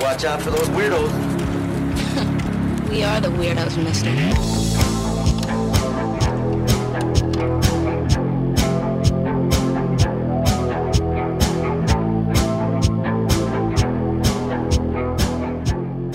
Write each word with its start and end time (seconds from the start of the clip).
Watch 0.00 0.24
out 0.24 0.42
for 0.42 0.50
those 0.50 0.68
weirdos. 0.70 1.10
We 2.92 3.02
are 3.04 3.20
the 3.22 3.28
weirdos, 3.28 3.82
mister. 3.82 4.10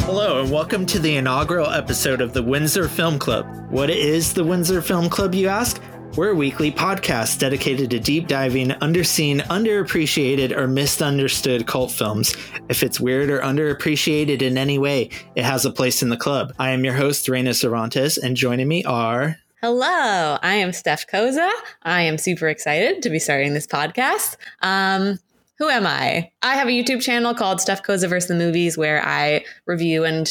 Hello, 0.05 0.41
and 0.41 0.51
welcome 0.51 0.85
to 0.87 0.99
the 0.99 1.15
inaugural 1.15 1.67
episode 1.69 2.19
of 2.19 2.33
the 2.33 2.43
Windsor 2.43 2.89
Film 2.89 3.17
Club. 3.17 3.45
What 3.69 3.89
is 3.89 4.33
the 4.33 4.43
Windsor 4.43 4.81
Film 4.81 5.09
Club, 5.09 5.33
you 5.33 5.47
ask? 5.47 5.81
We're 6.17 6.31
a 6.31 6.35
weekly 6.35 6.71
podcast 6.71 7.37
dedicated 7.37 7.91
to 7.91 7.99
deep 7.99 8.27
diving 8.27 8.69
underseen, 8.69 9.39
underappreciated, 9.41 10.51
or 10.51 10.67
misunderstood 10.67 11.67
cult 11.67 11.91
films. 11.91 12.35
If 12.69 12.81
it's 12.81 12.99
weird 12.99 13.29
or 13.29 13.39
underappreciated 13.41 14.41
in 14.41 14.57
any 14.57 14.79
way, 14.79 15.11
it 15.35 15.43
has 15.43 15.63
a 15.63 15.69
place 15.69 16.01
in 16.01 16.09
the 16.09 16.17
club. 16.17 16.55
I 16.57 16.71
am 16.71 16.83
your 16.83 16.95
host, 16.95 17.29
Reyna 17.29 17.53
Cervantes, 17.53 18.17
and 18.17 18.35
joining 18.35 18.67
me 18.67 18.83
are. 18.83 19.37
Hello, 19.61 20.39
I 20.41 20.55
am 20.55 20.73
Steph 20.73 21.05
Cozza. 21.05 21.51
I 21.83 22.01
am 22.01 22.17
super 22.17 22.47
excited 22.47 23.03
to 23.03 23.11
be 23.11 23.19
starting 23.19 23.53
this 23.53 23.67
podcast. 23.67 24.37
Um, 24.63 25.19
who 25.59 25.69
am 25.69 25.85
I? 25.85 26.31
I 26.41 26.55
have 26.55 26.67
a 26.67 26.71
YouTube 26.71 27.03
channel 27.03 27.35
called 27.35 27.61
Steph 27.61 27.83
Cozza 27.83 28.09
vs. 28.09 28.27
the 28.27 28.33
Movies 28.33 28.75
where 28.75 29.05
I 29.05 29.45
review 29.67 30.03
and 30.03 30.27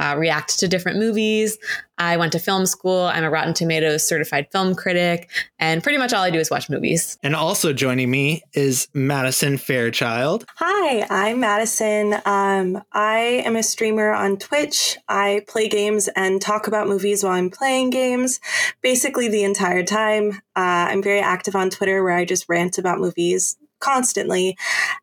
uh, 0.00 0.16
react 0.16 0.58
to 0.58 0.66
different 0.66 0.98
movies. 0.98 1.58
I 1.98 2.16
went 2.16 2.32
to 2.32 2.38
film 2.38 2.64
school. 2.64 3.02
I'm 3.02 3.22
a 3.22 3.30
Rotten 3.30 3.52
Tomatoes 3.52 4.08
certified 4.08 4.48
film 4.50 4.74
critic, 4.74 5.28
and 5.58 5.82
pretty 5.82 5.98
much 5.98 6.14
all 6.14 6.22
I 6.22 6.30
do 6.30 6.38
is 6.38 6.50
watch 6.50 6.70
movies. 6.70 7.18
And 7.22 7.36
also 7.36 7.74
joining 7.74 8.10
me 8.10 8.42
is 8.54 8.88
Madison 8.94 9.58
Fairchild. 9.58 10.46
Hi, 10.56 11.06
I'm 11.10 11.40
Madison. 11.40 12.14
Um, 12.24 12.82
I 12.92 13.42
am 13.44 13.54
a 13.54 13.62
streamer 13.62 14.12
on 14.12 14.38
Twitch. 14.38 14.96
I 15.08 15.44
play 15.46 15.68
games 15.68 16.08
and 16.16 16.40
talk 16.40 16.66
about 16.66 16.88
movies 16.88 17.22
while 17.22 17.34
I'm 17.34 17.50
playing 17.50 17.90
games, 17.90 18.40
basically 18.80 19.28
the 19.28 19.44
entire 19.44 19.82
time. 19.82 20.40
Uh, 20.56 20.88
I'm 20.88 21.02
very 21.02 21.20
active 21.20 21.54
on 21.54 21.68
Twitter 21.68 22.02
where 22.02 22.16
I 22.16 22.24
just 22.24 22.48
rant 22.48 22.78
about 22.78 22.98
movies 22.98 23.58
constantly. 23.80 24.56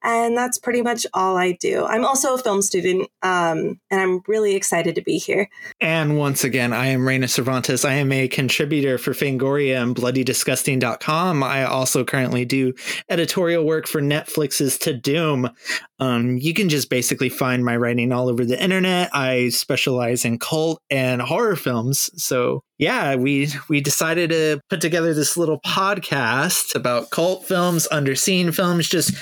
And 0.04 0.38
that's 0.38 0.58
pretty 0.58 0.82
much 0.82 1.06
all 1.14 1.38
I 1.38 1.54
do. 1.54 1.86
I'm 1.86 2.06
also 2.06 2.36
a 2.36 2.38
film 2.38 2.62
student, 2.62 3.10
um, 3.24 3.80
and 3.92 4.02
I'm 4.02 4.22
really 4.28 4.56
excited 4.56 4.96
to 4.96 5.02
be 5.02 5.18
here. 5.18 5.50
And 5.82 6.18
once 6.18 6.44
again, 6.44 6.74
I 6.74 6.88
am 6.88 7.08
Reyna 7.08 7.28
Cervantes. 7.28 7.84
I 7.84 7.94
am 7.94 8.12
a 8.12 8.28
contributor 8.28 8.98
for 8.98 9.12
Fangoria 9.12 9.82
and 9.82 9.96
BloodyDisgusting.com. 9.96 11.44
I 11.44 11.66
also 11.66 12.04
currently 12.04 12.46
do 12.46 12.74
editorial 13.10 13.66
work 13.66 13.88
for 13.88 14.02
Netflix's 14.02 14.78
Tudum. 14.78 15.54
Um, 16.00 16.38
you 16.38 16.54
can 16.54 16.70
just 16.70 16.90
basically 16.90 17.30
find 17.30 17.66
my 17.66 17.76
writing 17.76 18.12
all 18.12 18.30
over 18.30 18.46
the 18.46 18.62
internet. 18.62 19.10
I 19.14 19.50
specialize 19.50 20.26
in 20.26 20.40
cult 20.40 20.82
and 20.90 21.22
horror 21.22 21.56
films. 21.56 22.10
So 22.22 22.64
yeah, 22.78 23.16
we 23.16 23.50
we 23.70 23.82
decided 23.82 24.30
to 24.30 24.60
put 24.70 24.82
together 24.82 25.14
this 25.14 25.38
little 25.38 25.60
podcast 25.62 26.76
about 26.76 27.10
cult 27.10 27.46
films, 27.46 27.88
underseen 27.92 28.54
films, 28.54 28.88
just 28.88 29.14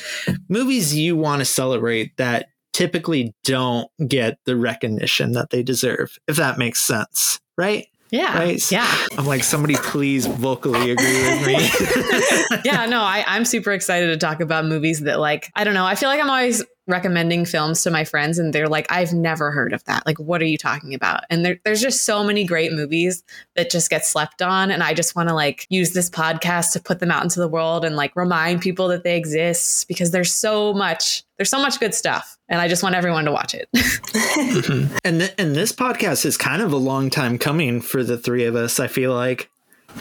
movies 0.49 0.95
you 0.95 1.15
want 1.15 1.39
to 1.39 1.45
celebrate 1.45 2.15
that 2.17 2.47
typically 2.73 3.33
don't 3.45 3.89
get 4.05 4.37
the 4.45 4.57
recognition 4.57 5.31
that 5.31 5.49
they 5.49 5.63
deserve, 5.63 6.17
if 6.27 6.35
that 6.35 6.57
makes 6.57 6.81
sense, 6.81 7.39
right? 7.57 7.87
Yeah. 8.11 8.37
Right? 8.37 8.71
Yeah. 8.71 8.87
I'm 9.17 9.25
like, 9.25 9.43
somebody 9.43 9.75
please 9.75 10.25
vocally 10.25 10.91
agree 10.91 11.21
with 11.23 11.47
me. 11.47 12.59
yeah, 12.65 12.85
no, 12.85 13.01
I, 13.01 13.23
I'm 13.27 13.45
super 13.45 13.71
excited 13.71 14.07
to 14.07 14.17
talk 14.17 14.39
about 14.41 14.65
movies 14.65 15.01
that 15.01 15.19
like, 15.19 15.51
I 15.55 15.63
don't 15.63 15.73
know, 15.73 15.85
I 15.85 15.95
feel 15.95 16.09
like 16.09 16.21
I'm 16.21 16.29
always 16.29 16.63
recommending 16.87 17.45
films 17.45 17.81
to 17.83 17.89
my 17.89 18.03
friends 18.03 18.37
and 18.37 18.53
they're 18.53 18.69
like, 18.69 18.85
I've 18.91 19.11
never 19.11 19.51
heard 19.51 19.73
of 19.73 19.83
that. 19.85 20.05
Like, 20.05 20.19
what 20.19 20.41
are 20.41 20.45
you 20.45 20.57
talking 20.57 20.93
about? 20.93 21.23
And 21.29 21.43
there, 21.43 21.59
there's 21.65 21.81
just 21.81 22.05
so 22.05 22.23
many 22.23 22.45
great 22.45 22.71
movies 22.71 23.23
that 23.55 23.71
just 23.71 23.89
get 23.89 24.05
slept 24.05 24.41
on. 24.41 24.69
And 24.69 24.83
I 24.83 24.93
just 24.93 25.15
want 25.15 25.29
to 25.29 25.35
like 25.35 25.65
use 25.69 25.93
this 25.93 26.09
podcast 26.09 26.73
to 26.73 26.79
put 26.79 26.99
them 26.99 27.11
out 27.11 27.23
into 27.23 27.39
the 27.39 27.47
world 27.47 27.83
and 27.83 27.95
like 27.95 28.15
remind 28.15 28.61
people 28.61 28.87
that 28.89 29.03
they 29.03 29.17
exist 29.17 29.87
because 29.87 30.11
there's 30.11 30.33
so 30.33 30.73
much, 30.73 31.23
there's 31.37 31.49
so 31.49 31.61
much 31.61 31.79
good 31.79 31.93
stuff. 31.93 32.37
And 32.47 32.61
I 32.61 32.67
just 32.67 32.83
want 32.83 32.95
everyone 32.95 33.25
to 33.25 33.31
watch 33.31 33.53
it. 33.53 33.67
mm-hmm. 33.75 34.95
And, 35.03 35.19
th- 35.19 35.33
and 35.37 35.55
this 35.55 35.71
podcast 35.71 36.25
is 36.25 36.37
kind 36.37 36.61
of 36.61 36.71
a 36.71 36.77
long 36.77 37.09
time 37.09 37.37
coming 37.37 37.81
for 37.81 38.03
the 38.03 38.17
three 38.17 38.45
of 38.45 38.55
us, 38.55 38.79
I 38.79 38.87
feel 38.87 39.13
like. 39.13 39.49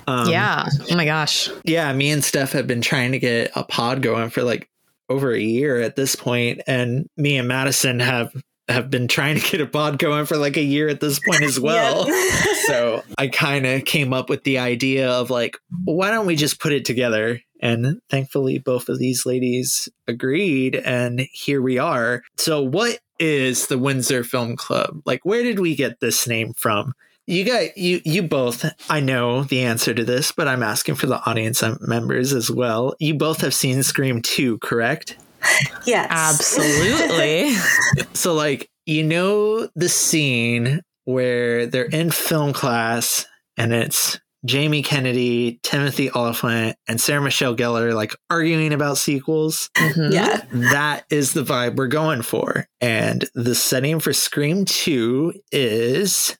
Um, 0.07 0.29
yeah. 0.29 0.67
Oh 0.91 0.97
my 0.97 1.05
gosh. 1.05 1.49
Yeah. 1.65 1.93
Me 1.93 2.11
and 2.11 2.23
Steph 2.23 2.53
have 2.53 2.67
been 2.67 2.83
trying 2.83 3.13
to 3.13 3.19
get 3.19 3.53
a 3.55 3.65
pod 3.65 4.03
going 4.03 4.31
for 4.31 4.43
like 4.43 4.69
over 5.09 5.33
a 5.33 5.41
year 5.41 5.81
at 5.81 5.97
this 5.97 6.17
point, 6.17 6.63
and 6.67 7.09
me 7.17 7.37
and 7.37 7.47
Madison 7.47 8.01
have 8.01 8.33
have 8.69 8.91
been 8.91 9.09
trying 9.09 9.39
to 9.39 9.51
get 9.51 9.61
a 9.61 9.67
pod 9.67 9.99
going 9.99 10.27
for 10.27 10.37
like 10.37 10.57
a 10.57 10.63
year 10.63 10.89
at 10.89 11.01
this 11.01 11.21
point 11.21 11.43
as 11.43 11.61
well. 11.61 12.07
so 12.67 13.03
I 13.19 13.29
kind 13.29 13.67
of 13.67 13.85
came 13.85 14.13
up 14.13 14.29
with 14.29 14.45
the 14.45 14.59
idea 14.59 15.11
of 15.11 15.31
like, 15.31 15.59
why 15.85 16.11
don't 16.11 16.27
we 16.27 16.37
just 16.37 16.61
put 16.61 16.73
it 16.73 16.85
together? 16.85 17.41
And 17.61 18.01
thankfully, 18.11 18.59
both 18.59 18.89
of 18.89 18.99
these 18.99 19.25
ladies 19.25 19.89
agreed, 20.07 20.77
and 20.77 21.21
here 21.33 21.63
we 21.63 21.79
are. 21.79 22.23
So, 22.37 22.61
what 22.61 22.99
is 23.19 23.69
the 23.69 23.79
Windsor 23.79 24.23
Film 24.23 24.55
Club? 24.55 25.01
Like, 25.07 25.25
where 25.25 25.43
did 25.43 25.59
we 25.59 25.75
get 25.75 26.01
this 26.01 26.27
name 26.27 26.53
from? 26.53 26.93
You 27.27 27.43
got 27.45 27.79
you 27.79 28.03
you 28.05 28.23
both. 28.23 28.67
I 28.91 29.01
know 29.01 29.45
the 29.45 29.63
answer 29.63 29.95
to 29.95 30.05
this, 30.05 30.31
but 30.31 30.47
I'm 30.47 30.63
asking 30.63 30.97
for 30.97 31.07
the 31.07 31.25
audience 31.25 31.63
um, 31.63 31.79
members 31.81 32.35
as 32.35 32.51
well. 32.51 32.95
You 32.99 33.15
both 33.15 33.41
have 33.41 33.55
seen 33.55 33.83
Scream 33.83 34.21
2, 34.21 34.59
correct? 34.59 35.17
Yes. 35.87 36.09
Absolutely. 36.11 37.55
so 38.15 38.33
like, 38.33 38.71
you 38.87 39.03
know 39.03 39.69
the 39.75 39.89
scene 39.89 40.81
where 41.05 41.67
they're 41.67 41.85
in 41.85 42.11
film 42.11 42.53
class 42.53 43.27
and 43.57 43.73
it's 43.75 44.19
Jamie 44.45 44.83
Kennedy, 44.83 45.59
Timothy 45.63 46.11
Olyphant, 46.11 46.77
and 46.87 47.01
Sarah 47.01 47.23
Michelle 47.23 47.57
Gellar 47.57 47.95
like 47.95 48.15
arguing 48.29 48.73
about 48.73 48.99
sequels. 48.99 49.71
Mm-hmm. 49.77 50.13
Yeah. 50.13 50.43
That 50.73 51.05
is 51.11 51.33
the 51.33 51.43
vibe 51.43 51.77
we're 51.77 51.89
going 51.89 52.23
for. 52.23 52.67
And 52.81 53.25
the 53.35 53.55
setting 53.55 54.01
for 54.01 54.13
Scream 54.13 54.65
2 54.65 55.35
is 55.53 56.37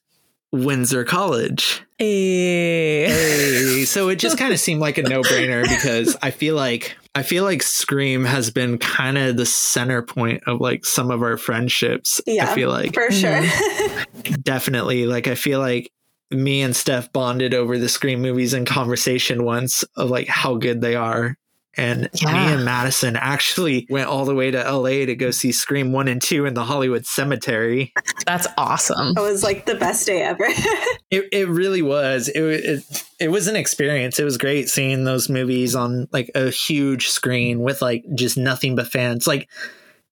Windsor 0.51 1.03
College. 1.03 1.83
Hey. 1.97 3.05
hey. 3.07 3.85
So 3.85 4.09
it 4.09 4.17
just 4.17 4.37
kind 4.37 4.53
of 4.53 4.59
seemed 4.59 4.81
like 4.81 4.97
a 4.97 5.03
no-brainer 5.03 5.63
because 5.63 6.15
I 6.21 6.31
feel 6.31 6.55
like 6.55 6.97
I 7.15 7.23
feel 7.23 7.45
like 7.45 7.63
Scream 7.63 8.25
has 8.25 8.51
been 8.51 8.77
kind 8.77 9.17
of 9.17 9.37
the 9.37 9.45
center 9.45 10.01
point 10.01 10.43
of 10.47 10.59
like 10.59 10.85
some 10.85 11.11
of 11.11 11.23
our 11.23 11.37
friendships. 11.37 12.19
Yeah, 12.27 12.51
I 12.51 12.53
feel 12.53 12.69
like 12.69 12.93
for 12.93 13.09
sure. 13.09 13.41
Mm-hmm. 13.41 14.33
definitely. 14.41 15.05
Like 15.05 15.27
I 15.27 15.35
feel 15.35 15.59
like 15.59 15.89
me 16.29 16.61
and 16.61 16.75
Steph 16.75 17.13
bonded 17.13 17.53
over 17.53 17.77
the 17.77 17.87
Scream 17.87 18.21
movies 18.21 18.53
in 18.53 18.65
conversation 18.65 19.45
once 19.45 19.83
of 19.95 20.09
like 20.09 20.27
how 20.27 20.55
good 20.55 20.81
they 20.81 20.95
are. 20.95 21.37
And 21.77 22.09
yeah. 22.13 22.31
me 22.31 22.53
and 22.53 22.65
Madison 22.65 23.15
actually 23.15 23.85
went 23.89 24.07
all 24.07 24.25
the 24.25 24.35
way 24.35 24.51
to 24.51 24.57
LA 24.57 25.05
to 25.05 25.15
go 25.15 25.31
see 25.31 25.51
Scream 25.51 25.91
1 25.91 26.07
and 26.07 26.21
2 26.21 26.45
in 26.45 26.53
the 26.53 26.63
Hollywood 26.63 27.05
Cemetery. 27.05 27.93
That's 28.25 28.47
awesome. 28.57 29.13
It 29.17 29.21
was 29.21 29.43
like 29.43 29.65
the 29.65 29.75
best 29.75 30.05
day 30.05 30.21
ever. 30.21 30.45
it, 31.11 31.27
it 31.31 31.47
really 31.49 31.81
was. 31.81 32.29
It, 32.29 32.41
it 32.41 33.03
it 33.19 33.27
was 33.29 33.47
an 33.47 33.55
experience. 33.55 34.19
It 34.19 34.23
was 34.23 34.37
great 34.37 34.69
seeing 34.69 35.03
those 35.03 35.29
movies 35.29 35.75
on 35.75 36.07
like 36.11 36.29
a 36.35 36.49
huge 36.49 37.09
screen 37.09 37.59
with 37.59 37.81
like 37.81 38.03
just 38.13 38.37
nothing 38.37 38.75
but 38.75 38.87
fans. 38.87 39.27
Like 39.27 39.49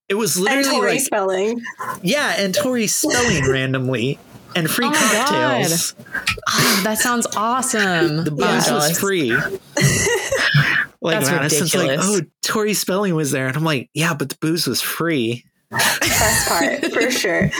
it 0.08 0.14
was 0.14 0.38
literally 0.38 0.68
and 0.68 0.76
Tori 0.76 0.90
like 0.92 1.00
spelling. 1.00 1.62
Yeah, 2.02 2.34
and 2.38 2.54
Tori 2.54 2.86
spelling 2.86 3.50
randomly 3.50 4.18
and 4.54 4.70
free 4.70 4.86
oh 4.86 4.92
cocktails. 4.92 5.94
Oh, 6.48 6.80
that 6.84 6.98
sounds 6.98 7.26
awesome. 7.36 8.24
The 8.24 8.30
booze 8.30 8.68
yeah. 8.68 8.74
was 8.74 8.98
free. 8.98 9.30
like 11.04 11.20
That's 11.20 11.30
Madison's 11.30 11.74
ridiculous. 11.74 12.14
like, 12.14 12.24
oh, 12.24 12.26
Tori 12.42 12.74
Spelling 12.74 13.14
was 13.14 13.30
there, 13.30 13.46
and 13.46 13.56
I'm 13.56 13.62
like, 13.62 13.90
yeah, 13.92 14.14
but 14.14 14.30
the 14.30 14.36
booze 14.40 14.66
was 14.66 14.80
free. 14.80 15.44
Best 15.70 16.48
part 16.48 16.84
for 16.92 17.10
sure. 17.10 17.50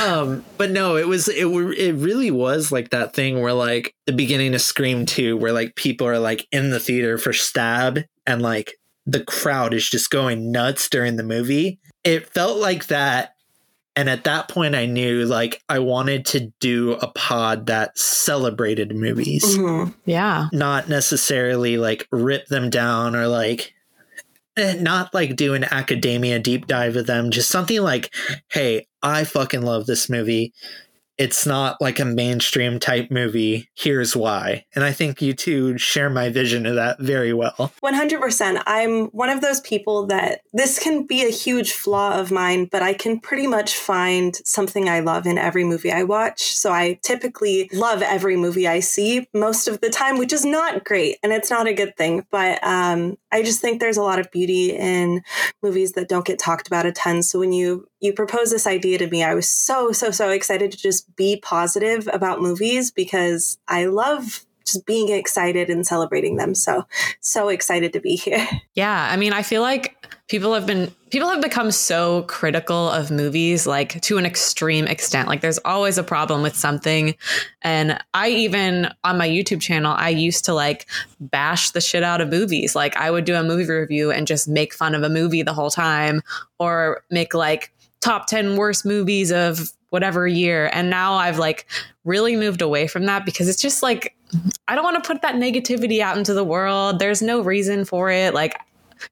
um, 0.00 0.44
but 0.56 0.70
no, 0.70 0.96
it 0.96 1.08
was 1.08 1.28
it. 1.28 1.46
It 1.46 1.94
really 1.94 2.30
was 2.30 2.70
like 2.70 2.90
that 2.90 3.12
thing 3.14 3.40
where 3.40 3.52
like 3.52 3.94
the 4.06 4.12
beginning 4.12 4.54
of 4.54 4.60
Scream 4.60 5.04
Two, 5.04 5.36
where 5.36 5.52
like 5.52 5.74
people 5.74 6.06
are 6.06 6.18
like 6.18 6.46
in 6.52 6.70
the 6.70 6.80
theater 6.80 7.18
for 7.18 7.32
Stab, 7.32 8.00
and 8.26 8.40
like 8.40 8.74
the 9.04 9.24
crowd 9.24 9.74
is 9.74 9.88
just 9.88 10.10
going 10.10 10.52
nuts 10.52 10.88
during 10.88 11.16
the 11.16 11.22
movie. 11.24 11.80
It 12.04 12.28
felt 12.32 12.58
like 12.58 12.86
that 12.86 13.32
and 13.98 14.08
at 14.08 14.22
that 14.24 14.46
point, 14.46 14.76
I 14.76 14.86
knew 14.86 15.24
like 15.24 15.60
I 15.68 15.80
wanted 15.80 16.24
to 16.26 16.52
do 16.60 16.92
a 16.92 17.08
pod 17.08 17.66
that 17.66 17.98
celebrated 17.98 18.94
movies. 18.94 19.44
Mm-hmm. 19.44 19.90
Yeah. 20.04 20.46
Not 20.52 20.88
necessarily 20.88 21.78
like 21.78 22.06
rip 22.12 22.46
them 22.46 22.70
down 22.70 23.16
or 23.16 23.26
like, 23.26 23.74
eh, 24.56 24.76
not 24.78 25.12
like 25.12 25.34
do 25.34 25.54
an 25.54 25.64
academia 25.64 26.38
deep 26.38 26.68
dive 26.68 26.94
of 26.94 27.08
them. 27.08 27.32
Just 27.32 27.50
something 27.50 27.82
like, 27.82 28.14
hey, 28.52 28.86
I 29.02 29.24
fucking 29.24 29.62
love 29.62 29.86
this 29.86 30.08
movie. 30.08 30.52
It's 31.18 31.44
not 31.44 31.80
like 31.80 31.98
a 31.98 32.04
mainstream 32.04 32.78
type 32.78 33.10
movie. 33.10 33.68
Here's 33.74 34.16
why. 34.16 34.64
And 34.74 34.84
I 34.84 34.92
think 34.92 35.20
you 35.20 35.34
two 35.34 35.76
share 35.76 36.08
my 36.08 36.28
vision 36.28 36.64
of 36.64 36.76
that 36.76 37.00
very 37.00 37.32
well. 37.32 37.72
100%. 37.82 38.62
I'm 38.66 39.06
one 39.06 39.28
of 39.28 39.40
those 39.40 39.60
people 39.60 40.06
that 40.06 40.42
this 40.52 40.78
can 40.78 41.06
be 41.06 41.24
a 41.24 41.30
huge 41.30 41.72
flaw 41.72 42.18
of 42.18 42.30
mine, 42.30 42.66
but 42.70 42.82
I 42.82 42.94
can 42.94 43.18
pretty 43.18 43.48
much 43.48 43.76
find 43.76 44.36
something 44.44 44.88
I 44.88 45.00
love 45.00 45.26
in 45.26 45.38
every 45.38 45.64
movie 45.64 45.90
I 45.90 46.04
watch. 46.04 46.56
So 46.56 46.72
I 46.72 47.00
typically 47.02 47.68
love 47.72 48.00
every 48.00 48.36
movie 48.36 48.68
I 48.68 48.80
see 48.80 49.26
most 49.34 49.66
of 49.66 49.80
the 49.80 49.90
time, 49.90 50.18
which 50.18 50.32
is 50.32 50.44
not 50.44 50.84
great 50.84 51.18
and 51.22 51.32
it's 51.32 51.50
not 51.50 51.66
a 51.66 51.74
good 51.74 51.96
thing. 51.96 52.24
But 52.30 52.62
um, 52.62 53.18
I 53.32 53.42
just 53.42 53.60
think 53.60 53.80
there's 53.80 53.96
a 53.96 54.02
lot 54.02 54.20
of 54.20 54.30
beauty 54.30 54.70
in 54.70 55.22
movies 55.62 55.92
that 55.92 56.08
don't 56.08 56.24
get 56.24 56.38
talked 56.38 56.68
about 56.68 56.86
a 56.86 56.92
ton. 56.92 57.24
So 57.24 57.40
when 57.40 57.52
you 57.52 57.88
you 58.00 58.12
proposed 58.12 58.52
this 58.52 58.66
idea 58.66 58.98
to 58.98 59.08
me, 59.08 59.22
I 59.22 59.34
was 59.34 59.48
so 59.48 59.92
so 59.92 60.10
so 60.10 60.30
excited 60.30 60.72
to 60.72 60.78
just 60.78 61.14
be 61.16 61.38
positive 61.42 62.08
about 62.12 62.40
movies 62.40 62.90
because 62.90 63.58
I 63.68 63.86
love 63.86 64.44
just 64.72 64.86
being 64.86 65.08
excited 65.08 65.70
and 65.70 65.86
celebrating 65.86 66.36
them. 66.36 66.54
So, 66.54 66.86
so 67.20 67.48
excited 67.48 67.92
to 67.94 68.00
be 68.00 68.16
here. 68.16 68.46
Yeah. 68.74 69.08
I 69.10 69.16
mean, 69.16 69.32
I 69.32 69.42
feel 69.42 69.60
like 69.60 70.06
people 70.28 70.54
have 70.54 70.64
been, 70.64 70.94
people 71.10 71.28
have 71.28 71.40
become 71.40 71.72
so 71.72 72.22
critical 72.22 72.88
of 72.90 73.10
movies, 73.10 73.66
like 73.66 74.00
to 74.02 74.18
an 74.18 74.24
extreme 74.24 74.86
extent. 74.86 75.26
Like 75.26 75.40
there's 75.40 75.58
always 75.64 75.98
a 75.98 76.04
problem 76.04 76.42
with 76.42 76.54
something. 76.54 77.16
And 77.62 77.98
I 78.14 78.28
even, 78.28 78.88
on 79.02 79.18
my 79.18 79.28
YouTube 79.28 79.60
channel, 79.60 79.96
I 79.96 80.10
used 80.10 80.44
to 80.44 80.54
like 80.54 80.86
bash 81.18 81.72
the 81.72 81.80
shit 81.80 82.04
out 82.04 82.20
of 82.20 82.28
movies. 82.28 82.76
Like 82.76 82.96
I 82.96 83.10
would 83.10 83.24
do 83.24 83.34
a 83.34 83.42
movie 83.42 83.68
review 83.68 84.12
and 84.12 84.28
just 84.28 84.46
make 84.46 84.72
fun 84.72 84.94
of 84.94 85.02
a 85.02 85.08
movie 85.08 85.42
the 85.42 85.54
whole 85.54 85.70
time 85.70 86.22
or 86.60 87.02
make 87.10 87.34
like, 87.34 87.72
top 88.00 88.26
10 88.26 88.56
worst 88.56 88.84
movies 88.84 89.32
of 89.32 89.72
whatever 89.90 90.26
year. 90.26 90.70
And 90.72 90.90
now 90.90 91.14
I've 91.14 91.38
like 91.38 91.66
really 92.04 92.36
moved 92.36 92.62
away 92.62 92.86
from 92.86 93.06
that 93.06 93.24
because 93.24 93.48
it's 93.48 93.60
just 93.60 93.82
like, 93.82 94.14
I 94.66 94.74
don't 94.74 94.84
want 94.84 95.02
to 95.02 95.06
put 95.06 95.22
that 95.22 95.36
negativity 95.36 96.00
out 96.00 96.18
into 96.18 96.34
the 96.34 96.44
world. 96.44 96.98
There's 96.98 97.22
no 97.22 97.40
reason 97.40 97.84
for 97.84 98.10
it. 98.10 98.34
Like, 98.34 98.58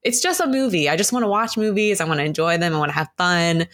it's 0.02 0.20
just 0.20 0.40
a 0.40 0.46
movie. 0.46 0.88
I 0.88 0.96
just 0.96 1.12
want 1.12 1.22
to 1.22 1.28
watch 1.28 1.56
movies. 1.56 2.00
I 2.00 2.04
want 2.04 2.20
to 2.20 2.24
enjoy 2.24 2.58
them. 2.58 2.74
I 2.74 2.78
want 2.78 2.90
to 2.90 2.98
have 2.98 3.08
fun. 3.16 3.66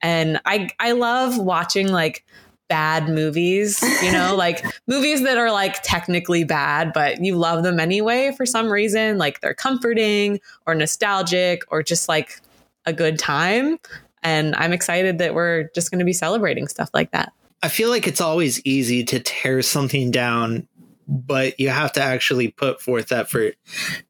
And 0.00 0.40
I, 0.44 0.70
I 0.80 0.92
love 0.92 1.38
watching 1.38 1.88
like 1.88 2.24
bad 2.68 3.08
movies, 3.08 3.82
you 4.02 4.12
know, 4.12 4.34
like 4.36 4.64
movies 4.86 5.22
that 5.22 5.38
are 5.38 5.50
like 5.50 5.82
technically 5.82 6.44
bad, 6.44 6.92
but 6.92 7.22
you 7.22 7.36
love 7.36 7.62
them 7.62 7.80
anyway 7.80 8.32
for 8.36 8.46
some 8.46 8.70
reason. 8.70 9.18
Like 9.18 9.40
they're 9.40 9.54
comforting 9.54 10.40
or 10.66 10.74
nostalgic 10.74 11.62
or 11.68 11.82
just 11.82 12.08
like 12.08 12.40
a 12.86 12.92
good 12.92 13.18
time. 13.18 13.78
And 14.22 14.54
I'm 14.56 14.72
excited 14.72 15.18
that 15.18 15.34
we're 15.34 15.70
just 15.74 15.90
going 15.90 15.98
to 16.00 16.04
be 16.04 16.12
celebrating 16.12 16.68
stuff 16.68 16.90
like 16.92 17.10
that. 17.12 17.32
I 17.62 17.68
feel 17.68 17.90
like 17.90 18.06
it's 18.06 18.20
always 18.20 18.64
easy 18.64 19.04
to 19.04 19.18
tear 19.18 19.62
something 19.62 20.10
down, 20.10 20.68
but 21.08 21.58
you 21.58 21.70
have 21.70 21.92
to 21.94 22.02
actually 22.02 22.48
put 22.48 22.80
forth 22.80 23.10
effort 23.10 23.56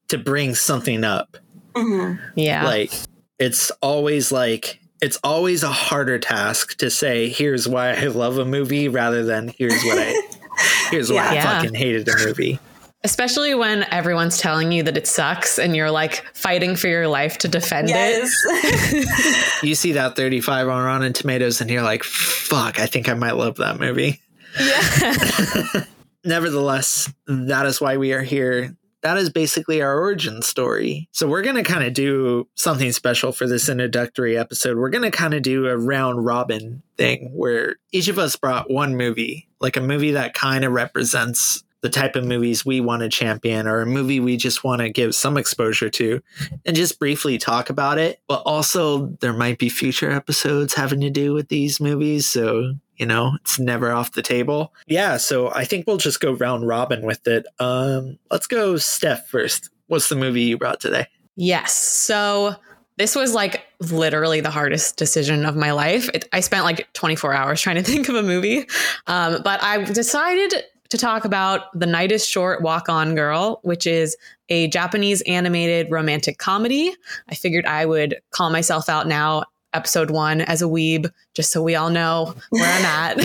to 0.08 0.18
bring 0.18 0.54
something 0.54 1.04
up. 1.04 1.36
Mm-hmm. 1.74 2.22
Yeah. 2.34 2.64
Like 2.64 2.92
it's 3.38 3.70
always 3.82 4.30
like, 4.32 4.80
it's 5.00 5.18
always 5.22 5.62
a 5.62 5.70
harder 5.70 6.18
task 6.18 6.76
to 6.78 6.90
say, 6.90 7.28
here's 7.28 7.68
why 7.68 7.92
I 7.92 8.06
love 8.06 8.38
a 8.38 8.44
movie 8.44 8.88
rather 8.88 9.24
than 9.24 9.48
here's 9.48 9.82
what 9.84 9.98
I, 9.98 10.20
here's 10.90 11.10
why 11.10 11.34
yeah. 11.34 11.50
I 11.50 11.62
fucking 11.62 11.74
hated 11.74 12.08
a 12.08 12.16
movie. 12.26 12.58
Especially 13.04 13.54
when 13.54 13.84
everyone's 13.92 14.38
telling 14.38 14.72
you 14.72 14.82
that 14.82 14.96
it 14.96 15.06
sucks 15.06 15.58
and 15.58 15.76
you're 15.76 15.90
like 15.90 16.24
fighting 16.34 16.74
for 16.74 16.88
your 16.88 17.06
life 17.06 17.38
to 17.38 17.48
defend 17.48 17.88
yes. 17.88 18.32
it. 18.44 19.62
you 19.62 19.76
see 19.76 19.92
that 19.92 20.16
35 20.16 20.68
on 20.68 20.84
Rotten 20.84 21.12
Tomatoes 21.12 21.60
and 21.60 21.70
you're 21.70 21.82
like, 21.82 22.02
fuck, 22.02 22.80
I 22.80 22.86
think 22.86 23.08
I 23.08 23.14
might 23.14 23.36
love 23.36 23.56
that 23.56 23.78
movie. 23.78 24.20
Yeah. 24.58 25.84
Nevertheless, 26.24 27.12
that 27.26 27.66
is 27.66 27.80
why 27.80 27.96
we 27.96 28.12
are 28.12 28.22
here. 28.22 28.76
That 29.02 29.16
is 29.16 29.30
basically 29.30 29.80
our 29.80 29.96
origin 29.96 30.42
story. 30.42 31.08
So, 31.12 31.28
we're 31.28 31.42
going 31.42 31.54
to 31.54 31.62
kind 31.62 31.84
of 31.84 31.94
do 31.94 32.48
something 32.56 32.90
special 32.90 33.30
for 33.30 33.46
this 33.46 33.68
introductory 33.68 34.36
episode. 34.36 34.76
We're 34.76 34.90
going 34.90 35.08
to 35.08 35.16
kind 35.16 35.34
of 35.34 35.42
do 35.42 35.68
a 35.68 35.78
round 35.78 36.24
robin 36.24 36.82
thing 36.96 37.30
where 37.32 37.76
each 37.92 38.08
of 38.08 38.18
us 38.18 38.34
brought 38.34 38.68
one 38.68 38.96
movie, 38.96 39.48
like 39.60 39.76
a 39.76 39.80
movie 39.80 40.10
that 40.12 40.34
kind 40.34 40.64
of 40.64 40.72
represents 40.72 41.62
the 41.80 41.88
type 41.88 42.16
of 42.16 42.24
movies 42.24 42.66
we 42.66 42.80
want 42.80 43.02
to 43.02 43.08
champion 43.08 43.66
or 43.66 43.80
a 43.80 43.86
movie 43.86 44.20
we 44.20 44.36
just 44.36 44.64
want 44.64 44.80
to 44.80 44.90
give 44.90 45.14
some 45.14 45.36
exposure 45.36 45.88
to 45.88 46.20
and 46.66 46.74
just 46.74 46.98
briefly 46.98 47.38
talk 47.38 47.70
about 47.70 47.98
it. 47.98 48.20
But 48.26 48.42
also, 48.44 49.06
there 49.20 49.32
might 49.32 49.58
be 49.58 49.68
future 49.68 50.10
episodes 50.10 50.74
having 50.74 51.00
to 51.02 51.10
do 51.10 51.32
with 51.32 51.48
these 51.48 51.80
movies. 51.80 52.26
So, 52.28 52.74
you 52.96 53.06
know, 53.06 53.32
it's 53.40 53.58
never 53.58 53.92
off 53.92 54.12
the 54.12 54.22
table. 54.22 54.74
Yeah. 54.86 55.18
So 55.18 55.52
I 55.52 55.64
think 55.64 55.86
we'll 55.86 55.98
just 55.98 56.20
go 56.20 56.32
round 56.32 56.66
robin 56.66 57.02
with 57.02 57.26
it. 57.28 57.46
Um, 57.60 58.18
let's 58.30 58.46
go, 58.46 58.76
Steph, 58.76 59.28
first. 59.28 59.70
What's 59.86 60.08
the 60.08 60.16
movie 60.16 60.42
you 60.42 60.58
brought 60.58 60.80
today? 60.80 61.06
Yes. 61.36 61.74
So 61.74 62.56
this 62.98 63.14
was 63.14 63.32
like 63.32 63.64
literally 63.80 64.40
the 64.40 64.50
hardest 64.50 64.96
decision 64.96 65.46
of 65.46 65.54
my 65.54 65.70
life. 65.70 66.10
It, 66.12 66.28
I 66.32 66.40
spent 66.40 66.64
like 66.64 66.92
24 66.94 67.32
hours 67.32 67.60
trying 67.60 67.76
to 67.76 67.82
think 67.90 68.08
of 68.08 68.16
a 68.16 68.22
movie. 68.22 68.66
Um, 69.06 69.42
but 69.44 69.62
I 69.62 69.84
decided 69.84 70.64
to 70.90 70.98
talk 70.98 71.24
about 71.24 71.78
The 71.78 71.86
Night 71.86 72.12
is 72.12 72.26
Short 72.26 72.62
Walk 72.62 72.88
On 72.88 73.14
Girl, 73.14 73.60
which 73.62 73.86
is 73.86 74.16
a 74.48 74.68
Japanese 74.68 75.20
animated 75.22 75.90
romantic 75.90 76.38
comedy. 76.38 76.94
I 77.28 77.34
figured 77.34 77.66
I 77.66 77.84
would 77.84 78.16
call 78.30 78.50
myself 78.50 78.88
out 78.88 79.06
now, 79.06 79.44
episode 79.74 80.10
one, 80.10 80.40
as 80.40 80.62
a 80.62 80.66
weeb, 80.66 81.10
just 81.34 81.52
so 81.52 81.62
we 81.62 81.74
all 81.74 81.90
know 81.90 82.34
where 82.50 82.64
I'm 82.64 82.84
at. 82.84 83.18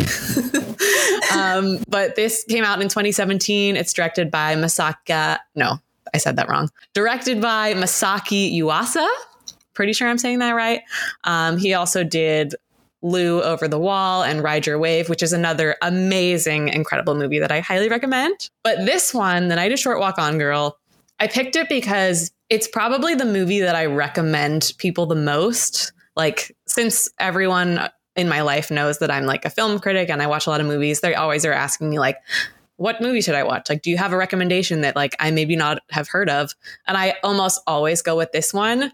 um, 1.36 1.80
but 1.88 2.16
this 2.16 2.44
came 2.44 2.66
out 2.66 2.82
in 2.82 2.90
2017. 2.90 3.78
It's 3.78 3.94
directed 3.94 4.30
by 4.30 4.56
Masaka. 4.56 5.40
No, 5.56 5.80
I 6.14 6.18
said 6.18 6.36
that 6.36 6.50
wrong. 6.50 6.70
Directed 6.94 7.42
by 7.42 7.74
Masaki 7.76 8.54
Yuasa. 8.54 9.08
Pretty 9.74 9.94
sure 9.94 10.08
I'm 10.08 10.18
saying 10.18 10.40
that 10.40 10.52
right. 10.52 10.82
Um, 11.24 11.58
he 11.58 11.74
also 11.74 12.04
did 12.04 12.56
Lu 13.04 13.44
Over 13.44 13.68
the 13.68 13.78
Wall 13.78 14.24
and 14.24 14.42
Ride 14.42 14.66
Your 14.66 14.80
Wave, 14.80 15.10
which 15.10 15.22
is 15.22 15.34
another 15.34 15.76
amazing, 15.82 16.70
incredible 16.70 17.14
movie 17.14 17.40
that 17.40 17.52
I 17.52 17.60
highly 17.60 17.90
recommend. 17.90 18.50
But 18.64 18.86
this 18.86 19.14
one, 19.14 19.50
The 19.50 19.56
Night 19.56 19.72
is 19.72 19.80
Short 19.80 20.00
Walk 20.00 20.18
On 20.18 20.38
Girl, 20.40 20.80
I 21.20 21.28
picked 21.28 21.56
it 21.56 21.70
because 21.70 22.32
it's 22.50 22.68
probably 22.68 23.14
the 23.14 23.26
movie 23.26 23.60
that 23.60 23.76
I 23.76 23.86
recommend 23.86 24.74
people 24.78 25.06
the 25.06 25.16
most. 25.16 25.92
Like, 26.16 26.56
since 26.66 27.10
everyone 27.20 27.90
in 28.16 28.30
my 28.30 28.42
life 28.42 28.72
knows 28.72 29.00
that 29.00 29.12
I'm 29.12 29.26
like 29.26 29.46
a 29.46 29.50
film 29.50 29.80
critic 29.80 30.10
and 30.10 30.22
I 30.22 30.28
watch 30.28 30.48
a 30.48 30.50
lot 30.50 30.62
of 30.62 30.68
movies, 30.68 31.02
they 31.02 31.14
always 31.14 31.46
are 31.46 31.54
asking 31.54 31.90
me, 31.90 32.00
like, 32.00 32.18
what 32.78 33.02
movie 33.02 33.22
should 33.22 33.36
I 33.36 33.44
watch? 33.44 33.70
Like, 33.70 33.82
do 33.82 33.90
you 33.90 33.98
have 33.98 34.14
a 34.14 34.18
recommendation 34.18 34.82
that 34.82 34.96
like 34.96 35.16
I 35.20 35.32
maybe 35.32 35.56
not 35.56 35.80
have 35.92 36.08
heard 36.08 36.30
of? 36.30 36.54
And 36.88 36.98
I 36.98 37.16
almost 37.24 37.62
always 37.68 38.02
go 38.02 38.18
with 38.18 38.32
this 38.32 38.54
one 38.54 38.92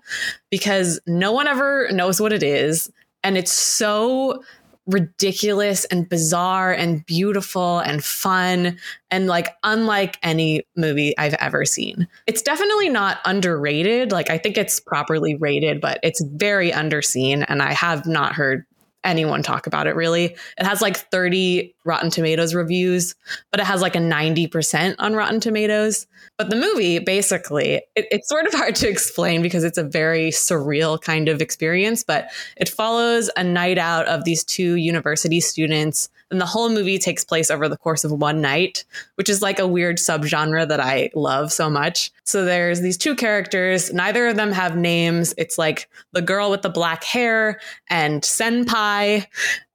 because 0.49 0.99
no 1.07 1.31
one 1.31 1.47
ever 1.47 1.89
knows 1.91 2.19
what 2.19 2.33
it 2.33 2.43
is 2.43 2.91
and 3.23 3.37
it's 3.37 3.51
so 3.51 4.43
ridiculous 4.89 5.85
and 5.85 6.09
bizarre 6.09 6.73
and 6.73 7.05
beautiful 7.05 7.79
and 7.79 8.03
fun 8.03 8.77
and 9.11 9.27
like 9.27 9.49
unlike 9.63 10.17
any 10.23 10.63
movie 10.75 11.15
I've 11.17 11.35
ever 11.35 11.63
seen. 11.63 12.07
It's 12.25 12.41
definitely 12.41 12.89
not 12.89 13.19
underrated. 13.25 14.11
Like 14.11 14.31
I 14.31 14.37
think 14.39 14.57
it's 14.57 14.79
properly 14.79 15.35
rated, 15.35 15.79
but 15.79 15.99
it's 16.01 16.23
very 16.23 16.71
underseen 16.71 17.45
and 17.47 17.61
I 17.61 17.73
have 17.73 18.07
not 18.07 18.33
heard 18.33 18.65
anyone 19.03 19.43
talk 19.43 19.67
about 19.67 19.87
it 19.87 19.95
really. 19.95 20.25
It 20.57 20.65
has 20.65 20.81
like 20.81 20.97
30 20.97 21.75
Rotten 21.85 22.09
Tomatoes 22.09 22.53
reviews, 22.53 23.15
but 23.51 23.59
it 23.59 23.65
has 23.65 23.81
like 23.81 23.95
a 23.95 23.99
90% 23.99 24.95
on 24.99 25.13
Rotten 25.13 25.39
Tomatoes. 25.39 26.07
But 26.37 26.49
the 26.49 26.55
movie, 26.55 26.99
basically, 26.99 27.81
it, 27.95 28.07
it's 28.11 28.29
sort 28.29 28.45
of 28.45 28.53
hard 28.59 28.75
to 28.75 28.89
explain 28.89 29.41
because 29.41 29.63
it's 29.63 29.77
a 29.77 29.83
very 29.83 30.29
surreal 30.31 30.99
kind 30.99 31.29
of 31.29 31.41
experience, 31.41 32.03
but 32.03 32.29
it 32.57 32.69
follows 32.69 33.29
a 33.37 33.43
night 33.43 33.77
out 33.77 34.05
of 34.07 34.25
these 34.25 34.43
two 34.43 34.75
university 34.75 35.39
students 35.39 36.09
and 36.31 36.39
the 36.39 36.45
whole 36.45 36.69
movie 36.69 36.99
takes 36.99 37.23
place 37.23 37.49
over 37.49 37.67
the 37.67 37.77
course 37.77 38.03
of 38.03 38.11
one 38.11 38.41
night, 38.41 38.85
which 39.15 39.29
is 39.29 39.41
like 39.41 39.59
a 39.59 39.67
weird 39.67 39.97
subgenre 39.97 40.67
that 40.67 40.79
I 40.79 41.09
love 41.15 41.51
so 41.51 41.69
much. 41.69 42.11
So 42.23 42.45
there's 42.45 42.81
these 42.81 42.97
two 42.97 43.15
characters, 43.15 43.91
neither 43.93 44.27
of 44.27 44.35
them 44.35 44.51
have 44.51 44.75
names. 44.75 45.33
It's 45.37 45.57
like 45.57 45.89
the 46.11 46.21
girl 46.21 46.51
with 46.51 46.61
the 46.61 46.69
black 46.69 47.03
hair 47.03 47.59
and 47.89 48.21
Senpai. 48.21 49.25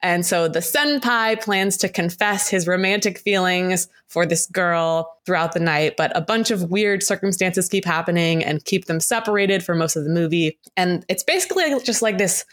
And 0.02 0.26
so 0.26 0.48
the 0.48 0.58
senpai 0.58 1.40
plans 1.40 1.78
to 1.78 1.88
confess 1.88 2.50
his 2.50 2.68
romantic 2.68 3.18
feelings 3.18 3.88
for 4.08 4.26
this 4.26 4.46
girl 4.46 5.16
throughout 5.24 5.52
the 5.52 5.60
night, 5.60 5.96
but 5.96 6.14
a 6.14 6.20
bunch 6.20 6.50
of 6.50 6.70
weird 6.70 7.02
circumstances 7.02 7.70
keep 7.70 7.86
happening 7.86 8.44
and 8.44 8.64
keep 8.66 8.84
them 8.84 9.00
separated 9.00 9.64
for 9.64 9.74
most 9.74 9.96
of 9.96 10.04
the 10.04 10.10
movie. 10.10 10.58
And 10.76 11.06
it's 11.08 11.24
basically 11.24 11.64
just 11.80 12.02
like 12.02 12.18
this 12.18 12.44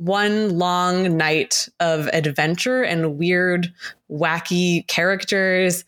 one 0.00 0.58
long 0.58 1.18
night 1.18 1.68
of 1.78 2.06
adventure 2.08 2.82
and 2.82 3.18
weird, 3.18 3.70
wacky 4.10 4.86
characters. 4.86 5.84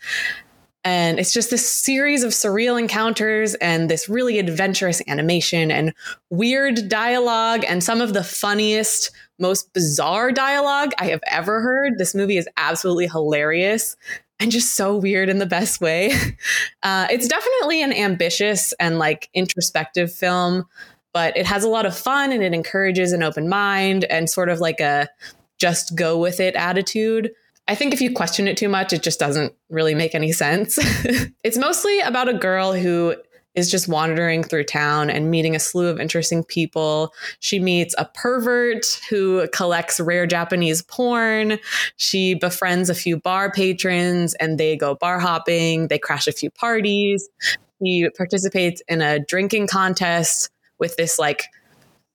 And 0.84 1.18
it's 1.18 1.32
just 1.32 1.48
this 1.48 1.66
series 1.66 2.22
of 2.22 2.32
surreal 2.32 2.78
encounters 2.78 3.54
and 3.54 3.88
this 3.88 4.10
really 4.10 4.38
adventurous 4.38 5.00
animation 5.08 5.70
and 5.70 5.94
weird 6.28 6.88
dialogue 6.88 7.64
and 7.66 7.82
some 7.82 8.02
of 8.02 8.12
the 8.12 8.24
funniest, 8.24 9.12
most 9.38 9.72
bizarre 9.72 10.30
dialogue 10.30 10.92
I 10.98 11.06
have 11.06 11.22
ever 11.26 11.62
heard. 11.62 11.94
This 11.96 12.14
movie 12.14 12.36
is 12.36 12.48
absolutely 12.58 13.06
hilarious 13.06 13.96
and 14.40 14.50
just 14.50 14.74
so 14.74 14.96
weird 14.96 15.30
in 15.30 15.38
the 15.38 15.46
best 15.46 15.80
way. 15.80 16.12
Uh, 16.84 17.06
it's 17.12 17.28
definitely 17.28 17.80
an 17.80 17.92
ambitious 17.92 18.72
and 18.80 18.98
like 18.98 19.28
introspective 19.34 20.12
film, 20.12 20.64
but 21.12 21.36
it 21.36 21.46
has 21.46 21.64
a 21.64 21.68
lot 21.68 21.86
of 21.86 21.96
fun 21.96 22.32
and 22.32 22.42
it 22.42 22.54
encourages 22.54 23.12
an 23.12 23.22
open 23.22 23.48
mind 23.48 24.04
and 24.04 24.28
sort 24.28 24.48
of 24.48 24.60
like 24.60 24.80
a 24.80 25.08
just 25.58 25.94
go 25.94 26.18
with 26.18 26.40
it 26.40 26.54
attitude. 26.56 27.30
I 27.68 27.74
think 27.74 27.94
if 27.94 28.00
you 28.00 28.12
question 28.12 28.48
it 28.48 28.56
too 28.56 28.68
much, 28.68 28.92
it 28.92 29.02
just 29.02 29.20
doesn't 29.20 29.54
really 29.70 29.94
make 29.94 30.14
any 30.14 30.32
sense. 30.32 30.78
it's 31.44 31.56
mostly 31.56 32.00
about 32.00 32.28
a 32.28 32.34
girl 32.34 32.72
who 32.72 33.14
is 33.54 33.70
just 33.70 33.86
wandering 33.86 34.42
through 34.42 34.64
town 34.64 35.10
and 35.10 35.30
meeting 35.30 35.54
a 35.54 35.60
slew 35.60 35.88
of 35.88 36.00
interesting 36.00 36.42
people. 36.42 37.12
She 37.40 37.58
meets 37.58 37.94
a 37.98 38.06
pervert 38.06 38.86
who 39.10 39.46
collects 39.48 40.00
rare 40.00 40.26
Japanese 40.26 40.82
porn. 40.82 41.58
She 41.96 42.34
befriends 42.34 42.88
a 42.88 42.94
few 42.94 43.18
bar 43.18 43.52
patrons 43.52 44.34
and 44.34 44.58
they 44.58 44.76
go 44.76 44.94
bar 44.94 45.18
hopping. 45.18 45.88
They 45.88 45.98
crash 45.98 46.26
a 46.26 46.32
few 46.32 46.50
parties. 46.50 47.28
She 47.84 48.08
participates 48.16 48.82
in 48.88 49.02
a 49.02 49.18
drinking 49.18 49.66
contest 49.66 50.50
with 50.82 50.96
this 50.96 51.18
like 51.18 51.44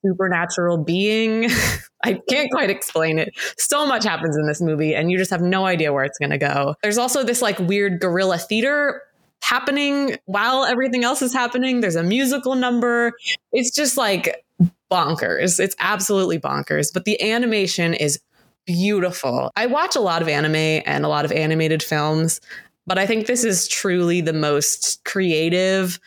supernatural 0.05 0.77
being. 0.77 1.50
I 2.03 2.21
can't 2.29 2.51
quite 2.51 2.69
explain 2.69 3.17
it. 3.17 3.33
So 3.57 3.88
much 3.88 4.03
happens 4.03 4.38
in 4.38 4.45
this 4.45 4.62
movie, 4.62 4.93
and 4.93 5.09
you 5.09 5.17
just 5.17 5.31
have 5.31 5.41
no 5.41 5.65
idea 5.65 5.91
where 5.91 6.03
it's 6.03 6.19
going 6.19 6.29
to 6.29 6.38
go. 6.38 6.75
There's 6.83 7.00
also 7.00 7.24
this 7.24 7.41
like 7.41 7.57
weird 7.57 8.00
guerrilla 8.00 8.38
theater 8.38 9.01
happening 9.41 10.17
while 10.25 10.65
everything 10.65 11.03
else 11.03 11.21
is 11.21 11.33
happening. 11.33 11.81
There's 11.81 11.95
a 11.95 12.03
musical 12.03 12.55
number. 12.55 13.13
It's 13.51 13.74
just 13.74 13.97
like 13.97 14.43
bonkers. 14.91 15.59
It's 15.59 15.75
absolutely 15.79 16.39
bonkers. 16.39 16.93
But 16.93 17.05
the 17.05 17.19
animation 17.31 17.93
is 17.93 18.19
beautiful. 18.65 19.51
I 19.55 19.65
watch 19.65 19.95
a 19.95 20.01
lot 20.01 20.21
of 20.21 20.27
anime 20.27 20.83
and 20.86 21.05
a 21.05 21.07
lot 21.07 21.25
of 21.25 21.31
animated 21.31 21.81
films, 21.81 22.41
but 22.86 22.97
I 22.97 23.05
think 23.05 23.25
this 23.25 23.43
is 23.43 23.67
truly 23.67 24.21
the 24.21 24.33
most 24.33 25.03
creative 25.05 26.00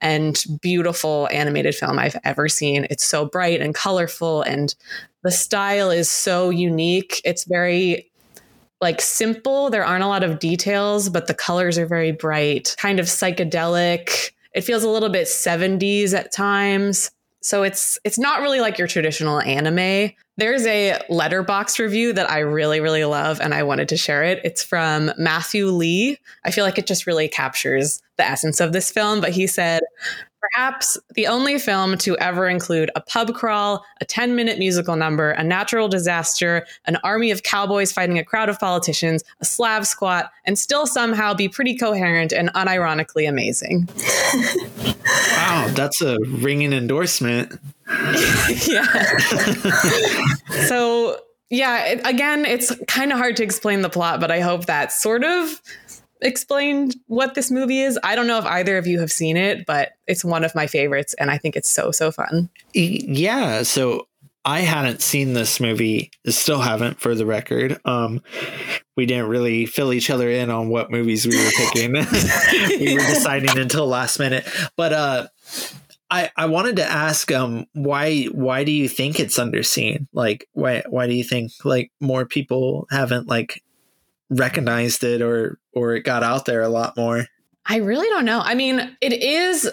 and 0.00 0.44
beautiful 0.60 1.28
animated 1.30 1.74
film 1.74 1.98
I've 1.98 2.16
ever 2.24 2.48
seen. 2.48 2.86
It's 2.90 3.04
so 3.04 3.26
bright 3.26 3.60
and 3.60 3.74
colorful 3.74 4.42
and 4.42 4.74
the 5.22 5.30
style 5.30 5.90
is 5.90 6.10
so 6.10 6.50
unique. 6.50 7.20
It's 7.24 7.44
very 7.44 8.10
like 8.80 9.00
simple. 9.00 9.68
There 9.70 9.84
aren't 9.84 10.04
a 10.04 10.08
lot 10.08 10.24
of 10.24 10.38
details, 10.38 11.08
but 11.08 11.26
the 11.26 11.34
colors 11.34 11.76
are 11.76 11.86
very 11.86 12.12
bright, 12.12 12.74
kind 12.78 12.98
of 12.98 13.06
psychedelic. 13.06 14.30
It 14.54 14.62
feels 14.62 14.82
a 14.82 14.88
little 14.88 15.10
bit 15.10 15.26
70s 15.26 16.14
at 16.14 16.32
times. 16.32 17.10
So 17.42 17.62
it's 17.62 17.98
it's 18.04 18.18
not 18.18 18.40
really 18.40 18.60
like 18.60 18.78
your 18.78 18.88
traditional 18.88 19.40
anime. 19.40 20.12
There's 20.40 20.64
a 20.64 20.98
Letterboxd 21.10 21.78
review 21.80 22.14
that 22.14 22.30
I 22.30 22.38
really 22.38 22.80
really 22.80 23.04
love 23.04 23.42
and 23.42 23.52
I 23.52 23.62
wanted 23.62 23.90
to 23.90 23.98
share 23.98 24.24
it. 24.24 24.40
It's 24.42 24.64
from 24.64 25.12
Matthew 25.18 25.66
Lee. 25.66 26.16
I 26.46 26.50
feel 26.50 26.64
like 26.64 26.78
it 26.78 26.86
just 26.86 27.06
really 27.06 27.28
captures 27.28 28.00
the 28.16 28.24
essence 28.24 28.58
of 28.58 28.72
this 28.72 28.90
film, 28.90 29.20
but 29.20 29.32
he 29.32 29.46
said 29.46 29.82
Perhaps 30.54 30.96
the 31.14 31.26
only 31.26 31.58
film 31.58 31.98
to 31.98 32.16
ever 32.16 32.48
include 32.48 32.90
a 32.96 33.02
pub 33.02 33.34
crawl, 33.34 33.84
a 34.00 34.06
10 34.06 34.34
minute 34.34 34.58
musical 34.58 34.96
number, 34.96 35.32
a 35.32 35.44
natural 35.44 35.86
disaster, 35.86 36.66
an 36.86 36.96
army 37.04 37.30
of 37.30 37.42
cowboys 37.42 37.92
fighting 37.92 38.18
a 38.18 38.24
crowd 38.24 38.48
of 38.48 38.58
politicians, 38.58 39.22
a 39.40 39.44
Slav 39.44 39.86
squat, 39.86 40.30
and 40.46 40.58
still 40.58 40.86
somehow 40.86 41.34
be 41.34 41.46
pretty 41.48 41.76
coherent 41.76 42.32
and 42.32 42.50
unironically 42.54 43.28
amazing. 43.28 43.86
wow, 45.36 45.68
that's 45.74 46.00
a 46.00 46.16
ringing 46.20 46.72
endorsement. 46.72 47.60
yeah. 48.66 49.18
so, 50.66 51.18
yeah, 51.50 51.86
it, 51.86 52.00
again, 52.06 52.44
it's 52.44 52.74
kind 52.86 53.12
of 53.12 53.18
hard 53.18 53.36
to 53.36 53.42
explain 53.42 53.82
the 53.82 53.90
plot, 53.90 54.20
but 54.20 54.30
I 54.30 54.40
hope 54.40 54.66
that 54.66 54.92
sort 54.92 55.24
of 55.24 55.60
explained 56.22 56.96
what 57.06 57.34
this 57.34 57.50
movie 57.50 57.80
is. 57.80 57.98
I 58.02 58.14
don't 58.14 58.26
know 58.26 58.38
if 58.38 58.44
either 58.44 58.78
of 58.78 58.86
you 58.86 59.00
have 59.00 59.10
seen 59.10 59.36
it, 59.36 59.66
but 59.66 59.92
it's 60.06 60.24
one 60.24 60.44
of 60.44 60.54
my 60.54 60.66
favorites 60.66 61.14
and 61.18 61.30
I 61.30 61.38
think 61.38 61.56
it's 61.56 61.70
so 61.70 61.90
so 61.90 62.10
fun. 62.10 62.48
Yeah, 62.74 63.62
so 63.62 64.06
I 64.44 64.60
hadn't 64.60 65.02
seen 65.02 65.34
this 65.34 65.60
movie, 65.60 66.10
still 66.26 66.60
haven't 66.60 67.00
for 67.00 67.14
the 67.14 67.26
record. 67.26 67.80
Um 67.84 68.22
we 68.96 69.06
didn't 69.06 69.28
really 69.28 69.66
fill 69.66 69.92
each 69.92 70.10
other 70.10 70.30
in 70.30 70.50
on 70.50 70.68
what 70.68 70.90
movies 70.90 71.26
we 71.26 71.36
were 71.36 71.50
picking. 71.56 71.92
we 72.80 72.94
were 72.94 73.00
deciding 73.14 73.58
until 73.58 73.86
last 73.86 74.18
minute. 74.18 74.46
But 74.76 74.92
uh 74.92 75.28
I, 76.10 76.30
I 76.36 76.46
wanted 76.46 76.76
to 76.76 76.84
ask 76.84 77.30
um 77.30 77.66
why 77.72 78.24
why 78.24 78.64
do 78.64 78.72
you 78.72 78.88
think 78.88 79.20
it's 79.20 79.38
underseen? 79.38 80.08
Like 80.12 80.48
why 80.52 80.82
why 80.88 81.06
do 81.06 81.14
you 81.14 81.24
think 81.24 81.52
like 81.64 81.92
more 82.00 82.26
people 82.26 82.86
haven't 82.90 83.28
like 83.28 83.62
recognized 84.28 85.04
it 85.04 85.22
or 85.22 85.58
or 85.72 85.94
it 85.94 86.02
got 86.02 86.22
out 86.22 86.46
there 86.46 86.62
a 86.62 86.68
lot 86.68 86.96
more? 86.96 87.26
I 87.66 87.76
really 87.76 88.08
don't 88.08 88.24
know. 88.24 88.40
I 88.40 88.54
mean, 88.54 88.96
it 89.00 89.12
is 89.12 89.70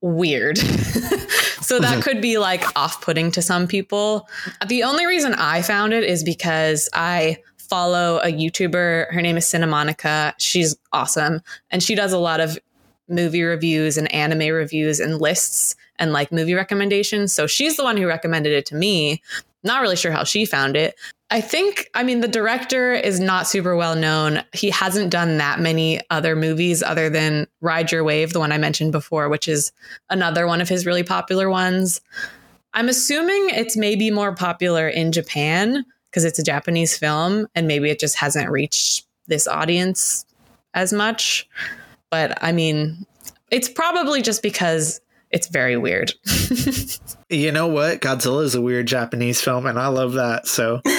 weird. 0.00 0.58
so 1.60 1.78
that 1.78 2.02
could 2.02 2.20
be 2.20 2.38
like 2.38 2.64
off-putting 2.76 3.30
to 3.32 3.42
some 3.42 3.66
people. 3.66 4.28
The 4.66 4.82
only 4.82 5.06
reason 5.06 5.34
I 5.34 5.62
found 5.62 5.92
it 5.92 6.04
is 6.04 6.22
because 6.22 6.88
I 6.92 7.38
follow 7.56 8.18
a 8.18 8.32
YouTuber. 8.32 9.12
Her 9.12 9.22
name 9.22 9.36
is 9.36 9.44
Cinemonica. 9.46 10.34
She's 10.38 10.76
awesome 10.92 11.40
and 11.70 11.82
she 11.82 11.94
does 11.94 12.12
a 12.12 12.18
lot 12.18 12.40
of 12.40 12.58
movie 13.08 13.42
reviews 13.42 13.96
and 13.96 14.12
anime 14.12 14.54
reviews 14.54 15.00
and 15.00 15.20
lists 15.20 15.76
and 15.98 16.12
like 16.12 16.32
movie 16.32 16.54
recommendations. 16.54 17.32
So 17.32 17.46
she's 17.46 17.76
the 17.76 17.84
one 17.84 17.96
who 17.96 18.06
recommended 18.06 18.52
it 18.52 18.66
to 18.66 18.74
me. 18.74 19.22
Not 19.64 19.82
really 19.82 19.96
sure 19.96 20.12
how 20.12 20.24
she 20.24 20.44
found 20.44 20.76
it, 20.76 20.94
I 21.30 21.42
think, 21.42 21.90
I 21.94 22.04
mean, 22.04 22.20
the 22.20 22.28
director 22.28 22.94
is 22.94 23.20
not 23.20 23.46
super 23.46 23.76
well 23.76 23.94
known. 23.94 24.42
He 24.54 24.70
hasn't 24.70 25.10
done 25.10 25.36
that 25.36 25.60
many 25.60 26.00
other 26.08 26.34
movies 26.34 26.82
other 26.82 27.10
than 27.10 27.46
Ride 27.60 27.92
Your 27.92 28.02
Wave, 28.02 28.32
the 28.32 28.38
one 28.38 28.50
I 28.50 28.56
mentioned 28.56 28.92
before, 28.92 29.28
which 29.28 29.46
is 29.46 29.70
another 30.08 30.46
one 30.46 30.62
of 30.62 30.70
his 30.70 30.86
really 30.86 31.02
popular 31.02 31.50
ones. 31.50 32.00
I'm 32.72 32.88
assuming 32.88 33.50
it's 33.50 33.76
maybe 33.76 34.10
more 34.10 34.34
popular 34.34 34.88
in 34.88 35.12
Japan 35.12 35.84
because 36.10 36.24
it's 36.24 36.38
a 36.38 36.42
Japanese 36.42 36.96
film 36.96 37.46
and 37.54 37.68
maybe 37.68 37.90
it 37.90 38.00
just 38.00 38.16
hasn't 38.16 38.50
reached 38.50 39.04
this 39.26 39.46
audience 39.46 40.24
as 40.72 40.94
much. 40.94 41.46
But 42.10 42.42
I 42.42 42.52
mean, 42.52 43.06
it's 43.50 43.68
probably 43.68 44.22
just 44.22 44.42
because 44.42 45.00
it's 45.30 45.48
very 45.48 45.76
weird. 45.76 46.14
you 47.28 47.52
know 47.52 47.66
what? 47.66 48.00
Godzilla 48.00 48.44
is 48.44 48.54
a 48.54 48.62
weird 48.62 48.86
Japanese 48.86 49.40
film, 49.40 49.66
and 49.66 49.78
I 49.78 49.88
love 49.88 50.14
that. 50.14 50.46
So. 50.46 50.80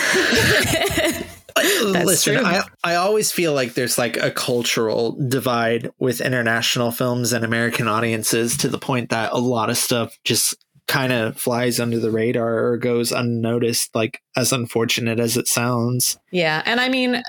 Uh, 1.55 2.03
listen, 2.05 2.35
true. 2.35 2.45
I, 2.45 2.63
I 2.83 2.95
always 2.95 3.33
feel 3.33 3.53
like 3.53 3.73
there's 3.73 3.97
like 3.97 4.15
a 4.15 4.31
cultural 4.31 5.17
divide 5.27 5.91
with 5.99 6.21
international 6.21 6.91
films 6.91 7.33
and 7.33 7.43
American 7.43 7.87
audiences 7.87 8.55
to 8.57 8.69
the 8.69 8.77
point 8.77 9.09
that 9.09 9.33
a 9.33 9.37
lot 9.37 9.69
of 9.69 9.77
stuff 9.77 10.17
just 10.23 10.55
kind 10.87 11.11
of 11.11 11.37
flies 11.37 11.79
under 11.79 11.99
the 11.99 12.11
radar 12.11 12.65
or 12.65 12.77
goes 12.77 13.11
unnoticed, 13.11 13.93
like 13.93 14.21
as 14.35 14.53
unfortunate 14.53 15.19
as 15.19 15.37
it 15.37 15.47
sounds. 15.47 16.17
Yeah. 16.31 16.63
And 16.65 16.79
I 16.79 16.89
mean, 16.89 17.21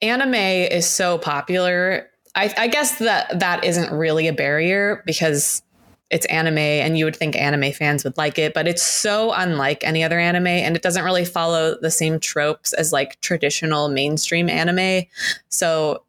anime 0.00 0.34
is 0.34 0.88
so 0.88 1.18
popular. 1.18 2.08
I, 2.34 2.52
I 2.56 2.66
guess 2.68 2.98
that 2.98 3.40
that 3.40 3.64
isn't 3.64 3.92
really 3.92 4.26
a 4.28 4.32
barrier 4.32 5.02
because 5.06 5.62
it's 6.10 6.26
anime 6.26 6.58
and 6.58 6.98
you 6.98 7.06
would 7.06 7.16
think 7.16 7.36
anime 7.36 7.72
fans 7.72 8.04
would 8.04 8.16
like 8.18 8.38
it, 8.38 8.52
but 8.52 8.68
it's 8.68 8.82
so 8.82 9.32
unlike 9.32 9.82
any 9.82 10.04
other 10.04 10.18
anime 10.18 10.46
and 10.46 10.76
it 10.76 10.82
doesn't 10.82 11.04
really 11.04 11.24
follow 11.24 11.76
the 11.80 11.90
same 11.90 12.20
tropes 12.20 12.74
as 12.74 12.92
like 12.92 13.18
traditional 13.22 13.88
mainstream 13.88 14.50
anime. 14.50 15.04
So 15.48 16.02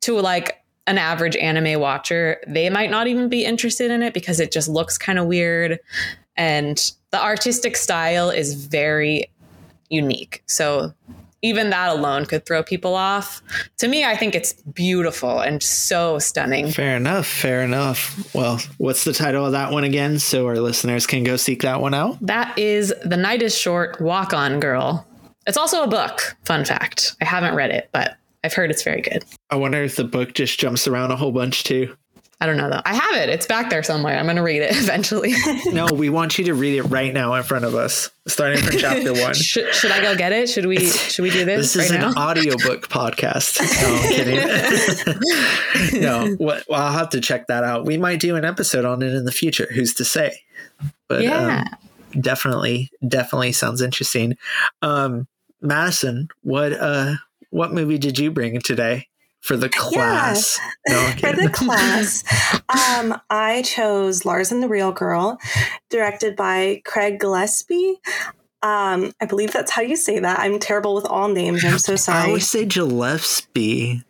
to 0.00 0.18
like 0.18 0.64
an 0.86 0.96
average 0.96 1.36
anime 1.36 1.78
watcher, 1.78 2.40
they 2.46 2.70
might 2.70 2.90
not 2.90 3.06
even 3.06 3.28
be 3.28 3.44
interested 3.44 3.90
in 3.90 4.02
it 4.02 4.14
because 4.14 4.40
it 4.40 4.50
just 4.50 4.68
looks 4.68 4.96
kind 4.96 5.18
of 5.18 5.26
weird 5.26 5.78
and 6.36 6.92
the 7.10 7.22
artistic 7.22 7.76
style 7.76 8.30
is 8.30 8.54
very 8.54 9.30
unique. 9.90 10.42
So 10.46 10.94
even 11.42 11.70
that 11.70 11.88
alone 11.90 12.26
could 12.26 12.44
throw 12.44 12.62
people 12.62 12.94
off. 12.94 13.42
To 13.78 13.88
me, 13.88 14.04
I 14.04 14.16
think 14.16 14.34
it's 14.34 14.52
beautiful 14.52 15.40
and 15.40 15.62
so 15.62 16.18
stunning. 16.18 16.70
Fair 16.70 16.96
enough. 16.96 17.26
Fair 17.26 17.62
enough. 17.62 18.34
Well, 18.34 18.60
what's 18.78 19.04
the 19.04 19.12
title 19.12 19.46
of 19.46 19.52
that 19.52 19.72
one 19.72 19.84
again 19.84 20.18
so 20.18 20.46
our 20.46 20.58
listeners 20.58 21.06
can 21.06 21.24
go 21.24 21.36
seek 21.36 21.62
that 21.62 21.80
one 21.80 21.94
out? 21.94 22.18
That 22.20 22.58
is 22.58 22.92
The 23.04 23.16
Night 23.16 23.42
is 23.42 23.56
Short 23.56 24.00
Walk 24.00 24.34
On 24.34 24.60
Girl. 24.60 25.06
It's 25.46 25.56
also 25.56 25.82
a 25.82 25.88
book, 25.88 26.36
fun 26.44 26.64
fact. 26.64 27.16
I 27.20 27.24
haven't 27.24 27.54
read 27.54 27.70
it, 27.70 27.88
but 27.92 28.16
I've 28.44 28.54
heard 28.54 28.70
it's 28.70 28.82
very 28.82 29.00
good. 29.00 29.24
I 29.50 29.56
wonder 29.56 29.82
if 29.82 29.96
the 29.96 30.04
book 30.04 30.34
just 30.34 30.58
jumps 30.58 30.86
around 30.86 31.10
a 31.10 31.16
whole 31.16 31.32
bunch 31.32 31.64
too. 31.64 31.96
I 32.42 32.46
don't 32.46 32.56
know 32.56 32.70
though. 32.70 32.80
I 32.86 32.94
have 32.94 33.16
it. 33.16 33.28
It's 33.28 33.46
back 33.46 33.68
there 33.68 33.82
somewhere. 33.82 34.18
I'm 34.18 34.24
gonna 34.26 34.42
read 34.42 34.62
it 34.62 34.70
eventually. 34.76 35.34
no, 35.72 35.86
we 35.92 36.08
want 36.08 36.38
you 36.38 36.44
to 36.46 36.54
read 36.54 36.78
it 36.78 36.84
right 36.84 37.12
now 37.12 37.34
in 37.34 37.42
front 37.42 37.66
of 37.66 37.74
us, 37.74 38.10
starting 38.26 38.62
from 38.62 38.78
chapter 38.78 39.12
one. 39.12 39.34
should, 39.34 39.74
should 39.74 39.90
I 39.90 40.00
go 40.00 40.16
get 40.16 40.32
it? 40.32 40.48
Should 40.48 40.64
we? 40.64 40.86
Should 40.86 41.22
we 41.22 41.30
do 41.30 41.44
this? 41.44 41.74
This 41.74 41.84
is 41.84 41.90
right 41.90 42.00
an 42.02 42.14
now? 42.14 42.28
audiobook 42.28 42.88
podcast. 42.88 43.60
No, 43.82 43.94
I'm 43.94 44.08
kidding. 45.92 46.00
no, 46.00 46.36
well, 46.40 46.62
I'll 46.72 46.92
have 46.92 47.10
to 47.10 47.20
check 47.20 47.48
that 47.48 47.62
out. 47.62 47.84
We 47.84 47.98
might 47.98 48.20
do 48.20 48.36
an 48.36 48.46
episode 48.46 48.86
on 48.86 49.02
it 49.02 49.12
in 49.12 49.26
the 49.26 49.32
future. 49.32 49.68
Who's 49.70 49.92
to 49.94 50.04
say? 50.06 50.40
But 51.08 51.22
yeah. 51.22 51.64
um, 52.14 52.22
definitely, 52.22 52.90
definitely 53.06 53.52
sounds 53.52 53.82
interesting. 53.82 54.38
Um, 54.80 55.28
Madison, 55.60 56.28
what 56.42 56.72
uh, 56.72 57.16
what 57.50 57.74
movie 57.74 57.98
did 57.98 58.18
you 58.18 58.30
bring 58.30 58.58
today? 58.60 59.08
For 59.40 59.56
the 59.56 59.68
class. 59.68 60.58
Yeah. 60.86 60.94
No, 60.94 61.10
for 61.28 61.36
the 61.36 61.48
class, 61.52 62.24
um, 62.68 63.20
I 63.30 63.62
chose 63.62 64.24
Lars 64.24 64.52
and 64.52 64.62
the 64.62 64.68
Real 64.68 64.92
Girl, 64.92 65.38
directed 65.88 66.36
by 66.36 66.82
Craig 66.84 67.18
Gillespie. 67.18 68.00
Um, 68.62 69.12
I 69.20 69.24
believe 69.26 69.52
that's 69.52 69.70
how 69.70 69.82
you 69.82 69.96
say 69.96 70.18
that. 70.18 70.38
I'm 70.38 70.58
terrible 70.58 70.94
with 70.94 71.06
all 71.06 71.28
names. 71.28 71.64
I'm 71.64 71.78
so 71.78 71.96
sorry. 71.96 72.18
I 72.18 72.26
always 72.26 72.48
say 72.48 72.66
Gillespie. 72.66 74.04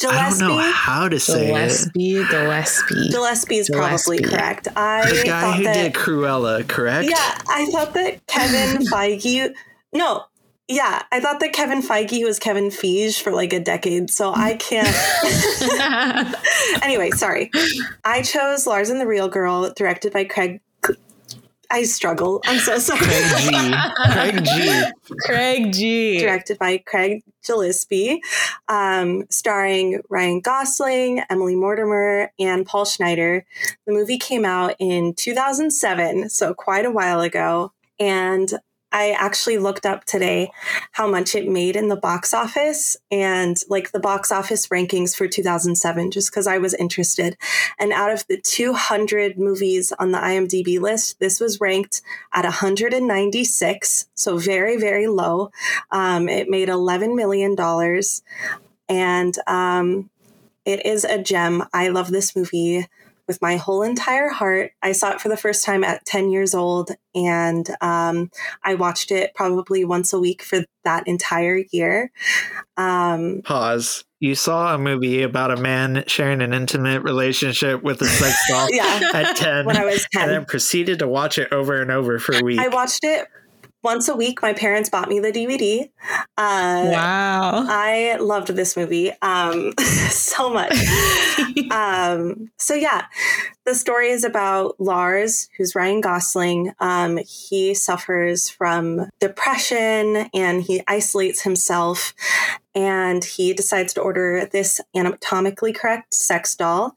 Gillespie. 0.00 0.18
I 0.18 0.30
don't 0.30 0.56
know 0.56 0.72
how 0.72 1.08
to 1.08 1.20
say 1.20 1.46
Gillespie, 1.46 2.16
it. 2.16 2.28
Gillespie. 2.28 3.08
Gillespie 3.10 3.58
is 3.58 3.70
probably 3.70 4.20
correct. 4.20 4.66
I 4.74 5.08
the 5.08 5.22
guy 5.24 5.52
who 5.52 5.64
that, 5.64 5.74
did 5.74 5.92
Cruella, 5.94 6.66
correct? 6.66 7.08
Yeah, 7.08 7.38
I 7.48 7.66
thought 7.70 7.94
that 7.94 8.26
Kevin 8.26 8.84
Feige. 8.86 9.54
No, 9.92 10.24
yeah, 10.72 11.02
I 11.12 11.20
thought 11.20 11.40
that 11.40 11.52
Kevin 11.52 11.82
Feige 11.82 12.24
was 12.24 12.38
Kevin 12.38 12.68
Feige 12.68 13.20
for 13.20 13.30
like 13.30 13.52
a 13.52 13.60
decade, 13.60 14.10
so 14.10 14.32
I 14.34 14.54
can't. 14.54 14.88
anyway, 16.82 17.10
sorry. 17.10 17.50
I 18.04 18.22
chose 18.22 18.66
Lars 18.66 18.88
and 18.88 18.98
the 19.00 19.06
Real 19.06 19.28
Girl, 19.28 19.70
directed 19.76 20.12
by 20.12 20.24
Craig. 20.24 20.60
I 21.70 21.84
struggle. 21.84 22.42
I'm 22.44 22.58
so 22.58 22.78
sorry. 22.78 23.00
Craig 23.00 23.34
G. 23.36 23.74
Craig 24.06 24.44
G. 24.44 24.92
Craig 25.20 25.72
G. 25.72 26.18
Directed 26.18 26.58
by 26.58 26.78
Craig 26.78 27.22
Gillespie, 27.46 28.20
um, 28.68 29.24
starring 29.30 30.00
Ryan 30.08 30.40
Gosling, 30.40 31.22
Emily 31.30 31.56
Mortimer, 31.56 32.30
and 32.38 32.66
Paul 32.66 32.84
Schneider. 32.84 33.44
The 33.86 33.92
movie 33.92 34.18
came 34.18 34.44
out 34.44 34.74
in 34.78 35.14
2007, 35.14 36.28
so 36.30 36.54
quite 36.54 36.84
a 36.86 36.90
while 36.90 37.20
ago. 37.20 37.72
And 37.98 38.52
I 38.92 39.12
actually 39.18 39.58
looked 39.58 39.86
up 39.86 40.04
today 40.04 40.50
how 40.92 41.08
much 41.08 41.34
it 41.34 41.48
made 41.48 41.76
in 41.76 41.88
the 41.88 41.96
box 41.96 42.34
office 42.34 42.96
and 43.10 43.56
like 43.68 43.92
the 43.92 44.00
box 44.00 44.30
office 44.30 44.68
rankings 44.68 45.16
for 45.16 45.26
2007, 45.26 46.10
just 46.10 46.30
because 46.30 46.46
I 46.46 46.58
was 46.58 46.74
interested. 46.74 47.36
And 47.78 47.92
out 47.92 48.12
of 48.12 48.26
the 48.26 48.40
200 48.40 49.38
movies 49.38 49.92
on 49.98 50.12
the 50.12 50.18
IMDb 50.18 50.78
list, 50.78 51.18
this 51.18 51.40
was 51.40 51.60
ranked 51.60 52.02
at 52.32 52.44
196, 52.44 54.08
so 54.14 54.38
very, 54.38 54.76
very 54.76 55.06
low. 55.06 55.50
Um, 55.90 56.28
it 56.28 56.48
made 56.48 56.68
$11 56.68 57.16
million. 57.16 57.56
And 58.88 59.34
um, 59.46 60.10
it 60.64 60.84
is 60.86 61.04
a 61.04 61.22
gem. 61.22 61.64
I 61.72 61.88
love 61.88 62.10
this 62.10 62.36
movie 62.36 62.86
with 63.26 63.40
my 63.40 63.56
whole 63.56 63.82
entire 63.82 64.28
heart. 64.28 64.72
I 64.82 64.92
saw 64.92 65.12
it 65.12 65.20
for 65.20 65.28
the 65.28 65.36
first 65.36 65.64
time 65.64 65.84
at 65.84 66.04
10 66.04 66.30
years 66.30 66.54
old, 66.54 66.90
and 67.14 67.68
um, 67.80 68.30
I 68.64 68.74
watched 68.74 69.10
it 69.10 69.34
probably 69.34 69.84
once 69.84 70.12
a 70.12 70.20
week 70.20 70.42
for 70.42 70.60
that 70.84 71.06
entire 71.06 71.62
year. 71.70 72.10
Um, 72.76 73.42
Pause. 73.44 74.04
You 74.20 74.36
saw 74.36 74.74
a 74.74 74.78
movie 74.78 75.22
about 75.22 75.50
a 75.50 75.56
man 75.56 76.04
sharing 76.06 76.42
an 76.42 76.54
intimate 76.54 77.02
relationship 77.02 77.82
with 77.82 78.00
a 78.02 78.06
sex 78.06 78.36
doll 78.48 78.68
yeah, 78.70 79.10
at 79.12 79.36
10 79.36 79.66
when 79.66 79.76
I 79.76 79.84
was 79.84 80.06
10. 80.12 80.22
and 80.22 80.30
then 80.30 80.44
proceeded 80.44 81.00
to 81.00 81.08
watch 81.08 81.38
it 81.38 81.52
over 81.52 81.82
and 81.82 81.90
over 81.90 82.20
for 82.20 82.36
a 82.36 82.42
week. 82.42 82.60
I 82.60 82.68
watched 82.68 83.00
it 83.02 83.26
once 83.82 84.08
a 84.08 84.16
week. 84.16 84.42
My 84.42 84.52
parents 84.52 84.88
bought 84.88 85.08
me 85.08 85.20
the 85.20 85.32
DVD. 85.32 85.90
Uh, 86.36 86.90
wow. 86.92 87.66
I 87.68 88.16
loved 88.20 88.48
this 88.48 88.76
movie 88.76 89.12
um, 89.22 89.72
so 89.78 90.50
much. 90.50 90.76
um, 91.70 92.50
so, 92.58 92.74
yeah, 92.74 93.06
the 93.64 93.74
story 93.74 94.10
is 94.10 94.24
about 94.24 94.80
Lars, 94.80 95.48
who's 95.56 95.74
Ryan 95.74 96.00
Gosling. 96.00 96.72
Um, 96.80 97.18
he 97.18 97.74
suffers 97.74 98.48
from 98.48 99.08
depression 99.20 100.28
and 100.34 100.62
he 100.62 100.82
isolates 100.88 101.42
himself. 101.42 102.14
And 102.74 103.22
he 103.22 103.52
decides 103.52 103.92
to 103.94 104.00
order 104.00 104.48
this 104.50 104.80
anatomically 104.96 105.74
correct 105.74 106.14
sex 106.14 106.56
doll. 106.56 106.96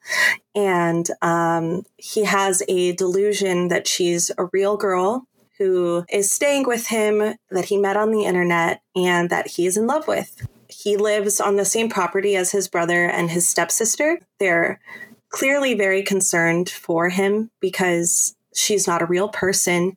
And 0.55 1.09
um, 1.21 1.83
he 1.97 2.23
has 2.23 2.63
a 2.69 2.93
delusion 2.93 3.67
that 3.67 3.85
she's 3.85 4.31
a 4.37 4.45
real 4.45 4.77
girl 4.77 5.27
who 5.57 6.05
is 6.09 6.31
staying 6.31 6.65
with 6.67 6.87
him 6.87 7.35
that 7.51 7.65
he 7.65 7.77
met 7.77 7.97
on 7.97 8.11
the 8.11 8.25
internet 8.25 8.81
and 8.95 9.29
that 9.29 9.47
he 9.47 9.65
is 9.65 9.77
in 9.77 9.87
love 9.87 10.07
with. 10.07 10.47
He 10.67 10.97
lives 10.97 11.39
on 11.39 11.55
the 11.55 11.65
same 11.65 11.89
property 11.89 12.35
as 12.35 12.51
his 12.51 12.67
brother 12.67 13.05
and 13.05 13.29
his 13.29 13.47
stepsister. 13.47 14.19
They're 14.39 14.79
clearly 15.29 15.73
very 15.73 16.03
concerned 16.03 16.69
for 16.69 17.09
him 17.09 17.51
because 17.59 18.35
she's 18.53 18.87
not 18.87 19.01
a 19.01 19.05
real 19.05 19.29
person. 19.29 19.95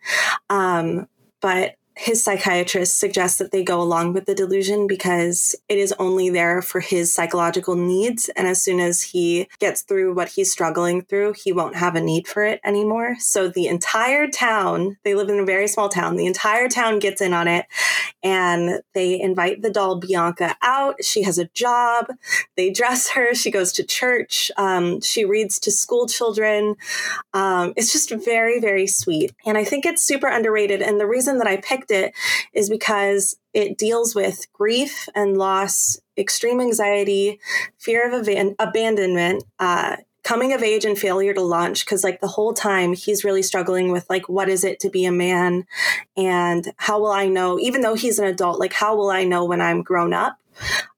Um, 0.50 1.08
but 1.40 1.76
his 1.98 2.22
psychiatrist 2.22 2.96
suggests 2.96 3.38
that 3.38 3.50
they 3.50 3.64
go 3.64 3.80
along 3.80 4.12
with 4.12 4.26
the 4.26 4.34
delusion 4.34 4.86
because 4.86 5.56
it 5.68 5.78
is 5.78 5.92
only 5.98 6.30
there 6.30 6.62
for 6.62 6.78
his 6.78 7.12
psychological 7.12 7.74
needs. 7.74 8.28
And 8.30 8.46
as 8.46 8.62
soon 8.62 8.78
as 8.78 9.02
he 9.02 9.48
gets 9.58 9.82
through 9.82 10.14
what 10.14 10.28
he's 10.28 10.52
struggling 10.52 11.02
through, 11.02 11.34
he 11.42 11.52
won't 11.52 11.74
have 11.74 11.96
a 11.96 12.00
need 12.00 12.28
for 12.28 12.44
it 12.44 12.60
anymore. 12.64 13.16
So 13.18 13.48
the 13.48 13.66
entire 13.66 14.28
town, 14.28 14.96
they 15.02 15.16
live 15.16 15.28
in 15.28 15.40
a 15.40 15.44
very 15.44 15.66
small 15.66 15.88
town, 15.88 16.16
the 16.16 16.26
entire 16.26 16.68
town 16.68 17.00
gets 17.00 17.20
in 17.20 17.34
on 17.34 17.48
it 17.48 17.66
and 18.22 18.80
they 18.94 19.20
invite 19.20 19.62
the 19.62 19.70
doll 19.70 19.96
Bianca 19.96 20.56
out. 20.62 21.04
She 21.04 21.22
has 21.22 21.38
a 21.38 21.48
job. 21.48 22.06
They 22.56 22.70
dress 22.70 23.10
her. 23.10 23.34
She 23.34 23.50
goes 23.50 23.72
to 23.72 23.84
church. 23.84 24.50
Um, 24.56 25.00
she 25.00 25.24
reads 25.24 25.58
to 25.60 25.70
school 25.70 26.06
children. 26.06 26.76
Um, 27.32 27.72
it's 27.76 27.92
just 27.92 28.10
very, 28.10 28.60
very 28.60 28.86
sweet. 28.86 29.32
And 29.46 29.56
I 29.56 29.64
think 29.64 29.86
it's 29.86 30.02
super 30.02 30.28
underrated. 30.28 30.82
And 30.82 30.98
the 30.98 31.06
reason 31.06 31.38
that 31.38 31.46
I 31.46 31.58
picked 31.58 31.90
it 31.90 32.14
is 32.52 32.68
because 32.68 33.36
it 33.54 33.78
deals 33.78 34.14
with 34.14 34.46
grief 34.52 35.08
and 35.14 35.36
loss, 35.36 35.98
extreme 36.16 36.60
anxiety, 36.60 37.40
fear 37.78 38.12
of 38.12 38.26
aban- 38.26 38.56
abandonment, 38.58 39.44
uh, 39.58 39.96
coming 40.28 40.52
of 40.52 40.62
age 40.62 40.84
and 40.84 40.98
failure 40.98 41.32
to 41.32 41.40
launch 41.40 41.86
because 41.86 42.04
like 42.04 42.20
the 42.20 42.28
whole 42.28 42.52
time 42.52 42.92
he's 42.92 43.24
really 43.24 43.40
struggling 43.40 43.90
with 43.90 44.04
like 44.10 44.28
what 44.28 44.46
is 44.46 44.62
it 44.62 44.78
to 44.78 44.90
be 44.90 45.06
a 45.06 45.10
man? 45.10 45.64
And 46.18 46.70
how 46.76 47.00
will 47.00 47.12
i 47.12 47.26
know 47.26 47.58
even 47.58 47.80
though 47.80 47.94
he's 47.94 48.18
an 48.18 48.26
adult 48.26 48.60
like 48.60 48.74
how 48.74 48.94
will 48.94 49.08
i 49.08 49.24
know 49.24 49.46
when 49.46 49.62
i'm 49.62 49.82
grown 49.82 50.12
up? 50.12 50.38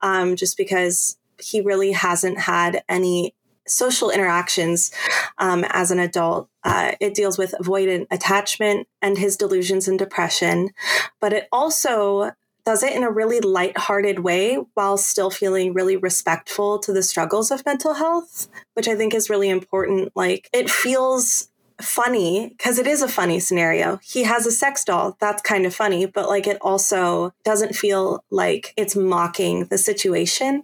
Um, 0.02 0.34
just 0.34 0.56
because 0.56 1.16
he 1.40 1.60
really 1.60 1.92
hasn't 1.92 2.40
had 2.40 2.82
any 2.88 3.32
social 3.68 4.10
interactions 4.10 4.90
um, 5.38 5.64
as 5.68 5.92
an 5.92 6.00
adult. 6.00 6.48
Uh, 6.64 6.92
it 6.98 7.14
deals 7.14 7.38
with 7.38 7.54
avoidant 7.62 8.08
attachment 8.10 8.88
and 9.00 9.16
his 9.16 9.36
delusions 9.36 9.86
and 9.86 9.96
depression, 9.96 10.70
but 11.20 11.32
it 11.32 11.46
also 11.52 12.32
does 12.70 12.84
it 12.84 12.92
in 12.92 13.02
a 13.02 13.10
really 13.10 13.40
light-hearted 13.40 14.20
way 14.20 14.54
while 14.74 14.96
still 14.96 15.28
feeling 15.28 15.72
really 15.72 15.96
respectful 15.96 16.78
to 16.78 16.92
the 16.92 17.02
struggles 17.02 17.50
of 17.50 17.66
mental 17.66 17.94
health, 17.94 18.46
which 18.74 18.86
I 18.86 18.94
think 18.94 19.12
is 19.12 19.28
really 19.28 19.48
important. 19.48 20.12
Like 20.14 20.48
it 20.52 20.70
feels 20.70 21.48
funny 21.80 22.50
because 22.50 22.78
it 22.78 22.86
is 22.86 23.02
a 23.02 23.08
funny 23.08 23.40
scenario. 23.40 23.98
He 24.04 24.22
has 24.22 24.46
a 24.46 24.52
sex 24.52 24.84
doll. 24.84 25.16
That's 25.20 25.42
kind 25.42 25.66
of 25.66 25.74
funny, 25.74 26.06
but 26.06 26.28
like 26.28 26.46
it 26.46 26.58
also 26.60 27.34
doesn't 27.42 27.74
feel 27.74 28.22
like 28.30 28.72
it's 28.76 28.94
mocking 28.94 29.64
the 29.64 29.78
situation, 29.78 30.62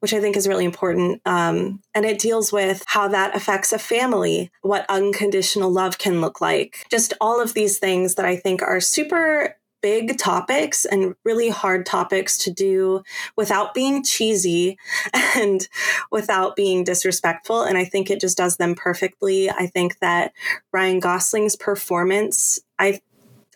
which 0.00 0.12
I 0.12 0.20
think 0.20 0.36
is 0.36 0.46
really 0.46 0.66
important. 0.66 1.22
Um, 1.24 1.80
and 1.94 2.04
it 2.04 2.18
deals 2.18 2.52
with 2.52 2.84
how 2.86 3.08
that 3.08 3.34
affects 3.34 3.72
a 3.72 3.78
family, 3.78 4.50
what 4.60 4.84
unconditional 4.90 5.70
love 5.70 5.96
can 5.96 6.20
look 6.20 6.42
like. 6.42 6.84
Just 6.90 7.14
all 7.18 7.40
of 7.40 7.54
these 7.54 7.78
things 7.78 8.16
that 8.16 8.26
I 8.26 8.36
think 8.36 8.60
are 8.60 8.80
super 8.80 9.55
big 9.82 10.18
topics 10.18 10.84
and 10.84 11.14
really 11.24 11.48
hard 11.48 11.86
topics 11.86 12.38
to 12.38 12.50
do 12.50 13.02
without 13.36 13.74
being 13.74 14.02
cheesy 14.02 14.78
and 15.36 15.68
without 16.10 16.56
being 16.56 16.84
disrespectful. 16.84 17.62
And 17.62 17.78
I 17.78 17.84
think 17.84 18.10
it 18.10 18.20
just 18.20 18.36
does 18.36 18.56
them 18.56 18.74
perfectly. 18.74 19.50
I 19.50 19.66
think 19.66 19.98
that 20.00 20.32
Ryan 20.72 21.00
Gosling's 21.00 21.56
performance, 21.56 22.60
I 22.78 23.00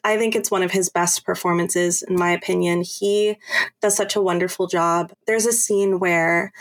I 0.03 0.17
think 0.17 0.35
it's 0.35 0.51
one 0.51 0.63
of 0.63 0.71
his 0.71 0.89
best 0.89 1.25
performances, 1.27 2.03
in 2.03 2.17
my 2.17 2.31
opinion. 2.31 2.83
He 2.83 3.37
does 3.83 3.95
such 3.95 4.17
a 4.17 4.23
wonderful 4.23 4.67
job. 4.67 5.13
There's 5.27 5.45
a 5.45 5.53
scene 5.53 5.99
where 5.99 6.53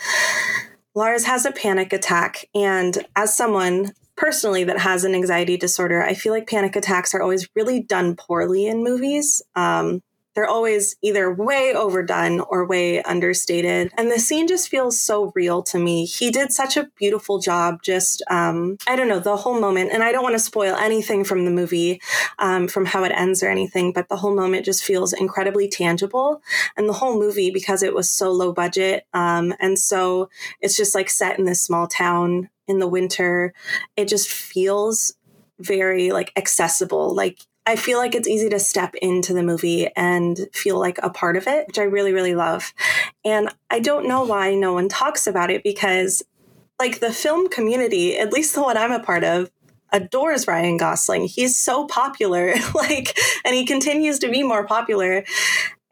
Lars 0.94 1.24
has 1.24 1.46
a 1.46 1.52
panic 1.52 1.92
attack, 1.92 2.44
and 2.54 3.06
as 3.16 3.34
someone 3.34 3.92
personally 4.20 4.64
that 4.64 4.78
has 4.78 5.02
an 5.04 5.14
anxiety 5.14 5.56
disorder, 5.56 6.02
I 6.02 6.12
feel 6.12 6.34
like 6.34 6.46
panic 6.46 6.76
attacks 6.76 7.14
are 7.14 7.22
always 7.22 7.48
really 7.56 7.80
done 7.80 8.16
poorly 8.16 8.66
in 8.66 8.84
movies. 8.84 9.42
Um, 9.56 10.02
they're 10.34 10.46
always 10.46 10.94
either 11.02 11.32
way 11.32 11.74
overdone 11.74 12.40
or 12.40 12.66
way 12.66 13.02
understated. 13.02 13.90
And 13.96 14.10
the 14.10 14.18
scene 14.18 14.46
just 14.46 14.68
feels 14.68 15.00
so 15.00 15.32
real 15.34 15.62
to 15.64 15.78
me. 15.78 16.04
He 16.04 16.30
did 16.30 16.52
such 16.52 16.76
a 16.76 16.88
beautiful 16.96 17.40
job, 17.40 17.82
just, 17.82 18.22
um, 18.30 18.76
I 18.86 18.94
don't 18.94 19.08
know, 19.08 19.18
the 19.18 19.36
whole 19.36 19.58
moment. 19.58 19.90
And 19.90 20.04
I 20.04 20.12
don't 20.12 20.22
want 20.22 20.34
to 20.34 20.38
spoil 20.38 20.76
anything 20.76 21.24
from 21.24 21.46
the 21.46 21.50
movie, 21.50 22.00
um, 22.38 22.68
from 22.68 22.84
how 22.86 23.02
it 23.04 23.12
ends 23.12 23.42
or 23.42 23.48
anything, 23.48 23.92
but 23.92 24.08
the 24.08 24.16
whole 24.16 24.34
moment 24.34 24.66
just 24.66 24.84
feels 24.84 25.12
incredibly 25.14 25.66
tangible. 25.66 26.42
And 26.76 26.88
the 26.88 26.94
whole 26.94 27.18
movie, 27.18 27.50
because 27.50 27.82
it 27.82 27.94
was 27.94 28.08
so 28.08 28.30
low 28.30 28.52
budget, 28.52 29.06
um, 29.14 29.54
and 29.58 29.78
so 29.78 30.28
it's 30.60 30.76
just 30.76 30.94
like 30.94 31.10
set 31.10 31.38
in 31.38 31.46
this 31.46 31.62
small 31.62 31.88
town 31.88 32.50
in 32.70 32.78
the 32.78 32.88
winter, 32.88 33.52
it 33.96 34.08
just 34.08 34.30
feels 34.30 35.14
very 35.58 36.10
like 36.10 36.32
accessible. 36.36 37.14
Like 37.14 37.40
I 37.66 37.76
feel 37.76 37.98
like 37.98 38.14
it's 38.14 38.28
easy 38.28 38.48
to 38.48 38.58
step 38.58 38.94
into 38.96 39.34
the 39.34 39.42
movie 39.42 39.88
and 39.94 40.48
feel 40.52 40.78
like 40.78 40.98
a 41.02 41.10
part 41.10 41.36
of 41.36 41.46
it, 41.46 41.66
which 41.66 41.78
I 41.78 41.84
really, 41.84 42.12
really 42.12 42.34
love. 42.34 42.72
And 43.24 43.50
I 43.70 43.80
don't 43.80 44.08
know 44.08 44.24
why 44.24 44.54
no 44.54 44.72
one 44.72 44.88
talks 44.88 45.26
about 45.26 45.50
it 45.50 45.62
because, 45.62 46.22
like, 46.80 47.00
the 47.00 47.12
film 47.12 47.48
community, 47.48 48.18
at 48.18 48.32
least 48.32 48.54
the 48.54 48.62
one 48.62 48.76
I'm 48.76 48.92
a 48.92 48.98
part 48.98 49.24
of, 49.24 49.50
adores 49.92 50.46
Ryan 50.46 50.78
Gosling. 50.78 51.26
He's 51.26 51.56
so 51.56 51.86
popular, 51.86 52.54
like, 52.74 53.16
and 53.44 53.54
he 53.54 53.66
continues 53.66 54.18
to 54.20 54.30
be 54.30 54.42
more 54.42 54.66
popular. 54.66 55.24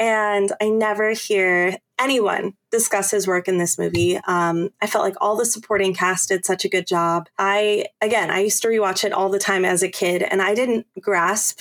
And 0.01 0.51
I 0.61 0.71
never 0.71 1.11
hear 1.11 1.79
anyone 1.99 2.55
discuss 2.71 3.11
his 3.11 3.27
work 3.27 3.49
in 3.49 3.59
this 3.59 3.79
movie. 3.79 4.19
Um, 4.27 4.71
I 4.81 4.87
felt 4.87 5.05
like 5.05 5.17
all 5.21 5.37
the 5.37 5.45
supporting 5.45 5.95
cast 5.95 6.29
did 6.29 6.45
such 6.45 6.65
a 6.65 6.69
good 6.69 6.87
job. 6.87 7.29
I, 7.39 7.87
again, 8.01 8.31
I 8.31 8.41
used 8.41 8.63
to 8.63 8.69
rewatch 8.69 9.05
it 9.05 9.13
all 9.13 9.29
the 9.29 9.39
time 9.39 9.65
as 9.65 9.83
a 9.83 9.89
kid, 9.89 10.23
and 10.23 10.43
I 10.43 10.55
didn't 10.55 10.87
grasp 11.01 11.61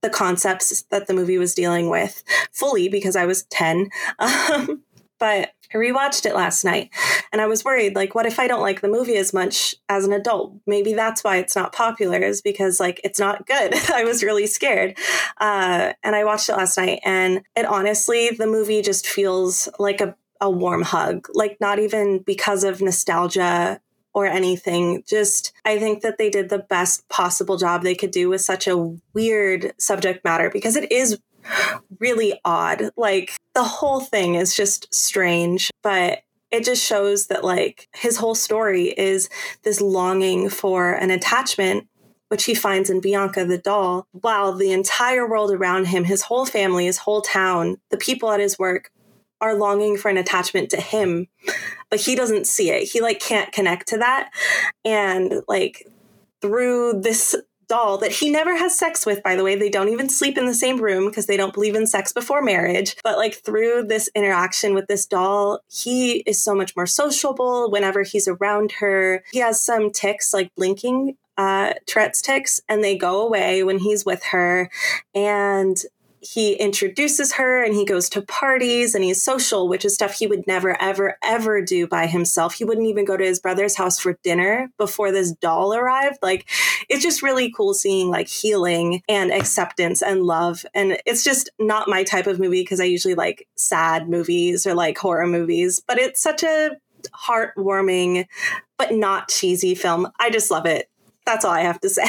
the 0.00 0.10
concepts 0.10 0.82
that 0.90 1.06
the 1.06 1.14
movie 1.14 1.38
was 1.38 1.54
dealing 1.54 1.90
with 1.90 2.22
fully 2.52 2.88
because 2.88 3.16
I 3.16 3.26
was 3.26 3.44
10. 3.44 3.90
Um, 4.18 4.82
but 5.18 5.50
I 5.72 5.76
rewatched 5.76 6.26
it 6.26 6.34
last 6.34 6.64
night 6.64 6.90
and 7.32 7.40
I 7.40 7.46
was 7.46 7.64
worried 7.64 7.94
like 7.94 8.14
what 8.14 8.26
if 8.26 8.38
I 8.38 8.46
don't 8.46 8.62
like 8.62 8.80
the 8.80 8.88
movie 8.88 9.16
as 9.16 9.32
much 9.32 9.74
as 9.88 10.04
an 10.04 10.12
adult? 10.12 10.54
Maybe 10.66 10.94
that's 10.94 11.22
why 11.22 11.36
it's 11.36 11.56
not 11.56 11.72
popular 11.72 12.18
is 12.18 12.40
because 12.40 12.80
like 12.80 13.00
it's 13.04 13.18
not 13.18 13.46
good. 13.46 13.74
I 13.92 14.04
was 14.04 14.22
really 14.22 14.46
scared. 14.46 14.96
Uh, 15.38 15.92
and 16.02 16.16
I 16.16 16.24
watched 16.24 16.48
it 16.48 16.56
last 16.56 16.76
night 16.78 17.00
and 17.04 17.42
it 17.56 17.66
honestly 17.66 18.30
the 18.30 18.46
movie 18.46 18.82
just 18.82 19.06
feels 19.06 19.68
like 19.78 20.00
a 20.00 20.16
a 20.40 20.50
warm 20.50 20.82
hug. 20.82 21.28
Like 21.34 21.60
not 21.60 21.78
even 21.78 22.20
because 22.20 22.64
of 22.64 22.80
nostalgia 22.80 23.80
or 24.14 24.26
anything. 24.26 25.02
Just, 25.06 25.52
I 25.64 25.78
think 25.78 26.02
that 26.02 26.18
they 26.18 26.30
did 26.30 26.48
the 26.48 26.58
best 26.58 27.08
possible 27.08 27.56
job 27.56 27.82
they 27.82 27.94
could 27.94 28.10
do 28.10 28.28
with 28.28 28.40
such 28.40 28.66
a 28.66 28.96
weird 29.14 29.72
subject 29.78 30.24
matter 30.24 30.50
because 30.50 30.76
it 30.76 30.90
is 30.90 31.18
really 31.98 32.38
odd. 32.44 32.90
Like 32.96 33.36
the 33.54 33.64
whole 33.64 34.00
thing 34.00 34.34
is 34.34 34.54
just 34.54 34.92
strange, 34.94 35.70
but 35.82 36.20
it 36.50 36.64
just 36.64 36.84
shows 36.84 37.26
that 37.26 37.44
like 37.44 37.88
his 37.94 38.16
whole 38.16 38.34
story 38.34 38.86
is 38.86 39.28
this 39.64 39.80
longing 39.80 40.48
for 40.48 40.92
an 40.92 41.10
attachment 41.10 41.86
which 42.28 42.44
he 42.44 42.54
finds 42.54 42.90
in 42.90 43.00
Bianca 43.00 43.44
the 43.44 43.58
doll, 43.58 44.06
while 44.12 44.52
the 44.52 44.70
entire 44.70 45.28
world 45.28 45.50
around 45.50 45.86
him, 45.86 46.04
his 46.04 46.22
whole 46.22 46.44
family, 46.44 46.84
his 46.84 46.98
whole 46.98 47.22
town, 47.22 47.78
the 47.90 47.96
people 47.96 48.30
at 48.30 48.40
his 48.40 48.58
work 48.58 48.90
are 49.40 49.54
longing 49.54 49.96
for 49.96 50.08
an 50.10 50.16
attachment 50.16 50.70
to 50.70 50.80
him, 50.80 51.26
but 51.90 52.00
he 52.00 52.14
doesn't 52.14 52.46
see 52.46 52.70
it. 52.70 52.88
He 52.88 53.00
like 53.00 53.20
can't 53.20 53.52
connect 53.52 53.88
to 53.88 53.98
that. 53.98 54.30
And 54.84 55.42
like 55.48 55.86
through 56.40 57.00
this 57.00 57.34
doll 57.68 57.98
that 57.98 58.12
he 58.12 58.30
never 58.30 58.56
has 58.56 58.78
sex 58.78 59.06
with, 59.06 59.22
by 59.22 59.36
the 59.36 59.44
way. 59.44 59.54
They 59.54 59.70
don't 59.70 59.88
even 59.88 60.08
sleep 60.08 60.36
in 60.36 60.46
the 60.46 60.54
same 60.54 60.80
room 60.80 61.06
because 61.06 61.26
they 61.26 61.36
don't 61.36 61.54
believe 61.54 61.74
in 61.74 61.86
sex 61.86 62.12
before 62.12 62.42
marriage. 62.42 62.96
But 63.04 63.18
like 63.18 63.34
through 63.34 63.84
this 63.84 64.10
interaction 64.14 64.74
with 64.74 64.86
this 64.86 65.06
doll, 65.06 65.60
he 65.68 66.18
is 66.20 66.42
so 66.42 66.54
much 66.54 66.74
more 66.74 66.86
sociable 66.86 67.70
whenever 67.70 68.02
he's 68.02 68.28
around 68.28 68.72
her. 68.72 69.22
He 69.32 69.38
has 69.38 69.62
some 69.62 69.90
ticks 69.90 70.34
like 70.34 70.54
blinking 70.54 71.16
uh, 71.38 71.72
Tourette's 71.86 72.20
ticks, 72.20 72.60
and 72.68 72.82
they 72.82 72.98
go 72.98 73.24
away 73.24 73.62
when 73.62 73.78
he's 73.78 74.04
with 74.04 74.24
her. 74.24 74.70
And 75.14 75.80
he 76.20 76.54
introduces 76.54 77.34
her 77.34 77.62
and 77.62 77.74
he 77.74 77.84
goes 77.84 78.08
to 78.10 78.22
parties 78.22 78.94
and 78.94 79.04
he's 79.04 79.22
social, 79.22 79.68
which 79.68 79.84
is 79.84 79.94
stuff 79.94 80.14
he 80.14 80.26
would 80.26 80.46
never, 80.46 80.80
ever, 80.80 81.16
ever 81.22 81.62
do 81.62 81.86
by 81.86 82.06
himself. 82.06 82.54
He 82.54 82.64
wouldn't 82.64 82.86
even 82.86 83.04
go 83.04 83.16
to 83.16 83.24
his 83.24 83.38
brother's 83.38 83.76
house 83.76 83.98
for 83.98 84.18
dinner 84.22 84.70
before 84.78 85.12
this 85.12 85.32
doll 85.32 85.74
arrived. 85.74 86.18
Like, 86.22 86.48
it's 86.88 87.02
just 87.02 87.22
really 87.22 87.52
cool 87.52 87.74
seeing 87.74 88.08
like 88.08 88.28
healing 88.28 89.02
and 89.08 89.32
acceptance 89.32 90.02
and 90.02 90.24
love. 90.24 90.64
And 90.74 90.98
it's 91.06 91.24
just 91.24 91.50
not 91.58 91.88
my 91.88 92.02
type 92.04 92.26
of 92.26 92.40
movie 92.40 92.62
because 92.62 92.80
I 92.80 92.84
usually 92.84 93.14
like 93.14 93.46
sad 93.54 94.08
movies 94.08 94.66
or 94.66 94.74
like 94.74 94.98
horror 94.98 95.26
movies, 95.26 95.80
but 95.86 95.98
it's 95.98 96.20
such 96.20 96.42
a 96.42 96.76
heartwarming, 97.14 98.26
but 98.76 98.92
not 98.92 99.28
cheesy 99.28 99.74
film. 99.74 100.08
I 100.18 100.30
just 100.30 100.50
love 100.50 100.66
it 100.66 100.88
that's 101.28 101.44
all 101.44 101.52
I 101.52 101.60
have 101.60 101.80
to 101.80 101.88
say. 101.90 102.04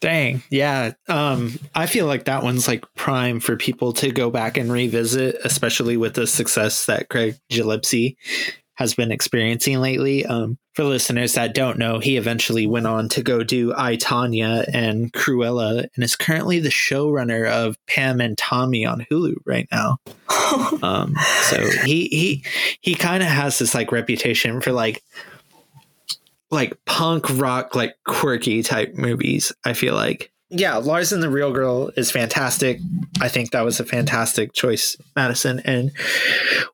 Dang. 0.00 0.42
Yeah. 0.50 0.92
Um, 1.08 1.58
I 1.74 1.86
feel 1.86 2.06
like 2.06 2.24
that 2.24 2.42
one's 2.42 2.68
like 2.68 2.84
prime 2.94 3.40
for 3.40 3.56
people 3.56 3.92
to 3.94 4.10
go 4.10 4.30
back 4.30 4.56
and 4.56 4.70
revisit, 4.70 5.36
especially 5.44 5.96
with 5.96 6.14
the 6.14 6.26
success 6.26 6.86
that 6.86 7.08
Craig 7.08 7.36
Gillespie 7.48 8.16
has 8.74 8.94
been 8.94 9.10
experiencing 9.10 9.78
lately. 9.78 10.26
Um, 10.26 10.58
for 10.74 10.84
listeners 10.84 11.32
that 11.34 11.54
don't 11.54 11.78
know, 11.78 11.98
he 11.98 12.18
eventually 12.18 12.66
went 12.66 12.86
on 12.86 13.08
to 13.10 13.22
go 13.22 13.42
do 13.42 13.72
I, 13.74 13.96
Tonya 13.96 14.68
and 14.74 15.10
Cruella 15.12 15.86
and 15.94 16.04
is 16.04 16.16
currently 16.16 16.58
the 16.60 16.68
showrunner 16.68 17.48
of 17.48 17.76
Pam 17.86 18.20
and 18.20 18.36
Tommy 18.36 18.84
on 18.84 19.06
Hulu 19.10 19.36
right 19.46 19.66
now. 19.72 19.96
um, 20.82 21.14
so 21.44 21.66
he 21.84 22.08
he 22.08 22.44
he 22.82 22.94
kind 22.94 23.22
of 23.22 23.30
has 23.30 23.58
this 23.58 23.74
like 23.74 23.90
reputation 23.90 24.60
for 24.60 24.72
like 24.72 25.02
like 26.50 26.76
punk 26.84 27.28
rock, 27.38 27.74
like 27.74 27.96
quirky 28.04 28.62
type 28.62 28.94
movies. 28.94 29.52
I 29.64 29.72
feel 29.72 29.94
like. 29.94 30.30
Yeah, 30.48 30.76
Lars 30.76 31.12
and 31.12 31.22
the 31.22 31.28
Real 31.28 31.52
Girl 31.52 31.90
is 31.96 32.12
fantastic. 32.12 32.78
I 33.20 33.28
think 33.28 33.50
that 33.50 33.64
was 33.64 33.80
a 33.80 33.84
fantastic 33.84 34.52
choice, 34.52 34.96
Madison, 35.16 35.60
and 35.64 35.90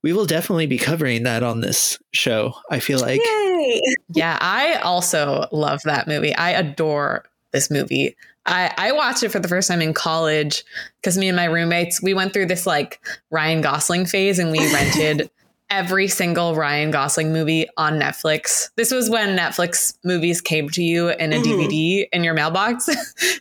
we 0.02 0.12
will 0.12 0.26
definitely 0.26 0.66
be 0.66 0.76
covering 0.76 1.22
that 1.22 1.42
on 1.42 1.62
this 1.62 1.98
show. 2.12 2.54
I 2.70 2.80
feel 2.80 3.00
like. 3.00 3.22
Yay! 3.24 3.80
Yeah, 4.10 4.36
I 4.40 4.74
also 4.74 5.46
love 5.52 5.80
that 5.84 6.06
movie. 6.06 6.34
I 6.36 6.50
adore 6.50 7.24
this 7.52 7.70
movie. 7.70 8.14
I, 8.44 8.74
I 8.76 8.92
watched 8.92 9.22
it 9.22 9.30
for 9.30 9.38
the 9.38 9.48
first 9.48 9.68
time 9.68 9.80
in 9.80 9.94
college 9.94 10.64
because 11.00 11.16
me 11.16 11.28
and 11.28 11.36
my 11.36 11.44
roommates 11.44 12.02
we 12.02 12.12
went 12.12 12.32
through 12.32 12.46
this 12.46 12.66
like 12.66 13.00
Ryan 13.30 13.60
Gosling 13.60 14.04
phase 14.04 14.38
and 14.38 14.50
we 14.50 14.58
rented 14.72 15.30
every 15.72 16.06
single 16.06 16.54
Ryan 16.54 16.90
Gosling 16.90 17.32
movie 17.32 17.66
on 17.78 17.94
Netflix. 17.98 18.70
This 18.76 18.92
was 18.92 19.08
when 19.08 19.36
Netflix 19.36 19.96
movies 20.04 20.42
came 20.42 20.68
to 20.68 20.82
you 20.82 21.08
in 21.08 21.32
a 21.32 21.36
mm-hmm. 21.36 21.50
DVD 21.50 22.06
in 22.12 22.22
your 22.22 22.34
mailbox. 22.34 22.90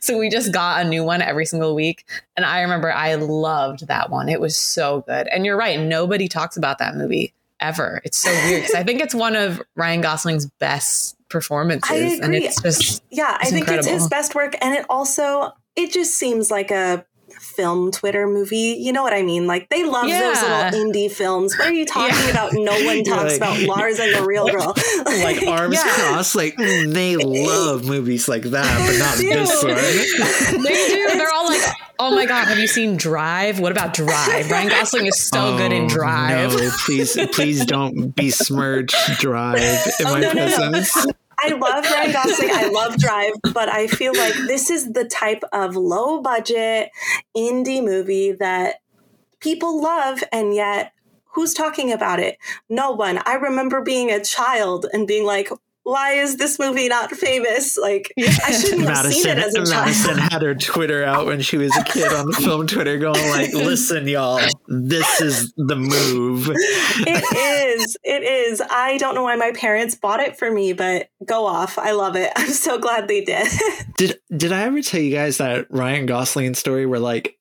so 0.00 0.18
we 0.18 0.30
just 0.30 0.50
got 0.50 0.84
a 0.84 0.88
new 0.88 1.04
one 1.04 1.20
every 1.20 1.44
single 1.44 1.74
week. 1.74 2.08
And 2.34 2.46
I 2.46 2.62
remember 2.62 2.90
I 2.90 3.16
loved 3.16 3.86
that 3.86 4.08
one. 4.08 4.30
It 4.30 4.40
was 4.40 4.56
so 4.56 5.02
good. 5.06 5.28
And 5.28 5.44
you're 5.44 5.58
right, 5.58 5.78
nobody 5.78 6.26
talks 6.26 6.56
about 6.56 6.78
that 6.78 6.96
movie 6.96 7.34
ever. 7.60 8.00
It's 8.02 8.18
so 8.18 8.32
weird 8.46 8.62
because 8.62 8.74
I 8.74 8.82
think 8.82 9.02
it's 9.02 9.14
one 9.14 9.36
of 9.36 9.60
Ryan 9.76 10.00
Gosling's 10.00 10.46
best 10.46 11.16
performances. 11.28 12.18
And 12.18 12.34
it's 12.34 12.62
just 12.62 13.04
Yeah, 13.10 13.36
it's 13.40 13.48
I 13.48 13.50
think 13.50 13.68
incredible. 13.68 13.92
it's 13.92 14.02
his 14.04 14.08
best 14.08 14.34
work. 14.34 14.56
And 14.62 14.74
it 14.74 14.86
also 14.88 15.52
it 15.76 15.92
just 15.92 16.14
seems 16.14 16.50
like 16.50 16.70
a 16.70 17.04
film 17.40 17.90
Twitter 17.92 18.26
movie. 18.26 18.76
You 18.80 18.92
know 18.92 19.02
what 19.02 19.12
I 19.12 19.22
mean? 19.22 19.46
Like 19.46 19.68
they 19.68 19.84
love 19.84 20.06
Yeah. 20.08 20.20
those 20.32 20.42
little 20.42 20.92
indie 20.92 21.10
films. 21.10 21.56
What 21.58 21.68
are 21.68 21.72
you 21.72 21.84
talking 21.86 22.14
Yeah. 22.16 22.30
about? 22.30 22.52
No 22.54 22.72
one 22.84 23.04
talks 23.04 23.32
like- 23.32 23.36
about 23.38 23.60
Lars 23.60 23.98
and 23.98 24.14
the 24.14 24.22
Real 24.24 24.46
Girl. 24.50 24.74
like 25.06 25.42
arms 25.46 25.74
Yeah. 25.76 25.82
crossed, 25.92 26.34
like 26.34 26.56
mm, 26.56 26.92
they 26.92 27.16
love 27.16 27.84
movies 27.86 28.28
like 28.28 28.42
that, 28.42 28.86
but 28.86 28.98
not 28.98 29.16
this 29.18 29.62
one. 29.62 30.62
They 30.62 30.88
do. 30.88 31.08
They're 31.18 31.32
all 31.32 31.46
like, 31.46 31.62
oh 31.98 32.14
my 32.14 32.26
God, 32.26 32.46
have 32.48 32.58
you 32.58 32.66
seen 32.66 32.96
Drive? 32.96 33.60
What 33.60 33.72
about 33.72 33.94
Drive? 33.94 34.50
Ryan 34.50 34.68
Gosling 34.68 35.06
is 35.06 35.20
so 35.22 35.56
good 35.56 35.72
in 35.72 35.84
Oh, 35.84 35.88
Drive. 35.88 36.52
No, 36.56 36.70
please, 36.86 37.16
please 37.32 37.64
don't 37.64 38.14
besmirch 38.14 38.94
Drive 39.18 39.58
in 40.00 40.06
Oh, 40.06 40.12
my 40.12 40.20
no, 40.20 40.32
no, 40.32 40.70
no. 40.70 40.84
Presence. 41.48 41.64
I 41.64 41.74
love 41.74 41.84
Ryan 41.84 42.12
Gosling. 42.12 42.50
I 42.50 42.68
love 42.68 42.96
Drive, 42.96 43.32
but 43.54 43.68
I 43.68 43.86
feel 43.86 44.12
like 44.16 44.34
this 44.46 44.70
is 44.70 44.92
the 44.92 45.04
type 45.04 45.42
of 45.52 45.76
low 45.76 46.20
budget 46.20 46.90
indie 47.36 47.84
movie 47.84 48.32
that 48.32 48.76
people 49.40 49.82
love, 49.82 50.22
and 50.32 50.54
yet 50.54 50.92
who's 51.32 51.54
talking 51.54 51.92
about 51.92 52.20
it? 52.20 52.36
No 52.68 52.92
one. 52.92 53.20
I 53.26 53.34
remember 53.34 53.82
being 53.82 54.10
a 54.10 54.22
child 54.22 54.86
and 54.92 55.06
being 55.06 55.24
like, 55.24 55.50
why 55.84 56.12
is 56.12 56.36
this 56.36 56.58
movie 56.58 56.88
not 56.88 57.10
famous? 57.10 57.76
Like, 57.76 58.12
I 58.18 58.52
shouldn't 58.52 58.88
have 58.88 59.12
seen 59.12 59.26
it 59.26 59.38
as 59.38 59.54
a 59.54 59.64
Madison 59.64 60.16
child. 60.16 60.32
had 60.32 60.42
her 60.42 60.54
Twitter 60.54 61.02
out 61.04 61.26
when 61.26 61.40
she 61.40 61.56
was 61.56 61.76
a 61.76 61.82
kid 61.82 62.12
on 62.12 62.26
the 62.26 62.34
film 62.34 62.66
Twitter, 62.68 62.98
going 62.98 63.28
like, 63.30 63.52
"Listen, 63.54 64.06
y'all, 64.06 64.40
this 64.68 65.20
is 65.20 65.52
the 65.56 65.76
move." 65.76 66.50
It 66.50 67.78
is. 67.78 67.96
It 68.04 68.22
is. 68.22 68.62
I 68.70 68.98
don't 68.98 69.14
know 69.14 69.22
why 69.22 69.36
my 69.36 69.52
parents 69.52 69.94
bought 69.94 70.20
it 70.20 70.38
for 70.38 70.50
me, 70.50 70.72
but 70.72 71.08
go 71.24 71.46
off. 71.46 71.78
I 71.78 71.92
love 71.92 72.16
it. 72.16 72.32
I'm 72.36 72.50
so 72.50 72.78
glad 72.78 73.08
they 73.08 73.24
did. 73.24 73.46
Did 73.96 74.18
did 74.34 74.52
I 74.52 74.62
ever 74.62 74.82
tell 74.82 75.00
you 75.00 75.14
guys 75.14 75.38
that 75.38 75.66
Ryan 75.70 76.06
Gosling 76.06 76.54
story 76.54 76.86
where 76.86 76.98
like 76.98 77.38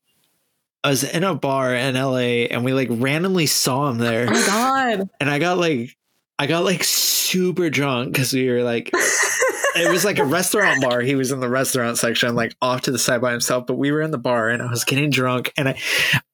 I 0.83 0.89
was 0.89 1.03
in 1.03 1.23
a 1.23 1.33
bar 1.35 1.73
in 1.73 1.95
LA 1.95 2.47
and 2.49 2.65
we 2.65 2.73
like 2.73 2.89
randomly 2.91 3.45
saw 3.45 3.89
him 3.89 3.97
there. 3.97 4.27
Oh 4.27 4.33
my 4.33 4.45
god. 4.45 5.09
And 5.19 5.29
I 5.29 5.39
got 5.39 5.57
like 5.57 5.95
I 6.37 6.47
got 6.47 6.63
like 6.63 6.83
super 6.83 7.69
drunk 7.69 8.13
because 8.13 8.33
we 8.33 8.49
were 8.49 8.63
like 8.63 8.91
it 9.75 9.91
was 9.91 10.05
like 10.05 10.19
a 10.19 10.25
restaurant 10.25 10.81
bar. 10.81 11.01
He 11.01 11.15
was 11.15 11.31
in 11.31 11.39
the 11.39 11.49
restaurant 11.49 11.97
section, 11.97 12.35
like 12.35 12.55
off 12.61 12.81
to 12.81 12.91
the 12.91 12.99
side 12.99 13.21
by 13.21 13.31
himself. 13.31 13.65
But 13.65 13.77
we 13.77 13.91
were 13.91 14.01
in 14.01 14.11
the 14.11 14.17
bar 14.17 14.49
and 14.49 14.61
I 14.61 14.69
was 14.69 14.83
getting 14.83 15.09
drunk. 15.09 15.53
And 15.57 15.69
I 15.69 15.79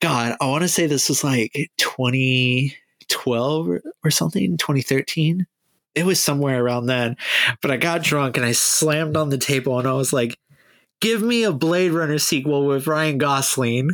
God, 0.02 0.36
I 0.40 0.48
want 0.48 0.64
to 0.64 0.68
say 0.68 0.88
this 0.88 1.10
was 1.10 1.24
like 1.24 1.52
2012 1.78 3.68
or 4.04 4.12
something, 4.12 4.58
2013. 4.58 5.46
It 5.96 6.06
was 6.06 6.20
somewhere 6.20 6.64
around 6.64 6.86
then. 6.86 7.18
But 7.62 7.72
I 7.72 7.78
got 7.78 8.04
drunk 8.04 8.38
and 8.38 8.46
I 8.46 8.52
slammed 8.52 9.18
on 9.18 9.30
the 9.30 9.38
table 9.38 9.80
and 9.80 9.88
I 9.88 9.94
was 9.94 10.14
like, 10.14 10.38
give 11.02 11.22
me 11.22 11.44
a 11.44 11.52
Blade 11.52 11.92
Runner 11.92 12.20
sequel 12.20 12.66
with 12.66 12.88
Ryan 12.88 13.18
Gosling. 13.18 13.92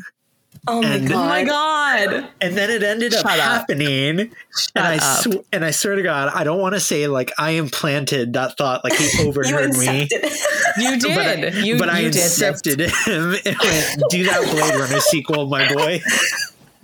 Oh 0.68 0.82
my 0.82 0.88
And- 0.96 1.12
Oh 1.12 1.18
my 1.26 1.44
god. 1.44 2.10
god. 2.10 2.30
And 2.42 2.56
then 2.58 2.70
it 2.70 2.84
ended 2.84 3.14
up 3.14 3.22
Shut 3.28 3.40
up. 3.40 3.46
happening. 3.46 4.20
and 4.20 4.32
I 4.76 4.98
up. 4.98 5.24
sw- 5.24 5.46
and 5.52 5.66
I 5.66 5.72
swear 5.72 5.96
to 5.96 6.02
God, 6.04 6.32
I 6.34 6.44
don't 6.44 6.60
want 6.60 6.74
to 6.76 6.80
say 6.80 7.08
like 7.08 7.32
I 7.38 7.52
implanted 7.52 8.34
that 8.34 8.58
thought, 8.58 8.84
like 8.84 8.94
he 8.94 9.10
You 9.24 9.28
overheard 9.30 9.72
me. 9.74 10.08
incepted. 10.08 10.78
You 10.78 11.00
But 11.16 11.18
I- 11.28 11.36
did. 11.36 11.56
you 11.66 11.78
but 11.78 11.90
I 11.90 12.00
you 12.00 12.10
did. 12.12 12.22
accepted 12.24 12.80
him 12.80 12.92
and 13.46 13.58
went, 13.58 14.04
do 14.10 14.24
that 14.26 14.48
Blade 14.52 14.80
Runner 14.80 15.00
sequel, 15.02 15.48
my 15.48 15.72
boy. 15.74 16.02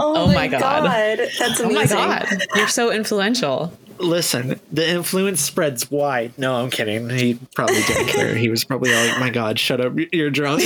Oh, 0.02 0.16
Oh 0.24 0.28
my 0.28 0.34
my 0.34 0.48
God. 0.48 0.60
god. 0.62 1.30
That's 1.40 1.60
Oh 1.62 1.70
amazing. 1.70 1.98
my 1.98 2.26
god. 2.30 2.44
You're 2.56 2.68
so 2.68 2.92
influential. 2.92 3.72
Listen, 3.98 4.60
the 4.72 4.90
influence 4.90 5.42
spreads 5.42 5.92
wide. 5.92 6.32
No, 6.38 6.56
I'm 6.56 6.70
kidding. 6.70 7.10
He 7.10 7.38
probably 7.54 7.82
didn't 7.82 8.08
care. 8.08 8.34
He 8.34 8.48
was 8.50 8.64
probably 8.64 8.94
all 8.94 9.06
like, 9.08 9.20
my 9.20 9.30
God, 9.30 9.60
shut 9.60 9.82
up. 9.82 9.92
You're 10.14 10.30
drunk. 10.30 10.64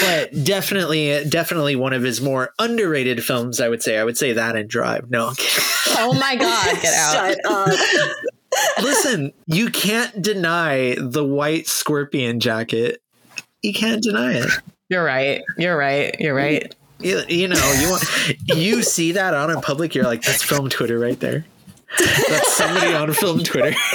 But 0.00 0.44
definitely, 0.44 1.24
definitely 1.28 1.76
one 1.76 1.92
of 1.92 2.02
his 2.02 2.20
more 2.20 2.52
underrated 2.58 3.24
films, 3.24 3.60
I 3.60 3.68
would 3.68 3.82
say. 3.82 3.98
I 3.98 4.04
would 4.04 4.16
say 4.18 4.32
that 4.32 4.56
and 4.56 4.68
Drive. 4.68 5.10
No, 5.10 5.28
I'm. 5.28 5.34
Oh 5.98 6.12
my 6.18 6.36
god. 6.36 6.80
Get 6.82 6.94
out. 6.94 7.12
Shut 7.12 7.38
up. 7.46 7.78
Listen, 8.82 9.32
you 9.46 9.70
can't 9.70 10.20
deny 10.22 10.96
the 10.98 11.24
white 11.24 11.66
scorpion 11.66 12.40
jacket. 12.40 13.02
You 13.62 13.72
can't 13.72 14.02
deny 14.02 14.34
it. 14.34 14.50
You're 14.88 15.04
right. 15.04 15.42
You're 15.56 15.76
right. 15.76 16.14
You're 16.18 16.34
right. 16.34 16.74
You, 16.98 17.22
you 17.28 17.48
know, 17.48 17.72
you 17.80 17.90
want 17.90 18.04
you 18.44 18.82
see 18.82 19.12
that 19.12 19.34
on 19.34 19.50
in 19.50 19.60
public, 19.60 19.94
you're 19.94 20.04
like, 20.04 20.22
that's 20.22 20.42
film 20.42 20.68
Twitter 20.68 20.98
right 20.98 21.18
there. 21.18 21.46
That's 22.28 22.56
somebody 22.56 22.92
on 22.94 23.12
film 23.12 23.42
Twitter. 23.42 23.76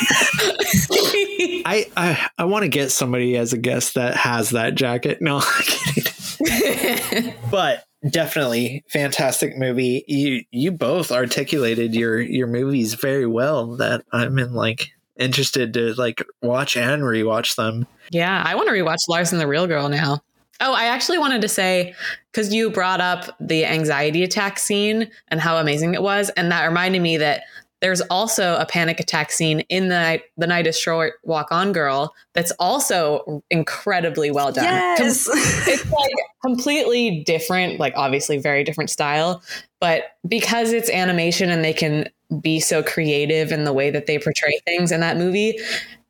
I 1.65 1.87
I, 1.97 2.29
I 2.37 2.45
want 2.45 2.63
to 2.63 2.69
get 2.69 2.91
somebody 2.91 3.37
as 3.37 3.53
a 3.53 3.57
guest 3.57 3.95
that 3.95 4.15
has 4.15 4.51
that 4.51 4.75
jacket. 4.75 5.21
No, 5.21 5.37
I'm 5.43 5.63
kidding. 5.63 7.33
but 7.49 7.85
definitely 8.09 8.83
fantastic 8.89 9.57
movie. 9.57 10.03
You 10.07 10.43
you 10.51 10.71
both 10.71 11.11
articulated 11.11 11.95
your 11.95 12.21
your 12.21 12.47
movies 12.47 12.93
very 12.93 13.25
well. 13.25 13.75
That 13.77 14.05
I'm 14.11 14.37
in 14.37 14.53
like 14.53 14.89
interested 15.17 15.73
to 15.73 15.93
like 15.93 16.23
watch 16.41 16.77
and 16.77 17.03
rewatch 17.03 17.55
them. 17.55 17.87
Yeah, 18.11 18.43
I 18.45 18.55
want 18.55 18.67
to 18.67 18.73
rewatch 18.73 19.07
Lars 19.07 19.31
and 19.31 19.41
the 19.41 19.47
Real 19.47 19.67
Girl 19.67 19.89
now. 19.89 20.21
Oh, 20.61 20.73
I 20.73 20.85
actually 20.85 21.17
wanted 21.17 21.41
to 21.41 21.49
say 21.49 21.93
because 22.31 22.53
you 22.53 22.69
brought 22.69 23.01
up 23.01 23.35
the 23.41 23.65
anxiety 23.65 24.23
attack 24.23 24.57
scene 24.57 25.09
and 25.27 25.41
how 25.41 25.57
amazing 25.57 25.93
it 25.93 26.01
was, 26.01 26.29
and 26.31 26.51
that 26.51 26.65
reminded 26.65 27.01
me 27.01 27.17
that 27.17 27.43
there's 27.85 28.01
also 28.09 28.57
a 28.57 28.65
panic 28.65 28.99
attack 28.99 29.31
scene 29.31 29.59
in 29.69 29.89
the 29.89 29.95
night, 29.95 30.23
the 30.37 30.47
night 30.47 30.65
is 30.65 30.75
short 30.75 31.13
walk 31.21 31.51
on 31.51 31.71
girl 31.71 32.15
that's 32.33 32.51
also 32.57 33.43
incredibly 33.51 34.31
well 34.31 34.51
done. 34.51 34.63
Yes. 34.63 35.29
it's 35.67 35.91
like 35.91 36.11
completely 36.43 37.23
different, 37.25 37.79
like 37.79 37.93
obviously 37.95 38.39
very 38.39 38.63
different 38.63 38.89
style, 38.89 39.43
but 39.79 40.17
because 40.27 40.73
it's 40.73 40.89
animation 40.89 41.51
and 41.51 41.63
they 41.63 41.73
can 41.73 42.09
be 42.41 42.59
so 42.59 42.81
creative 42.81 43.51
in 43.51 43.65
the 43.65 43.73
way 43.73 43.91
that 43.91 44.07
they 44.07 44.17
portray 44.17 44.57
things 44.65 44.91
in 44.91 44.99
that 45.01 45.15
movie, 45.15 45.55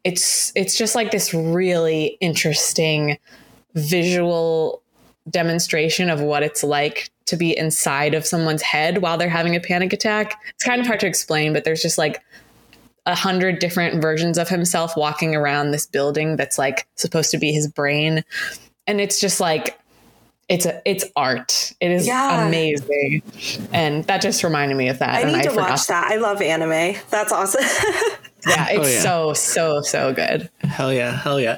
it's 0.05 0.53
it's 0.55 0.77
just 0.77 0.95
like 0.95 1.11
this 1.11 1.33
really 1.33 2.17
interesting 2.21 3.17
visual 3.73 4.81
demonstration 5.29 6.09
of 6.09 6.21
what 6.21 6.41
it's 6.41 6.63
like 6.63 7.11
to 7.25 7.35
be 7.37 7.57
inside 7.57 8.13
of 8.13 8.25
someone's 8.25 8.61
head 8.61 8.99
while 8.99 9.17
they're 9.17 9.29
having 9.29 9.55
a 9.55 9.59
panic 9.59 9.93
attack. 9.93 10.39
It's 10.53 10.63
kind 10.63 10.79
of 10.81 10.87
hard 10.87 10.99
to 11.01 11.07
explain, 11.07 11.53
but 11.53 11.63
there's 11.63 11.81
just 11.81 11.97
like 11.97 12.21
a 13.07 13.15
hundred 13.15 13.59
different 13.59 14.01
versions 14.01 14.37
of 14.37 14.49
himself 14.49 14.95
walking 14.97 15.35
around 15.35 15.71
this 15.71 15.85
building 15.85 16.35
that's 16.37 16.57
like 16.57 16.87
supposed 16.95 17.31
to 17.31 17.37
be 17.37 17.51
his 17.51 17.67
brain. 17.67 18.23
And 18.87 18.99
it's 19.01 19.19
just 19.19 19.39
like 19.39 19.79
it's 20.47 20.65
a 20.67 20.79
it's 20.85 21.03
art. 21.15 21.73
It 21.79 21.91
is 21.91 22.05
Yeah. 22.07 22.45
amazing. 22.47 23.21
And 23.73 24.03
that 24.05 24.21
just 24.21 24.43
reminded 24.43 24.75
me 24.77 24.89
of 24.89 24.99
that. 24.99 25.09
I 25.15 25.21
and 25.21 25.31
need 25.31 25.39
I 25.39 25.41
to 25.43 25.49
forgot. 25.49 25.69
watch 25.71 25.87
that. 25.87 26.11
I 26.11 26.17
love 26.17 26.41
anime. 26.41 26.95
That's 27.09 27.31
awesome. 27.31 27.63
Yeah, 28.47 28.67
it's 28.69 28.77
Oh, 28.79 28.91
yeah. 28.91 28.99
so, 29.01 29.33
so, 29.33 29.81
so 29.81 30.13
good. 30.13 30.51
Hell 30.59 30.93
yeah, 30.93 31.17
hell 31.17 31.39
yeah. 31.41 31.57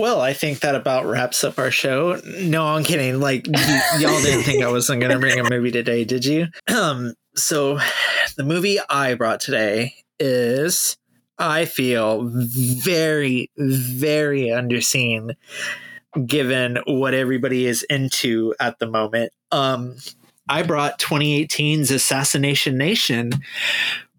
Well, 0.00 0.22
I 0.22 0.32
think 0.32 0.60
that 0.60 0.74
about 0.74 1.04
wraps 1.04 1.44
up 1.44 1.58
our 1.58 1.70
show. 1.70 2.18
No, 2.24 2.64
I'm 2.64 2.84
kidding. 2.84 3.20
Like 3.20 3.46
y- 3.46 3.82
y'all 3.98 4.22
didn't 4.22 4.44
think 4.44 4.64
I 4.64 4.70
wasn't 4.70 5.00
going 5.00 5.12
to 5.12 5.18
bring 5.18 5.38
a 5.38 5.50
movie 5.50 5.70
today, 5.70 6.04
did 6.04 6.24
you? 6.24 6.46
Um, 6.74 7.12
so 7.36 7.78
the 8.38 8.44
movie 8.44 8.78
I 8.88 9.12
brought 9.12 9.40
today 9.40 9.92
is 10.18 10.96
I 11.38 11.66
feel 11.66 12.22
very 12.32 13.50
very 13.58 14.46
underseen 14.46 15.34
given 16.26 16.78
what 16.86 17.12
everybody 17.12 17.66
is 17.66 17.82
into 17.82 18.54
at 18.58 18.78
the 18.78 18.86
moment. 18.86 19.32
Um 19.52 19.96
I 20.48 20.62
brought 20.62 20.98
2018's 20.98 21.90
Assassination 21.90 22.78
Nation 22.78 23.32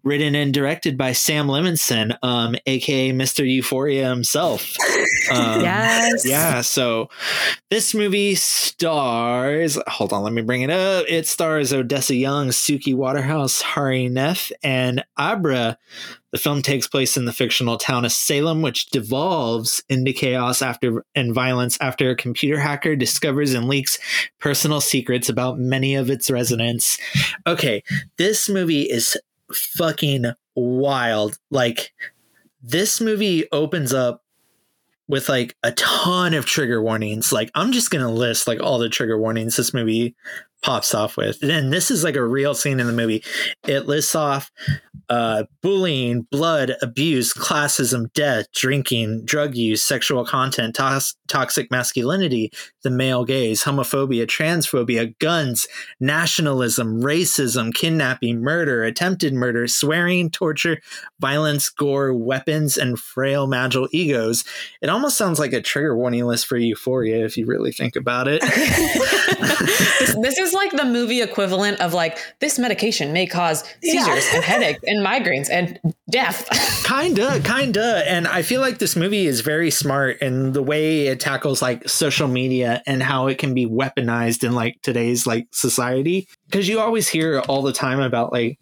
written 0.04 0.34
and 0.34 0.52
directed 0.52 0.96
by 0.96 1.12
Sam 1.12 1.46
Levinson, 1.46 2.16
um, 2.22 2.56
aka 2.66 3.12
Mr. 3.12 3.48
Euphoria 3.48 4.08
himself. 4.08 4.76
Um, 5.30 5.60
yes. 5.60 6.26
Yeah, 6.26 6.60
so 6.62 7.08
this 7.70 7.94
movie 7.94 8.34
stars. 8.34 9.78
Hold 9.86 10.12
on, 10.12 10.24
let 10.24 10.32
me 10.32 10.42
bring 10.42 10.62
it 10.62 10.70
up. 10.70 11.04
It 11.08 11.26
stars 11.26 11.72
Odessa 11.72 12.14
Young, 12.14 12.48
Suki 12.48 12.94
Waterhouse, 12.94 13.62
Hari 13.62 14.08
Nef, 14.08 14.50
and 14.62 15.04
Abra. 15.16 15.78
The 16.32 16.38
film 16.38 16.62
takes 16.62 16.88
place 16.88 17.16
in 17.16 17.26
the 17.26 17.32
fictional 17.32 17.76
town 17.76 18.04
of 18.04 18.12
Salem, 18.12 18.62
which 18.62 18.86
devolves 18.86 19.82
into 19.88 20.12
chaos 20.12 20.62
after 20.62 21.04
and 21.14 21.34
violence 21.34 21.78
after 21.80 22.10
a 22.10 22.16
computer 22.16 22.58
hacker 22.58 22.96
discovers 22.96 23.52
and 23.52 23.68
leaks 23.68 23.98
personal 24.40 24.80
secrets 24.80 25.28
about 25.28 25.58
many 25.58 25.94
of 25.94 26.10
its 26.10 26.30
residents. 26.30 26.98
Okay, 27.46 27.82
this 28.16 28.48
movie 28.48 28.82
is 28.82 29.16
fucking 29.54 30.26
wild. 30.54 31.38
Like 31.50 31.92
this 32.62 33.00
movie 33.00 33.46
opens 33.52 33.92
up 33.92 34.22
with 35.08 35.28
like 35.28 35.56
a 35.62 35.72
ton 35.72 36.34
of 36.34 36.46
trigger 36.46 36.82
warnings. 36.82 37.32
Like 37.32 37.50
I'm 37.54 37.72
just 37.72 37.90
gonna 37.90 38.10
list 38.10 38.46
like 38.46 38.60
all 38.60 38.78
the 38.78 38.88
trigger 38.88 39.18
warnings 39.18 39.56
this 39.56 39.74
movie 39.74 40.14
pops 40.62 40.94
off 40.94 41.16
with. 41.16 41.42
And 41.42 41.72
this 41.72 41.90
is 41.90 42.04
like 42.04 42.16
a 42.16 42.24
real 42.24 42.54
scene 42.54 42.80
in 42.80 42.86
the 42.86 42.92
movie. 42.92 43.24
It 43.66 43.86
lists 43.86 44.14
off 44.14 44.50
uh, 45.08 45.44
bullying, 45.60 46.22
blood, 46.30 46.74
abuse, 46.80 47.34
classism, 47.34 48.12
death, 48.14 48.50
drinking, 48.52 49.24
drug 49.24 49.54
use, 49.54 49.82
sexual 49.82 50.24
content, 50.24 50.74
toxic 50.74 51.70
masculinity, 51.70 52.50
the 52.82 52.90
male 52.90 53.24
gaze, 53.24 53.64
homophobia, 53.64 54.26
transphobia, 54.26 55.18
guns, 55.18 55.66
nationalism, 56.00 57.02
racism, 57.02 57.74
kidnapping, 57.74 58.40
murder, 58.40 58.84
attempted 58.84 59.34
murder, 59.34 59.66
swearing, 59.66 60.30
torture, 60.30 60.80
violence, 61.20 61.68
gore, 61.68 62.14
weapons, 62.14 62.76
and 62.76 62.98
frail 62.98 63.46
magical 63.46 63.88
egos. 63.92 64.44
It 64.80 64.88
almost 64.88 65.18
sounds 65.18 65.38
like 65.38 65.52
a 65.52 65.60
trigger 65.60 65.96
warning 65.96 66.24
list 66.24 66.46
for 66.46 66.56
Euphoria 66.56 67.24
if 67.24 67.36
you 67.36 67.44
really 67.46 67.72
think 67.72 67.96
about 67.96 68.28
it. 68.28 68.40
this, 70.00 70.16
this 70.22 70.38
is 70.38 70.51
like 70.52 70.72
the 70.72 70.84
movie 70.84 71.20
equivalent 71.22 71.80
of 71.80 71.94
like 71.94 72.18
this 72.40 72.58
medication 72.58 73.12
may 73.12 73.26
cause 73.26 73.64
Yeah. 73.82 74.02
seizures 74.04 74.24
and 74.34 74.44
headaches 74.44 74.80
and 74.86 75.04
migraines 75.04 75.48
and 75.50 75.78
death. 76.10 76.48
kinda 76.86 77.40
kinda 77.40 78.02
and 78.06 78.26
i 78.28 78.42
feel 78.42 78.60
like 78.60 78.78
this 78.78 78.96
movie 78.96 79.26
is 79.26 79.40
very 79.40 79.70
smart 79.70 80.18
in 80.20 80.52
the 80.52 80.62
way 80.62 81.06
it 81.06 81.20
tackles 81.20 81.62
like 81.62 81.88
social 81.88 82.28
media 82.28 82.82
and 82.86 83.02
how 83.02 83.28
it 83.28 83.38
can 83.38 83.54
be 83.54 83.66
weaponized 83.66 84.44
in 84.44 84.52
like 84.52 84.76
today's 84.82 85.26
like 85.26 85.46
society 85.52 86.28
because 86.46 86.68
you 86.68 86.78
always 86.80 87.08
hear 87.08 87.40
all 87.48 87.62
the 87.62 87.72
time 87.72 88.00
about 88.00 88.30
like 88.32 88.58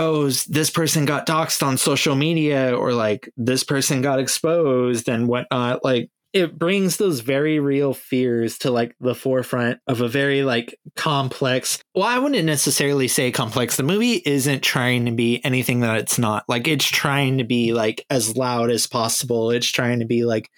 oh 0.00 0.28
this 0.48 0.70
person 0.70 1.04
got 1.04 1.26
doxxed 1.26 1.64
on 1.64 1.76
social 1.76 2.14
media 2.16 2.74
or 2.76 2.92
like 2.92 3.28
this 3.36 3.62
person 3.62 4.02
got 4.02 4.18
exposed 4.18 5.08
and 5.08 5.28
whatnot 5.28 5.84
like 5.84 6.10
it 6.32 6.58
brings 6.58 6.98
those 6.98 7.20
very 7.20 7.58
real 7.58 7.94
fears 7.94 8.58
to 8.58 8.70
like 8.70 8.94
the 9.00 9.14
forefront 9.14 9.80
of 9.86 10.00
a 10.00 10.08
very 10.08 10.42
like 10.42 10.78
complex 10.96 11.82
well 11.94 12.06
i 12.06 12.18
wouldn't 12.18 12.44
necessarily 12.44 13.08
say 13.08 13.30
complex 13.30 13.76
the 13.76 13.82
movie 13.82 14.22
isn't 14.24 14.62
trying 14.62 15.06
to 15.06 15.12
be 15.12 15.44
anything 15.44 15.80
that 15.80 15.98
it's 15.98 16.18
not 16.18 16.44
like 16.48 16.68
it's 16.68 16.86
trying 16.86 17.38
to 17.38 17.44
be 17.44 17.72
like 17.72 18.04
as 18.10 18.36
loud 18.36 18.70
as 18.70 18.86
possible 18.86 19.50
it's 19.50 19.70
trying 19.70 20.00
to 20.00 20.06
be 20.06 20.24
like 20.24 20.50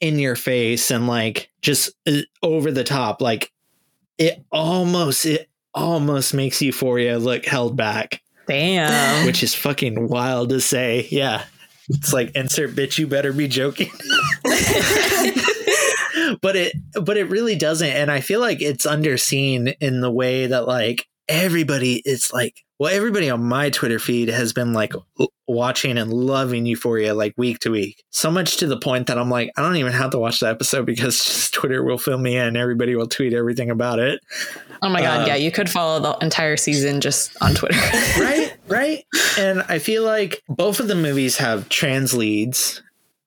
in 0.00 0.18
your 0.18 0.36
face 0.36 0.90
and 0.90 1.06
like 1.06 1.50
just 1.62 1.90
uh, 2.06 2.18
over 2.42 2.70
the 2.70 2.84
top 2.84 3.22
like 3.22 3.52
it 4.18 4.44
almost 4.50 5.24
it 5.24 5.48
almost 5.74 6.34
makes 6.34 6.60
Euphoria 6.62 7.18
look 7.18 7.44
held 7.44 7.76
back, 7.76 8.20
Damn. 8.46 9.26
which 9.26 9.42
is 9.42 9.54
fucking 9.54 10.08
wild 10.08 10.50
to 10.50 10.60
say. 10.60 11.08
Yeah. 11.10 11.44
It's 11.88 12.12
like 12.12 12.30
insert 12.34 12.70
bitch 12.70 12.98
you 12.98 13.06
better 13.06 13.32
be 13.32 13.48
joking. 13.48 13.90
but 16.40 16.56
it 16.56 16.72
but 17.02 17.16
it 17.16 17.28
really 17.28 17.56
doesn't 17.56 17.88
and 17.88 18.10
I 18.10 18.20
feel 18.20 18.40
like 18.40 18.60
it's 18.60 18.86
underseen 18.86 19.74
in 19.80 20.00
the 20.00 20.10
way 20.10 20.46
that 20.46 20.66
like 20.66 21.06
everybody 21.28 22.02
it's 22.04 22.32
like 22.32 22.62
well 22.78 22.92
everybody 22.92 23.30
on 23.30 23.42
my 23.42 23.70
Twitter 23.70 23.98
feed 23.98 24.28
has 24.28 24.52
been 24.52 24.72
like 24.72 24.92
watching 25.46 25.98
and 25.98 26.12
loving 26.12 26.66
Euphoria 26.66 27.14
like 27.14 27.34
week 27.36 27.58
to 27.60 27.70
week. 27.70 28.02
So 28.10 28.30
much 28.30 28.58
to 28.58 28.66
the 28.66 28.78
point 28.78 29.06
that 29.08 29.18
I'm 29.18 29.30
like 29.30 29.50
I 29.56 29.62
don't 29.62 29.76
even 29.76 29.92
have 29.92 30.10
to 30.10 30.18
watch 30.18 30.40
the 30.40 30.48
episode 30.48 30.86
because 30.86 31.18
just 31.24 31.54
Twitter 31.54 31.82
will 31.82 31.98
fill 31.98 32.18
me 32.18 32.36
in. 32.36 32.56
Everybody 32.56 32.94
will 32.94 33.08
tweet 33.08 33.32
everything 33.32 33.70
about 33.70 33.98
it. 33.98 34.20
oh 34.82 34.88
my 34.88 35.00
god, 35.00 35.22
uh, 35.22 35.26
yeah, 35.26 35.36
you 35.36 35.50
could 35.50 35.70
follow 35.70 36.00
the 36.00 36.24
entire 36.24 36.56
season 36.56 37.00
just 37.00 37.36
on 37.42 37.54
Twitter. 37.54 37.78
right 38.18 38.51
right? 38.72 39.04
And 39.38 39.62
i 39.68 39.78
feel 39.78 40.04
like 40.04 40.42
both 40.48 40.80
of 40.80 40.88
the 40.88 40.94
movies 40.94 41.36
have 41.38 41.68
trans 41.68 42.14
leads 42.14 42.82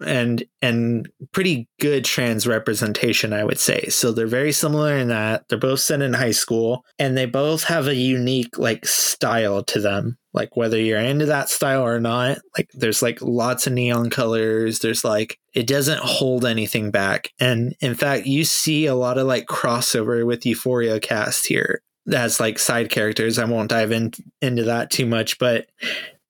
and 0.06 0.44
and 0.62 1.10
pretty 1.32 1.68
good 1.80 2.04
trans 2.04 2.46
representation 2.46 3.34
i 3.34 3.44
would 3.44 3.60
say. 3.60 3.88
So 3.88 4.12
they're 4.12 4.28
very 4.28 4.52
similar 4.52 4.98
in 4.98 5.08
that 5.10 5.48
they're 5.48 5.58
both 5.58 5.80
set 5.80 6.02
in 6.02 6.14
high 6.14 6.32
school 6.32 6.84
and 7.00 7.18
they 7.18 7.26
both 7.26 7.64
have 7.66 7.88
a 7.88 7.96
unique 7.96 8.58
like 8.58 8.86
style 8.86 9.64
to 9.64 9.80
them. 9.80 10.18
Like 10.34 10.58
whether 10.58 10.80
you're 10.80 11.00
into 11.00 11.28
that 11.28 11.50
style 11.50 11.84
or 11.84 12.00
not 12.00 12.40
like 12.58 12.70
there's 12.74 13.02
like 13.02 13.22
lots 13.22 13.68
of 13.68 13.74
neon 13.74 14.10
colors. 14.10 14.80
There's 14.80 15.06
like 15.06 15.40
it 15.54 15.66
doesn't 15.68 16.00
hold 16.00 16.46
anything 16.46 16.92
back. 16.92 17.32
And 17.40 17.76
in 17.80 17.96
fact 17.96 18.26
you 18.26 18.44
see 18.44 18.86
a 18.86 18.96
lot 18.96 19.18
of 19.18 19.28
like 19.28 19.46
crossover 19.46 20.26
with 20.26 20.46
euphoria 20.46 21.00
cast 21.00 21.48
here 21.48 21.82
as 22.14 22.40
like 22.40 22.60
side 22.60 22.90
characters. 22.90 23.40
I 23.40 23.46
won't 23.46 23.70
dive 23.70 23.92
in, 23.92 24.12
into 24.42 24.64
that 24.64 24.92
too 24.92 25.06
much, 25.06 25.40
but 25.40 25.68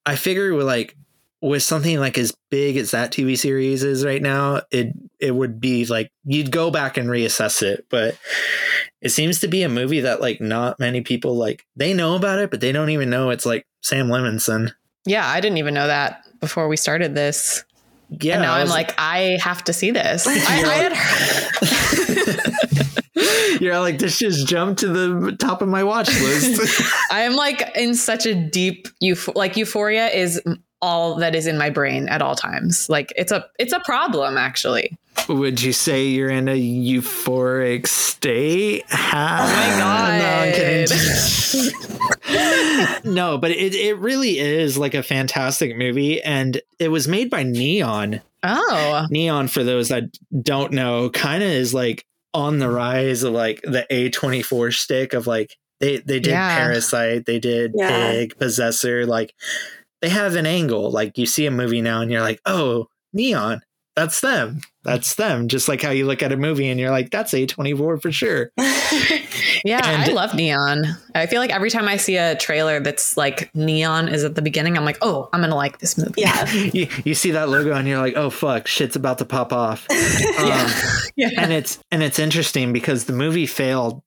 I 0.05 0.15
figure 0.15 0.53
with 0.53 0.65
like 0.65 0.95
with 1.41 1.61
something 1.61 1.99
like 1.99 2.17
as 2.17 2.33
big 2.49 2.77
as 2.77 2.91
that 2.91 3.11
TV 3.11 3.37
series 3.37 3.83
is 3.83 4.05
right 4.05 4.21
now, 4.21 4.61
it 4.71 4.93
it 5.19 5.31
would 5.31 5.59
be 5.59 5.85
like 5.85 6.11
you'd 6.23 6.51
go 6.51 6.71
back 6.71 6.97
and 6.97 7.07
reassess 7.09 7.61
it. 7.61 7.85
But 7.89 8.17
it 9.01 9.09
seems 9.09 9.39
to 9.41 9.47
be 9.47 9.61
a 9.63 9.69
movie 9.69 9.99
that 10.01 10.21
like 10.21 10.41
not 10.41 10.79
many 10.79 11.01
people 11.01 11.35
like 11.35 11.65
they 11.75 11.93
know 11.93 12.15
about 12.15 12.39
it, 12.39 12.49
but 12.51 12.61
they 12.61 12.71
don't 12.71 12.89
even 12.89 13.09
know 13.09 13.29
it's 13.29 13.45
like 13.45 13.65
Sam 13.81 14.07
Levinson. 14.07 14.71
yeah, 15.05 15.27
I 15.27 15.39
didn't 15.41 15.57
even 15.57 15.73
know 15.73 15.87
that 15.87 16.23
before 16.39 16.67
we 16.67 16.77
started 16.77 17.13
this. 17.15 17.63
Yeah, 18.09 18.35
and 18.35 18.43
now 18.43 18.53
I'm 18.53 18.61
was- 18.61 18.69
like, 18.71 18.93
I 18.99 19.37
have 19.41 19.63
to 19.65 19.73
see 19.73 19.89
this. 19.91 20.27
I, 20.27 20.33
I 20.33 20.35
had 20.35 20.93
you're 23.61 23.79
like 23.79 23.99
this 23.99 24.17
just 24.19 24.47
jumped 24.47 24.79
to 24.81 24.87
the 24.87 25.35
top 25.37 25.61
of 25.61 25.69
my 25.69 25.83
watch 25.83 26.07
list. 26.07 26.81
I'm 27.11 27.33
like 27.33 27.71
in 27.75 27.95
such 27.95 28.25
a 28.25 28.33
deep 28.35 28.87
euph- 29.03 29.35
like 29.35 29.57
euphoria 29.57 30.07
is 30.07 30.41
all 30.81 31.15
that 31.15 31.35
is 31.35 31.47
in 31.47 31.57
my 31.57 31.69
brain 31.69 32.07
at 32.09 32.21
all 32.21 32.35
times. 32.35 32.89
Like 32.89 33.13
it's 33.15 33.31
a 33.31 33.45
it's 33.59 33.73
a 33.73 33.79
problem 33.81 34.37
actually. 34.37 34.97
Would 35.29 35.61
you 35.61 35.71
say 35.73 36.07
you're 36.07 36.29
in 36.29 36.47
a 36.47 36.59
euphoric 36.59 37.87
state? 37.87 38.83
oh 38.91 38.95
my 38.95 39.75
God. 39.79 40.05
No, 40.19 40.41
I'm 40.41 40.53
kidding. 40.53 40.97
no, 43.13 43.37
but 43.37 43.51
it, 43.51 43.73
it 43.73 43.97
really 43.97 44.37
is 44.37 44.77
like 44.77 44.93
a 44.93 45.01
fantastic 45.01 45.77
movie. 45.77 46.21
And 46.21 46.61
it 46.79 46.89
was 46.89 47.07
made 47.07 47.29
by 47.29 47.43
Neon. 47.43 48.19
Oh. 48.43 49.05
Neon, 49.09 49.47
for 49.47 49.63
those 49.63 49.87
that 49.89 50.03
don't 50.43 50.73
know, 50.73 51.09
kind 51.09 51.41
of 51.41 51.49
is 51.49 51.73
like 51.73 52.05
on 52.35 52.59
the 52.59 52.69
rise 52.69 53.23
of 53.23 53.33
like 53.33 53.61
the 53.63 53.85
A24 53.89 54.73
stick 54.73 55.13
of 55.13 55.25
like, 55.25 55.55
they, 55.79 55.97
they 55.97 56.19
did 56.19 56.31
Yeah. 56.31 56.57
Parasite, 56.57 57.25
they 57.25 57.39
did 57.39 57.71
Yeah. 57.75 58.11
Pig, 58.11 58.37
Possessor. 58.37 59.05
Like, 59.05 59.33
they 60.01 60.09
have 60.09 60.35
an 60.35 60.45
angle. 60.45 60.91
Like, 60.91 61.17
you 61.17 61.25
see 61.25 61.45
a 61.45 61.51
movie 61.51 61.81
now 61.81 62.01
and 62.01 62.11
you're 62.11 62.21
like, 62.21 62.39
oh, 62.45 62.87
Neon. 63.13 63.61
That's 63.95 64.19
them. 64.19 64.61
That's 64.83 65.15
them. 65.15 65.47
Just 65.47 65.67
like 65.67 65.81
how 65.81 65.91
you 65.91 66.05
look 66.05 66.21
at 66.21 66.31
a 66.31 66.37
movie 66.37 66.69
and 66.69 66.79
you're 66.79 66.91
like, 66.91 67.11
that's 67.11 67.33
A24 67.33 68.01
for 68.01 68.11
sure. 68.11 68.51
Yeah, 69.65 69.81
I 69.83 70.11
love 70.11 70.35
neon. 70.35 70.85
I 71.15 71.25
feel 71.25 71.41
like 71.41 71.49
every 71.49 71.71
time 71.71 71.87
I 71.87 71.97
see 71.97 72.17
a 72.17 72.35
trailer 72.35 72.79
that's 72.79 73.17
like 73.17 73.53
neon 73.55 74.07
is 74.07 74.23
at 74.23 74.35
the 74.35 74.43
beginning, 74.43 74.77
I'm 74.77 74.85
like, 74.85 74.99
oh, 75.01 75.27
I'm 75.33 75.41
gonna 75.41 75.55
like 75.55 75.79
this 75.79 75.97
movie. 75.97 76.21
yeah. 76.21 76.47
you, 76.51 76.87
you 77.03 77.15
see 77.15 77.31
that 77.31 77.49
logo 77.49 77.73
and 77.73 77.87
you're 77.87 77.97
like, 77.97 78.15
oh 78.15 78.29
fuck, 78.29 78.67
shit's 78.67 78.95
about 78.95 79.17
to 79.17 79.25
pop 79.25 79.51
off. 79.51 79.87
Um, 80.35 80.69
yeah. 81.15 81.29
and 81.37 81.51
it's 81.51 81.79
and 81.91 82.03
it's 82.03 82.19
interesting 82.19 82.73
because 82.73 83.05
the 83.05 83.13
movie 83.13 83.47
failed 83.47 84.03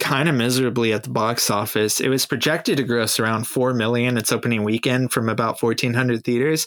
kind 0.00 0.28
of 0.28 0.34
miserably 0.34 0.92
at 0.92 1.04
the 1.04 1.10
box 1.10 1.50
office. 1.50 2.00
It 2.00 2.08
was 2.08 2.26
projected 2.26 2.78
to 2.78 2.82
gross 2.82 3.20
around 3.20 3.46
4 3.46 3.74
million 3.74 4.16
its 4.16 4.32
opening 4.32 4.64
weekend 4.64 5.12
from 5.12 5.28
about 5.28 5.62
1400 5.62 6.24
theaters, 6.24 6.66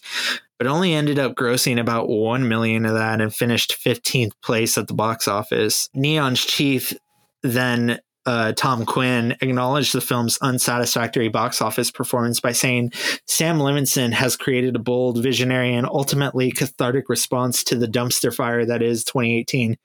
but 0.59 0.67
only 0.67 0.93
ended 0.93 1.17
up 1.17 1.33
grossing 1.33 1.79
about 1.79 2.09
1 2.09 2.47
million 2.47 2.85
of 2.85 2.93
that 2.93 3.21
and 3.21 3.33
finished 3.33 3.77
15th 3.83 4.33
place 4.43 4.77
at 4.77 4.87
the 4.87 4.93
box 4.93 5.27
office. 5.27 5.89
Neon's 5.95 6.45
chief 6.45 6.93
then 7.41 7.99
uh, 8.25 8.51
Tom 8.51 8.85
Quinn 8.85 9.35
acknowledged 9.41 9.93
the 9.93 10.01
film's 10.01 10.37
unsatisfactory 10.41 11.29
box 11.29 11.61
office 11.61 11.89
performance 11.89 12.39
by 12.39 12.51
saying 12.51 12.91
Sam 13.25 13.57
Levinson 13.57 14.11
has 14.11 14.35
created 14.35 14.75
a 14.75 14.79
bold, 14.79 15.23
visionary, 15.23 15.73
and 15.73 15.87
ultimately 15.87 16.51
cathartic 16.51 17.09
response 17.09 17.63
to 17.63 17.75
the 17.75 17.87
dumpster 17.87 18.35
fire 18.35 18.65
that 18.65 18.83
is 18.83 19.03
2018. 19.05 19.77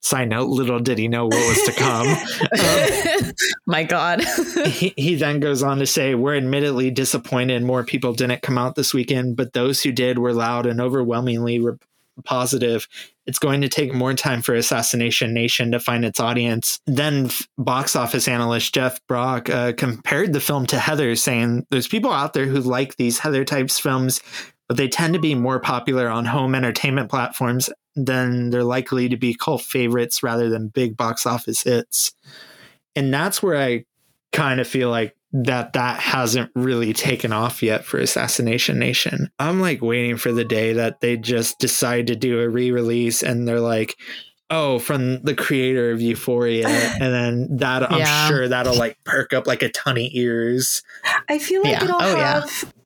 Side 0.00 0.28
note, 0.28 0.48
little 0.48 0.80
did 0.80 0.98
he 0.98 1.08
know 1.08 1.26
what 1.26 1.48
was 1.48 1.62
to 1.64 1.72
come. 1.72 2.16
Um, 2.60 3.32
My 3.66 3.84
God. 3.84 4.22
he, 4.66 4.92
he 4.96 5.14
then 5.14 5.40
goes 5.40 5.62
on 5.62 5.78
to 5.78 5.86
say, 5.86 6.14
We're 6.14 6.36
admittedly 6.36 6.90
disappointed 6.90 7.62
more 7.62 7.84
people 7.84 8.12
didn't 8.12 8.42
come 8.42 8.58
out 8.58 8.74
this 8.74 8.92
weekend, 8.92 9.36
but 9.36 9.52
those 9.52 9.82
who 9.82 9.92
did 9.92 10.18
were 10.18 10.32
loud 10.32 10.66
and 10.66 10.80
overwhelmingly 10.80 11.60
re- 11.60 11.76
positive. 12.24 12.86
It's 13.26 13.38
going 13.38 13.60
to 13.60 13.68
take 13.68 13.94
more 13.94 14.14
time 14.14 14.42
for 14.42 14.54
Assassination 14.54 15.32
Nation 15.32 15.72
to 15.72 15.80
find 15.80 16.04
its 16.04 16.20
audience. 16.20 16.80
Then 16.86 17.26
f- 17.26 17.46
box 17.56 17.94
office 17.94 18.26
analyst 18.28 18.74
Jeff 18.74 18.98
Bock 19.06 19.48
uh, 19.48 19.72
compared 19.72 20.32
the 20.32 20.40
film 20.40 20.66
to 20.66 20.78
Heather, 20.78 21.14
saying, 21.16 21.66
There's 21.70 21.88
people 21.88 22.10
out 22.12 22.32
there 22.32 22.46
who 22.46 22.60
like 22.60 22.96
these 22.96 23.18
Heather 23.18 23.44
types 23.44 23.78
films, 23.78 24.20
but 24.68 24.76
they 24.76 24.88
tend 24.88 25.14
to 25.14 25.20
be 25.20 25.34
more 25.34 25.60
popular 25.60 26.08
on 26.08 26.24
home 26.24 26.54
entertainment 26.54 27.10
platforms 27.10 27.70
than 27.96 28.50
they're 28.50 28.64
likely 28.64 29.08
to 29.08 29.16
be 29.16 29.34
cult 29.34 29.62
favorites 29.62 30.22
rather 30.22 30.48
than 30.48 30.68
big 30.68 30.96
box 30.96 31.26
office 31.26 31.62
hits 31.62 32.12
and 32.96 33.12
that's 33.12 33.42
where 33.42 33.56
I 33.56 33.84
kind 34.32 34.60
of 34.60 34.66
feel 34.66 34.90
like 34.90 35.16
that 35.32 35.74
that 35.74 36.00
hasn't 36.00 36.50
really 36.56 36.92
taken 36.92 37.32
off 37.32 37.62
yet 37.62 37.84
for 37.84 37.98
Assassination 38.00 38.80
Nation. 38.80 39.30
I'm 39.38 39.60
like 39.60 39.80
waiting 39.80 40.16
for 40.16 40.32
the 40.32 40.44
day 40.44 40.72
that 40.72 41.00
they 41.00 41.16
just 41.16 41.60
decide 41.60 42.08
to 42.08 42.16
do 42.16 42.40
a 42.40 42.48
re-release 42.48 43.22
and 43.22 43.46
they're 43.46 43.60
like, 43.60 43.96
oh, 44.50 44.80
from 44.80 45.22
the 45.22 45.34
creator 45.36 45.92
of 45.92 46.00
Euphoria, 46.00 46.66
and 47.00 47.14
then 47.14 47.56
that 47.58 47.92
I'm 47.92 48.00
Yeah. 48.00 48.26
sure 48.28 48.48
that'll 48.48 48.74
like 48.76 48.98
perk 49.04 49.32
up 49.32 49.46
like 49.46 49.62
a 49.62 49.68
ton 49.68 49.98
of 49.98 50.04
ears. 50.10 50.82
I 51.28 51.38
feel 51.38 51.62
like 51.62 51.72
Yeah. 51.74 51.84
it'll 51.84 52.02
Oh, 52.02 52.16
yeah. 52.16 52.44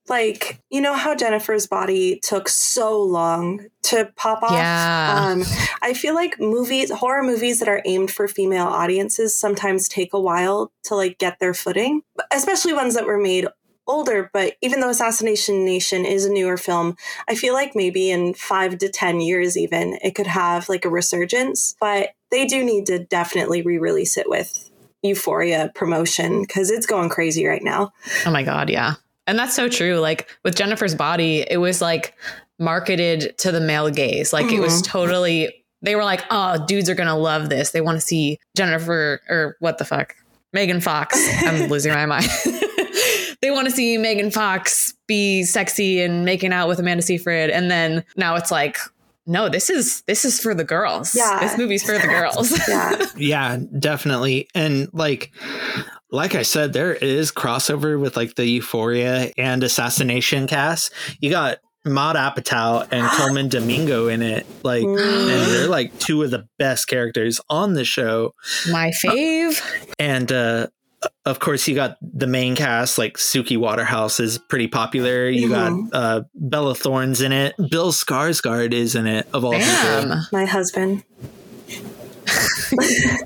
Like 0.08 0.60
you 0.70 0.80
know 0.80 0.94
how 0.94 1.14
Jennifer's 1.14 1.66
body 1.66 2.20
took 2.22 2.48
so 2.48 3.00
long 3.02 3.66
to 3.84 4.10
pop 4.16 4.42
off. 4.42 4.52
Yeah. 4.52 5.16
Um, 5.18 5.44
I 5.82 5.94
feel 5.94 6.14
like 6.14 6.40
movies, 6.40 6.90
horror 6.90 7.22
movies 7.22 7.58
that 7.60 7.68
are 7.68 7.82
aimed 7.84 8.10
for 8.10 8.28
female 8.28 8.66
audiences, 8.66 9.36
sometimes 9.36 9.88
take 9.88 10.12
a 10.12 10.20
while 10.20 10.72
to 10.84 10.94
like 10.94 11.18
get 11.18 11.38
their 11.38 11.54
footing, 11.54 12.02
especially 12.32 12.72
ones 12.72 12.94
that 12.94 13.06
were 13.06 13.18
made 13.18 13.46
older. 13.86 14.30
But 14.32 14.54
even 14.62 14.80
though 14.80 14.90
Assassination 14.90 15.64
Nation 15.64 16.04
is 16.04 16.24
a 16.24 16.32
newer 16.32 16.56
film, 16.56 16.96
I 17.28 17.34
feel 17.34 17.54
like 17.54 17.74
maybe 17.74 18.10
in 18.10 18.34
five 18.34 18.78
to 18.78 18.88
ten 18.88 19.20
years, 19.20 19.56
even 19.56 19.98
it 20.02 20.14
could 20.14 20.26
have 20.26 20.68
like 20.68 20.84
a 20.84 20.90
resurgence. 20.90 21.76
But 21.80 22.10
they 22.30 22.46
do 22.46 22.64
need 22.64 22.86
to 22.86 22.98
definitely 22.98 23.62
re-release 23.62 24.16
it 24.16 24.28
with 24.28 24.70
Euphoria 25.02 25.70
promotion 25.74 26.40
because 26.40 26.70
it's 26.70 26.86
going 26.86 27.10
crazy 27.10 27.44
right 27.46 27.62
now. 27.62 27.92
Oh 28.24 28.30
my 28.30 28.42
God, 28.42 28.70
yeah. 28.70 28.94
And 29.26 29.38
that's 29.38 29.54
so 29.54 29.68
true. 29.68 29.98
Like 29.98 30.28
with 30.42 30.56
Jennifer's 30.56 30.94
body, 30.94 31.46
it 31.48 31.58
was 31.58 31.80
like 31.80 32.14
marketed 32.58 33.36
to 33.38 33.50
the 33.52 33.60
male 33.60 33.90
gaze. 33.90 34.32
Like 34.32 34.52
it 34.52 34.60
was 34.60 34.74
mm-hmm. 34.74 34.90
totally, 34.90 35.64
they 35.82 35.96
were 35.96 36.04
like, 36.04 36.24
oh, 36.30 36.64
dudes 36.66 36.88
are 36.88 36.94
going 36.94 37.08
to 37.08 37.14
love 37.14 37.48
this. 37.48 37.70
They 37.70 37.80
want 37.80 37.96
to 37.96 38.00
see 38.00 38.38
Jennifer 38.56 39.20
or 39.28 39.56
what 39.60 39.78
the 39.78 39.84
fuck? 39.84 40.14
Megan 40.52 40.80
Fox. 40.80 41.18
I'm 41.42 41.68
losing 41.68 41.92
my 41.92 42.06
mind. 42.06 42.26
they 43.42 43.50
want 43.50 43.66
to 43.66 43.70
see 43.70 43.98
Megan 43.98 44.30
Fox 44.30 44.94
be 45.06 45.42
sexy 45.42 46.00
and 46.00 46.24
making 46.24 46.52
out 46.52 46.68
with 46.68 46.78
Amanda 46.78 47.02
Seyfried. 47.02 47.50
And 47.50 47.70
then 47.70 48.04
now 48.16 48.36
it's 48.36 48.50
like, 48.50 48.78
no, 49.26 49.48
this 49.48 49.70
is 49.70 50.02
this 50.02 50.24
is 50.24 50.38
for 50.38 50.54
the 50.54 50.64
girls. 50.64 51.14
Yeah. 51.14 51.38
This 51.40 51.56
movie's 51.56 51.82
for 51.82 51.98
the 51.98 52.06
girls. 52.06 52.52
Yeah. 52.68 53.06
Yeah, 53.16 53.58
definitely. 53.78 54.48
And 54.54 54.88
like 54.92 55.32
like 56.14 56.34
I 56.34 56.42
said, 56.42 56.72
there 56.72 56.94
is 56.94 57.30
crossover 57.32 57.98
with 58.00 58.16
like 58.16 58.34
the 58.36 58.46
Euphoria 58.46 59.30
and 59.36 59.62
Assassination 59.64 60.46
cast. 60.46 60.92
You 61.20 61.30
got 61.30 61.58
Maud 61.84 62.16
Apatow 62.16 62.86
and 62.90 63.06
Colman 63.12 63.48
Domingo 63.48 64.08
in 64.08 64.22
it. 64.22 64.46
Like, 64.62 64.84
and 64.84 64.96
they're 64.98 65.68
like 65.68 65.98
two 65.98 66.22
of 66.22 66.30
the 66.30 66.46
best 66.58 66.86
characters 66.88 67.40
on 67.50 67.74
the 67.74 67.84
show. 67.84 68.34
My 68.70 68.90
fave. 68.90 69.60
And 69.98 70.30
uh, 70.32 70.68
of 71.26 71.38
course, 71.40 71.66
you 71.68 71.74
got 71.74 71.98
the 72.00 72.26
main 72.26 72.56
cast. 72.56 72.96
Like 72.96 73.18
Suki 73.18 73.58
Waterhouse 73.58 74.20
is 74.20 74.38
pretty 74.38 74.68
popular. 74.68 75.28
You 75.28 75.48
Mhm. 75.50 75.90
got 75.90 75.98
uh, 75.98 76.22
Bella 76.34 76.74
Thorne's 76.74 77.20
in 77.20 77.32
it. 77.32 77.54
Bill 77.70 77.92
Skarsgård 77.92 78.72
is 78.72 78.94
in 78.94 79.06
it. 79.06 79.26
Of 79.34 79.44
all 79.44 79.52
people, 79.52 80.22
My 80.32 80.44
husband. 80.46 81.02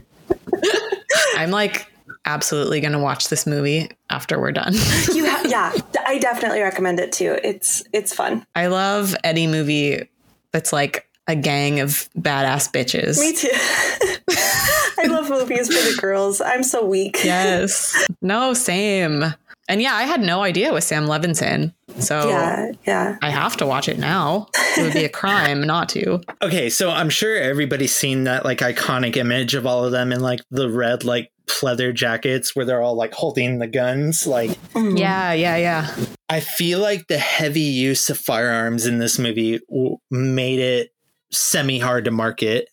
I'm 1.37 1.51
like 1.51 1.87
absolutely 2.29 2.81
going 2.81 2.93
to 2.93 2.99
watch 2.99 3.29
this 3.29 3.47
movie 3.47 3.91
after 4.11 4.39
we're 4.39 4.53
done. 4.53 4.75
You 5.13 5.29
ha- 5.29 5.43
yeah, 5.49 5.73
I 6.07 6.19
definitely 6.19 6.61
recommend 6.61 7.01
it 7.01 7.11
too. 7.13 7.39
It's 7.43 7.83
it's 7.93 8.15
fun. 8.15 8.47
I 8.55 8.67
love 8.67 9.17
any 9.25 9.47
movie 9.47 10.09
that's 10.53 10.73
like 10.73 11.09
a 11.27 11.35
gang 11.35 11.81
of 11.81 12.09
badass 12.19 12.71
bitches. 12.71 13.19
Me 13.19 13.35
too. 13.35 13.49
I 14.99 15.07
love 15.07 15.31
movies 15.31 15.67
for 15.69 15.73
the 15.95 15.97
girls. 16.01 16.41
I'm 16.41 16.63
so 16.63 16.85
weak. 16.85 17.19
Yes. 17.25 18.07
No, 18.21 18.53
same. 18.55 19.25
And 19.69 19.83
yeah, 19.83 19.95
I 19.95 20.05
had 20.05 20.21
no 20.21 20.43
idea 20.43 20.69
it 20.69 20.73
was 20.73 20.87
Sam 20.87 21.07
Levinson. 21.07 21.75
So 21.99 22.29
Yeah, 22.29 22.73
yeah. 22.87 23.19
I 23.21 23.31
have 23.31 23.57
to 23.59 23.67
watch 23.67 23.89
it 23.89 23.99
now. 23.99 24.49
It 24.77 24.83
would 24.83 24.95
be 24.95 25.05
a 25.05 25.09
crime 25.11 25.63
not 25.63 25.89
to. 25.91 26.21
Okay, 26.43 26.71
so 26.71 26.91
I'm 26.91 27.11
sure 27.11 27.37
everybody's 27.37 27.95
seen 27.95 28.25
that 28.25 28.45
like 28.45 28.59
iconic 28.59 29.17
image 29.17 29.55
of 29.55 29.67
all 29.67 29.85
of 29.85 29.93
them 29.93 30.13
in 30.13 30.21
like 30.21 30.41
the 30.51 30.71
red 30.71 31.05
like 31.05 31.31
pleather 31.49 31.93
jackets 31.95 32.55
where 32.55 32.65
they're 32.65 32.81
all 32.83 32.95
like 32.95 33.13
holding 33.13 33.59
the 33.59 33.67
guns. 33.67 34.27
Like 34.27 34.51
Mhm. 34.75 34.99
Yeah, 34.99 35.33
yeah, 35.33 35.57
yeah. 35.57 35.97
I 36.29 36.41
feel 36.41 36.79
like 36.81 37.09
the 37.09 37.19
heavy 37.19 37.61
use 37.61 38.11
of 38.11 38.19
firearms 38.19 38.87
in 38.87 38.99
this 38.99 39.19
movie 39.19 39.61
w- 39.69 39.97
made 40.11 40.59
it 40.61 40.91
semi 41.33 41.79
hard 41.79 42.05
to 42.05 42.11
market. 42.11 42.69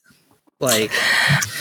Like 0.60 0.91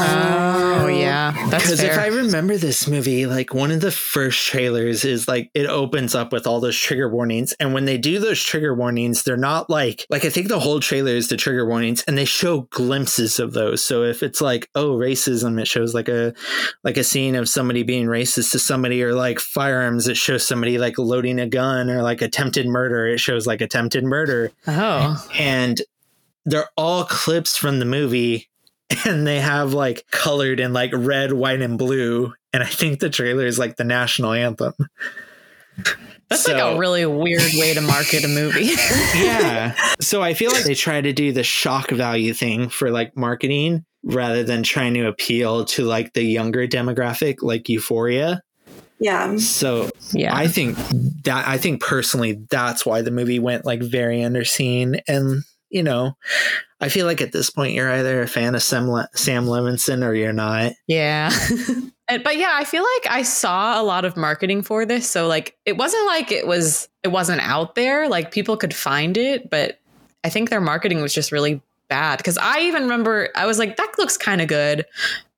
Oh, 0.00 0.86
um, 0.86 0.94
yeah. 0.94 1.32
Because 1.44 1.80
if. 1.80 1.96
I 1.96 2.06
remember 2.06 2.56
this 2.56 2.88
movie, 2.88 3.26
like 3.26 3.54
one 3.54 3.70
of 3.70 3.80
the 3.80 3.92
first 3.92 4.44
trailers 4.44 5.04
is 5.04 5.28
like 5.28 5.50
it 5.54 5.66
opens 5.66 6.14
up 6.14 6.32
with 6.32 6.46
all 6.46 6.60
those 6.60 6.76
trigger 6.76 7.08
warnings, 7.08 7.54
and 7.60 7.72
when 7.72 7.84
they 7.84 7.96
do 7.96 8.18
those 8.18 8.42
trigger 8.42 8.74
warnings, 8.74 9.22
they're 9.22 9.36
not 9.36 9.70
like 9.70 10.04
like 10.10 10.24
I 10.24 10.30
think 10.30 10.48
the 10.48 10.58
whole 10.58 10.80
trailer 10.80 11.12
is 11.12 11.28
the 11.28 11.36
trigger 11.36 11.66
warnings, 11.66 12.02
and 12.08 12.18
they 12.18 12.24
show 12.24 12.62
glimpses 12.70 13.38
of 13.38 13.52
those. 13.52 13.84
So 13.84 14.02
if 14.02 14.22
it's 14.22 14.40
like 14.40 14.68
oh 14.74 14.96
racism, 14.96 15.60
it 15.60 15.68
shows 15.68 15.94
like 15.94 16.08
a 16.08 16.34
like 16.82 16.96
a 16.96 17.04
scene 17.04 17.36
of 17.36 17.48
somebody 17.48 17.84
being 17.84 18.06
racist 18.06 18.50
to 18.52 18.58
somebody, 18.58 19.02
or 19.02 19.14
like 19.14 19.38
firearms, 19.38 20.08
it 20.08 20.16
shows 20.16 20.46
somebody 20.46 20.76
like 20.78 20.98
loading 20.98 21.38
a 21.38 21.46
gun, 21.46 21.88
or 21.88 22.02
like 22.02 22.20
attempted 22.20 22.66
murder, 22.66 23.06
it 23.06 23.20
shows 23.20 23.46
like 23.46 23.60
attempted 23.60 24.04
murder 24.04 24.50
oh. 24.66 25.24
and 25.38 25.82
they're 26.46 26.68
all 26.76 27.04
clips 27.04 27.56
from 27.56 27.78
the 27.78 27.86
movie 27.86 28.48
and 29.04 29.26
they 29.26 29.40
have 29.40 29.72
like 29.72 30.04
colored 30.10 30.60
in 30.60 30.72
like 30.72 30.90
red 30.94 31.32
white 31.32 31.60
and 31.62 31.78
blue 31.78 32.32
and 32.52 32.62
i 32.62 32.66
think 32.66 33.00
the 33.00 33.10
trailer 33.10 33.46
is 33.46 33.58
like 33.58 33.76
the 33.76 33.84
national 33.84 34.32
anthem 34.32 34.72
That's 36.28 36.48
like 36.48 36.60
a 36.62 36.78
really 36.78 37.04
weird 37.04 37.42
way 37.54 37.74
to 37.74 37.80
market 37.80 38.24
a 38.24 38.28
movie. 38.28 38.64
yeah 39.14 39.74
so 40.00 40.22
i 40.22 40.34
feel 40.34 40.50
like 40.52 40.64
they 40.64 40.74
try 40.74 41.00
to 41.00 41.12
do 41.12 41.32
the 41.32 41.42
shock 41.42 41.90
value 41.90 42.32
thing 42.32 42.68
for 42.68 42.90
like 42.90 43.16
marketing 43.16 43.84
rather 44.02 44.42
than 44.42 44.62
trying 44.62 44.94
to 44.94 45.06
appeal 45.06 45.64
to 45.64 45.84
like 45.84 46.12
the 46.12 46.22
younger 46.22 46.66
demographic 46.66 47.36
like 47.42 47.68
euphoria 47.68 48.42
Yeah. 49.00 49.36
so 49.38 49.90
yeah. 50.12 50.34
I 50.36 50.46
think 50.46 50.76
that 51.24 51.46
I 51.48 51.58
think 51.58 51.82
personally 51.82 52.38
that's 52.50 52.84
why 52.86 53.02
the 53.02 53.10
movie 53.10 53.38
went 53.38 53.64
like 53.64 53.82
very 53.82 54.18
underseen 54.18 55.00
and 55.08 55.42
you 55.70 55.82
know 55.82 56.12
I 56.84 56.88
feel 56.88 57.06
like 57.06 57.20
at 57.20 57.32
this 57.32 57.50
point 57.50 57.72
you're 57.72 57.90
either 57.90 58.22
a 58.22 58.28
fan 58.28 58.54
of 58.54 58.62
Sam, 58.62 58.90
Le- 58.90 59.08
Sam 59.14 59.46
Levinson 59.46 60.06
or 60.06 60.14
you're 60.14 60.32
not. 60.32 60.72
Yeah. 60.86 61.30
But 62.06 62.36
yeah, 62.36 62.50
I 62.52 62.64
feel 62.64 62.82
like 62.82 63.10
I 63.10 63.22
saw 63.22 63.80
a 63.80 63.82
lot 63.82 64.04
of 64.04 64.14
marketing 64.14 64.60
for 64.60 64.84
this. 64.84 65.08
So 65.08 65.26
like 65.26 65.56
it 65.64 65.78
wasn't 65.78 66.06
like 66.06 66.30
it 66.30 66.46
was 66.46 66.86
it 67.02 67.08
wasn't 67.08 67.40
out 67.40 67.76
there. 67.76 68.10
Like 68.10 68.30
people 68.30 68.58
could 68.58 68.74
find 68.74 69.16
it, 69.16 69.48
but 69.48 69.80
I 70.22 70.28
think 70.28 70.50
their 70.50 70.60
marketing 70.60 71.00
was 71.00 71.14
just 71.14 71.32
really 71.32 71.62
bad. 71.88 72.22
Cause 72.22 72.36
I 72.36 72.60
even 72.60 72.82
remember 72.82 73.30
I 73.34 73.46
was 73.46 73.58
like, 73.58 73.78
that 73.78 73.94
looks 73.96 74.18
kind 74.18 74.42
of 74.42 74.48
good, 74.48 74.84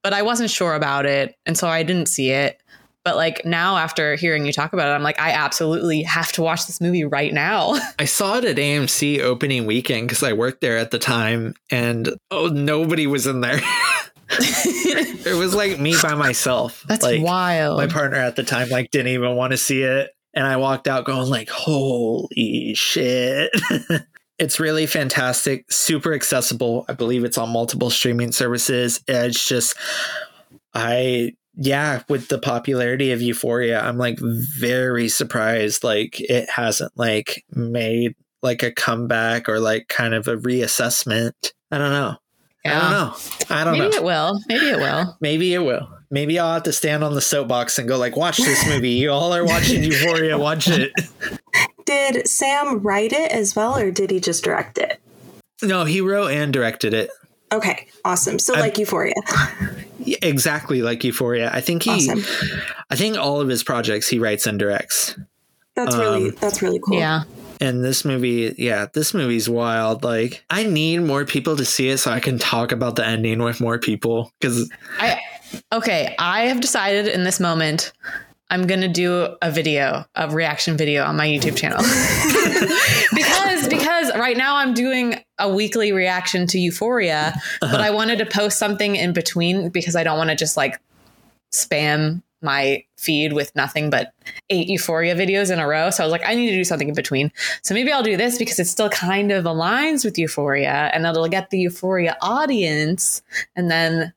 but 0.03 0.13
I 0.13 0.23
wasn't 0.23 0.51
sure 0.51 0.75
about 0.75 1.07
it. 1.07 1.37
And 1.47 1.57
so 1.57 1.69
I 1.69 1.85
didn't 1.85 2.07
see 2.07 2.31
it. 2.31 2.61
But 3.07 3.15
like 3.15 3.45
now 3.45 3.77
after 3.77 4.17
hearing 4.17 4.47
you 4.47 4.53
talk 4.53 4.73
about 4.73 4.89
it, 4.89 4.91
I'm 4.91 5.05
like, 5.05 5.21
I 5.21 5.31
absolutely 5.31 6.03
have 6.03 6.33
to 6.33 6.43
watch 6.43 6.67
this 6.67 6.81
movie 6.81 7.05
right 7.05 7.33
now. 7.33 7.79
I 8.01 8.05
saw 8.05 8.39
it 8.39 8.45
at 8.45 8.57
AMC 8.57 9.21
opening 9.21 9.65
weekend 9.65 10.09
because 10.09 10.25
I 10.25 10.33
worked 10.33 10.61
there 10.61 10.77
at 10.77 10.91
the 10.91 10.99
time 10.99 11.55
and 11.71 12.09
oh 12.33 12.49
nobody 12.49 13.07
was 13.07 13.29
in 13.29 13.43
there. 13.43 13.61
it 14.29 15.39
was 15.39 15.55
like 15.55 15.79
me 15.79 15.95
by 16.03 16.17
myself. 16.17 16.85
That's 16.89 17.05
like 17.05 17.23
wild. 17.23 17.79
my 17.79 17.87
partner 17.87 18.19
at 18.19 18.35
the 18.35 18.43
time 18.43 18.71
like 18.71 18.91
didn't 18.91 19.13
even 19.13 19.37
want 19.37 19.53
to 19.53 19.57
see 19.57 19.83
it 19.83 20.11
and 20.35 20.45
i 20.45 20.57
walked 20.57 20.89
out 20.89 21.05
going 21.05 21.31
like 21.31 21.49
holy 21.49 22.75
shit 22.75 23.53
it's 24.39 24.59
really 24.59 24.87
fantastic 24.87 25.71
super 25.71 26.13
accessible 26.13 26.85
i 26.89 26.93
believe 26.93 27.25
it's 27.25 27.39
on 27.39 27.51
multiple 27.51 27.89
streaming 27.89 28.33
services 28.33 29.01
it's 29.07 29.47
just 29.47 29.77
i 30.75 31.33
yeah 31.57 32.03
with 32.09 32.29
the 32.29 32.39
popularity 32.39 33.13
of 33.13 33.23
euphoria 33.23 33.81
i'm 33.81 33.99
like 33.99 34.19
very 34.21 35.09
surprised 35.09 35.83
like 35.83 36.21
it 36.21 36.49
hasn't 36.51 36.93
like 36.97 37.45
made 37.51 38.15
like 38.43 38.63
a 38.63 38.71
comeback 38.71 39.49
or 39.49 39.59
like 39.59 39.89
kind 39.89 40.15
of 40.15 40.29
a 40.29 40.37
reassessment 40.37 41.33
i 41.71 41.79
don't 41.79 41.93
know 41.93 42.15
i 42.65 42.71
don't 42.71 42.91
know 42.91 43.15
i 43.49 43.65
don't 43.65 43.79
Maybe 43.79 43.79
know 43.79 43.89
Maybe 43.89 43.97
it 43.97 44.05
will. 44.05 44.41
Maybe 44.49 44.69
it 44.69 44.79
will. 44.79 45.17
Maybe 45.21 45.55
it 45.55 45.59
will. 45.61 45.89
Maybe 46.11 46.39
I'll 46.39 46.55
have 46.55 46.63
to 46.65 46.73
stand 46.73 47.03
on 47.03 47.15
the 47.15 47.21
soapbox 47.21 47.79
and 47.79 47.89
go 47.89 47.97
like, 47.99 48.17
"Watch 48.17 48.37
this 48.39 48.67
movie. 48.69 48.91
You 48.91 49.11
all 49.11 49.33
are 49.35 49.45
watching 49.45 49.83
Euphoria. 49.85 50.39
Watch 50.39 50.69
it." 50.69 50.93
Did 51.85 52.29
Sam 52.29 52.81
write 52.81 53.13
it 53.13 53.33
as 53.33 53.57
well, 53.57 53.77
or 53.77 53.91
did 53.91 54.11
he 54.11 54.21
just 54.21 54.45
direct 54.45 54.79
it? 54.79 55.01
No, 55.63 55.85
he 55.85 56.01
wrote 56.01 56.31
and 56.31 56.53
directed 56.53 56.95
it 56.95 57.11
Okay, 57.53 57.87
awesome. 58.05 58.39
So 58.39 58.55
like 58.55 58.79
Euphoria. 58.79 59.15
Exactly 60.23 60.83
like 60.83 61.03
Euphoria. 61.03 61.51
I 61.53 61.61
think 61.61 61.83
he, 61.83 61.91
Awesome. 61.91 62.23
I 62.91 62.95
think 62.95 63.19
all 63.19 63.41
of 63.41 63.49
his 63.49 63.65
projects 63.65 64.07
he 64.07 64.21
writes 64.21 64.47
and 64.47 64.57
directs. 64.57 65.19
That's 65.75 65.97
really 65.97 66.29
Um, 66.29 66.37
that's 66.41 66.63
really 66.63 66.79
cool. 66.79 66.97
Yeah. 66.97 67.25
And 67.61 67.83
this 67.83 68.05
movie, 68.05 68.55
yeah, 68.57 68.87
this 68.93 69.15
movie's 69.15 69.49
wild. 69.49 70.05
Like, 70.05 70.45
I 70.49 70.63
need 70.63 70.99
more 70.99 71.25
people 71.25 71.57
to 71.57 71.65
see 71.65 71.89
it 71.89 71.99
so 71.99 72.13
I 72.13 72.21
can 72.21 72.39
talk 72.39 72.71
about 72.71 72.95
the 72.95 73.05
ending 73.05 73.43
with 73.43 73.61
more 73.61 73.81
people. 73.81 74.33
Because 74.39 74.71
I 75.01 75.21
okay, 75.73 76.15
I 76.21 76.43
have 76.43 76.61
decided 76.61 77.09
in 77.09 77.25
this 77.25 77.41
moment 77.41 77.93
I'm 78.49 78.67
gonna 78.67 78.89
do 78.89 79.37
a 79.43 79.51
video, 79.51 80.05
a 80.15 80.29
reaction 80.31 80.77
video 80.77 81.05
on 81.05 81.17
my 81.17 81.27
YouTube 81.27 81.57
channel. 81.57 81.79
because 84.17 84.27
because 84.27 84.29
right 84.29 84.37
now 84.37 84.57
I'm 84.57 84.75
doing 84.75 85.23
a 85.39 85.53
weekly 85.53 85.93
reaction 85.93 86.47
to 86.49 86.59
Euphoria, 86.59 87.35
but 87.61 87.75
uh-huh. 87.75 87.83
I 87.83 87.91
wanted 87.91 88.19
to 88.19 88.27
post 88.27 88.59
something 88.59 88.97
in 88.97 89.13
between 89.13 89.71
because 89.71 89.97
I 89.97 90.05
don't 90.05 90.19
want 90.19 90.31
to 90.31 90.37
just 90.37 90.57
like 90.57 90.81
spam 91.53 92.23
my 92.43 92.85
feed 92.99 93.33
with 93.33 93.55
nothing 93.57 93.91
but 93.91 94.13
eight 94.51 94.69
Euphoria 94.69 95.15
videos 95.15 95.51
in 95.51 95.59
a 95.59 95.67
row. 95.67 95.91
So 95.91 96.03
I 96.03 96.07
was 96.07 96.13
like, 96.13 96.27
I 96.27 96.35
need 96.35 96.51
to 96.51 96.57
do 96.57 96.65
something 96.65 96.89
in 96.89 96.95
between. 96.95 97.33
So 97.63 97.75
maybe 97.75 97.91
I'll 97.91 98.03
do 98.03 98.17
this 98.17 98.39
because 98.39 98.59
it 98.59 98.67
still 98.67 98.91
kind 98.91 99.33
of 99.33 99.45
aligns 99.45 100.05
with 100.05 100.19
Euphoria 100.19 100.91
and 100.93 101.07
it'll 101.07 101.29
get 101.29 101.51
the 101.51 101.59
Euphoria 101.59 102.17
audience 102.21 103.23
and 103.57 103.71
then 103.71 104.13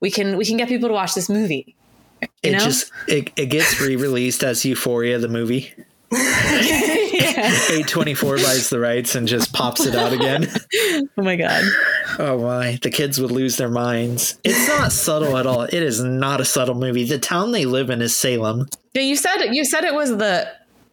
we 0.00 0.10
can 0.10 0.36
we 0.36 0.44
can 0.44 0.56
get 0.56 0.68
people 0.68 0.88
to 0.88 0.94
watch 0.94 1.14
this 1.14 1.28
movie. 1.28 1.76
You 2.20 2.28
it 2.42 2.52
know? 2.52 2.58
just 2.58 2.90
it, 3.06 3.32
it 3.36 3.46
gets 3.46 3.80
re-released 3.80 4.42
as 4.42 4.64
Euphoria 4.64 5.18
the 5.18 5.28
movie. 5.28 5.72
Yeah. 7.28 7.50
A24 7.82 8.36
buys 8.42 8.70
the 8.70 8.78
rights 8.78 9.14
and 9.14 9.26
just 9.26 9.52
pops 9.52 9.84
it 9.84 9.94
out 9.94 10.12
again. 10.12 10.46
Oh 11.16 11.22
my 11.22 11.34
god. 11.36 11.64
Oh 12.18 12.38
my, 12.40 12.78
the 12.82 12.90
kids 12.90 13.20
would 13.20 13.32
lose 13.32 13.56
their 13.56 13.68
minds. 13.68 14.38
It's 14.44 14.68
not 14.68 14.92
subtle 14.92 15.36
at 15.36 15.46
all. 15.46 15.62
It 15.62 15.74
is 15.74 16.02
not 16.02 16.40
a 16.40 16.44
subtle 16.44 16.76
movie. 16.76 17.04
The 17.04 17.18
town 17.18 17.50
they 17.52 17.64
live 17.64 17.90
in 17.90 18.00
is 18.00 18.16
Salem. 18.16 18.68
Yeah, 18.94 19.02
you 19.02 19.16
said 19.16 19.46
you 19.50 19.64
said 19.64 19.84
it 19.84 19.94
was 19.94 20.16
the 20.16 20.48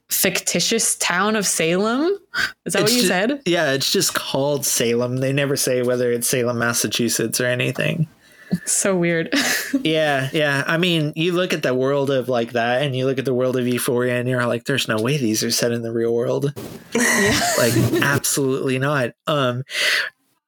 fictitious 0.10 0.96
town 0.96 1.36
of 1.36 1.46
Salem. 1.46 2.18
Is 2.66 2.74
that 2.74 2.82
It's 2.84 2.92
what 2.92 2.94
you 2.94 3.02
said? 3.08 3.42
Yeah, 3.46 3.72
it's 3.72 3.92
just 3.92 4.14
called 4.16 4.66
Salem. 4.66 5.18
They 5.18 5.34
never 5.34 5.56
say 5.56 5.82
whether 5.84 6.12
it's 6.12 6.28
Salem, 6.28 6.58
Massachusetts 6.60 7.40
or 7.40 7.46
anything. 7.46 8.08
So 8.66 8.96
weird. 8.96 9.34
Yeah, 9.84 10.30
yeah. 10.32 10.64
I 10.66 10.78
mean, 10.78 11.12
you 11.16 11.34
look 11.34 11.52
at 11.52 11.62
the 11.62 11.74
world 11.74 12.10
of 12.10 12.30
like 12.30 12.54
that 12.54 12.82
and 12.82 12.96
you 12.96 13.06
look 13.06 13.20
at 13.20 13.26
the 13.26 13.34
world 13.34 13.58
of 13.58 13.68
Euphoria 13.68 14.18
and 14.18 14.28
you're 14.28 14.46
like, 14.48 14.64
there's 14.64 14.88
no 14.88 14.98
way 14.98 15.18
these 15.18 15.44
are 15.44 15.52
set 15.52 15.72
in 15.74 15.82
the 15.82 15.92
real 15.92 16.14
world. 16.14 16.54
Like, 17.58 17.74
absolutely 18.02 18.80
not. 18.80 19.12
Um, 19.28 19.64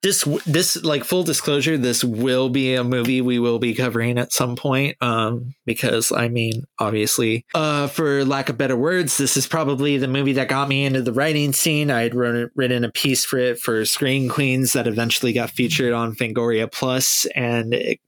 this 0.03 0.23
this 0.45 0.81
like 0.83 1.03
full 1.03 1.23
disclosure 1.23 1.77
this 1.77 2.03
will 2.03 2.49
be 2.49 2.75
a 2.75 2.83
movie 2.83 3.21
we 3.21 3.39
will 3.39 3.59
be 3.59 3.73
covering 3.73 4.17
at 4.17 4.31
some 4.31 4.55
point 4.55 4.95
um 5.01 5.55
because 5.65 6.11
i 6.11 6.27
mean 6.27 6.63
obviously 6.79 7.45
uh 7.55 7.87
for 7.87 8.23
lack 8.23 8.49
of 8.49 8.57
better 8.57 8.77
words 8.77 9.17
this 9.17 9.35
is 9.35 9.47
probably 9.47 9.97
the 9.97 10.07
movie 10.07 10.33
that 10.33 10.47
got 10.47 10.69
me 10.69 10.85
into 10.85 11.01
the 11.01 11.13
writing 11.13 11.53
scene. 11.53 11.91
I 11.91 12.03
had 12.03 12.15
wrote, 12.15 12.51
written 12.55 12.83
a 12.83 12.91
piece 12.91 13.25
for 13.25 13.37
it 13.37 13.59
for 13.59 13.83
screen 13.85 14.29
queens 14.29 14.73
that 14.73 14.87
eventually 14.87 15.33
got 15.33 15.49
featured 15.49 15.93
on 15.93 16.15
fangoria 16.15 16.71
plus 16.71 17.25
and 17.35 17.73
it 17.73 17.99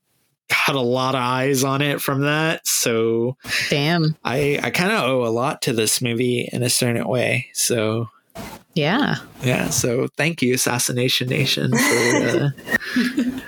got 0.50 0.76
a 0.76 0.82
lot 0.82 1.16
of 1.16 1.22
eyes 1.22 1.64
on 1.64 1.82
it 1.82 2.02
from 2.02 2.22
that. 2.22 2.66
So 2.66 3.38
Damn. 3.70 4.16
i 4.24 4.60
i 4.62 4.70
kind 4.70 4.92
of 4.92 5.04
owe 5.04 5.26
a 5.26 5.30
lot 5.30 5.62
to 5.64 5.74
this 5.74 6.02
movie 6.02 6.50
in 6.52 6.64
a 6.64 6.70
certain 6.70 7.08
way. 7.08 7.48
So 7.54 8.10
Yeah. 8.74 9.16
yeah, 9.42 9.70
so 9.70 10.08
thank 10.16 10.42
you, 10.42 10.54
Assassination 10.54 11.28
Nation, 11.28 11.72
for 11.72 11.78
uh, 11.78 12.50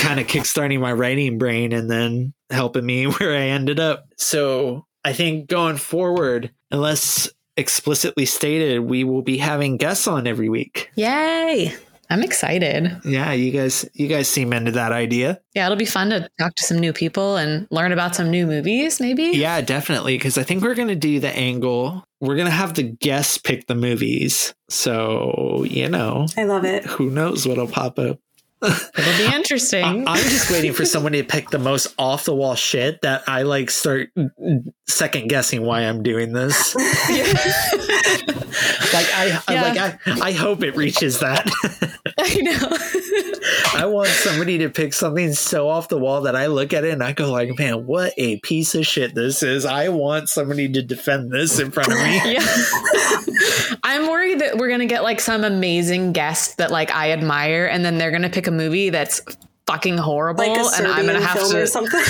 kind 0.00 0.20
of 0.20 0.26
kickstarting 0.26 0.80
my 0.80 0.92
writing 0.92 1.38
brain 1.38 1.72
and 1.72 1.90
then 1.90 2.34
helping 2.50 2.86
me 2.86 3.04
where 3.06 3.36
I 3.36 3.46
ended 3.46 3.80
up. 3.80 4.06
So 4.16 4.86
I 5.04 5.12
think 5.12 5.48
going 5.48 5.76
forward, 5.76 6.52
unless 6.70 7.30
explicitly 7.56 8.26
stated, 8.26 8.80
we 8.80 9.04
will 9.04 9.22
be 9.22 9.38
having 9.38 9.76
guests 9.76 10.06
on 10.06 10.26
every 10.26 10.48
week. 10.48 10.90
Yay. 10.94 11.74
I'm 12.08 12.22
excited. 12.22 13.00
Yeah, 13.04 13.32
you 13.32 13.50
guys, 13.50 13.88
you 13.94 14.06
guys 14.08 14.28
seem 14.28 14.52
into 14.52 14.72
that 14.72 14.92
idea. 14.92 15.40
Yeah, 15.54 15.66
it'll 15.66 15.76
be 15.76 15.84
fun 15.84 16.10
to 16.10 16.28
talk 16.38 16.54
to 16.54 16.62
some 16.64 16.78
new 16.78 16.92
people 16.92 17.36
and 17.36 17.66
learn 17.70 17.92
about 17.92 18.14
some 18.14 18.30
new 18.30 18.46
movies, 18.46 19.00
maybe. 19.00 19.24
Yeah, 19.24 19.60
definitely. 19.60 20.16
Because 20.16 20.38
I 20.38 20.42
think 20.44 20.62
we're 20.62 20.74
going 20.74 20.88
to 20.88 20.94
do 20.94 21.18
the 21.20 21.30
angle. 21.36 22.04
We're 22.20 22.36
going 22.36 22.46
to 22.46 22.52
have 22.52 22.74
the 22.74 22.84
guests 22.84 23.38
pick 23.38 23.66
the 23.66 23.74
movies. 23.74 24.54
So, 24.70 25.64
you 25.68 25.88
know, 25.88 26.26
I 26.36 26.44
love 26.44 26.64
it. 26.64 26.84
who 26.84 27.10
knows 27.10 27.46
what'll 27.46 27.66
pop 27.68 27.98
up. 27.98 28.18
It'll 28.62 29.18
be 29.18 29.34
interesting. 29.34 29.84
I- 29.84 30.12
I'm 30.14 30.22
just 30.24 30.50
waiting 30.50 30.72
for 30.72 30.86
somebody 30.86 31.20
to 31.22 31.28
pick 31.28 31.50
the 31.50 31.58
most 31.58 31.94
off 31.98 32.24
the 32.24 32.34
wall 32.34 32.54
shit 32.54 33.02
that 33.02 33.24
I 33.28 33.42
like 33.42 33.68
start 33.70 34.10
second 34.88 35.28
guessing 35.28 35.62
why 35.64 35.80
I'm 35.82 36.02
doing 36.02 36.32
this. 36.32 36.74
like 36.76 36.84
I, 39.14 39.40
I 39.48 39.52
Yeah. 39.52 39.62
like 39.62 39.78
I, 39.78 39.98
I 40.28 40.32
hope 40.32 40.62
it 40.62 40.76
reaches 40.76 41.20
that. 41.20 41.46
I 42.18 42.34
know. 42.40 43.78
I 43.80 43.86
want 43.86 44.08
somebody 44.08 44.58
to 44.58 44.68
pick 44.70 44.92
something 44.94 45.32
so 45.34 45.68
off 45.68 45.88
the 45.88 45.98
wall 45.98 46.22
that 46.22 46.34
I 46.36 46.46
look 46.46 46.72
at 46.72 46.84
it 46.84 46.92
and 46.92 47.02
I 47.02 47.12
go 47.12 47.30
like, 47.30 47.58
man, 47.58 47.86
what 47.86 48.12
a 48.16 48.38
piece 48.40 48.74
of 48.74 48.86
shit 48.86 49.14
this 49.14 49.42
is. 49.42 49.64
I 49.66 49.88
want 49.90 50.28
somebody 50.28 50.68
to 50.72 50.82
defend 50.82 51.30
this 51.30 51.58
in 51.58 51.70
front 51.70 51.92
of 51.92 51.98
me. 51.98 52.34
yeah. 52.34 52.46
I'm 53.82 54.08
worried 54.08 54.40
that 54.40 54.56
we're 54.56 54.68
gonna 54.70 54.86
get 54.86 55.02
like 55.02 55.20
some 55.20 55.44
amazing 55.44 56.12
guest 56.12 56.56
that 56.58 56.70
like 56.70 56.90
I 56.90 57.12
admire, 57.12 57.66
and 57.66 57.84
then 57.84 57.98
they're 57.98 58.10
gonna 58.10 58.30
pick 58.30 58.46
a 58.46 58.50
movie 58.50 58.90
that's 58.90 59.20
fucking 59.66 59.98
horrible, 59.98 60.46
Like 60.46 60.58
a 60.58 60.76
and 60.78 60.86
I'm 60.86 61.06
gonna 61.06 61.20
have 61.20 61.38
film 61.38 61.50
to, 61.52 61.62
or 61.62 61.66
something. 61.66 62.00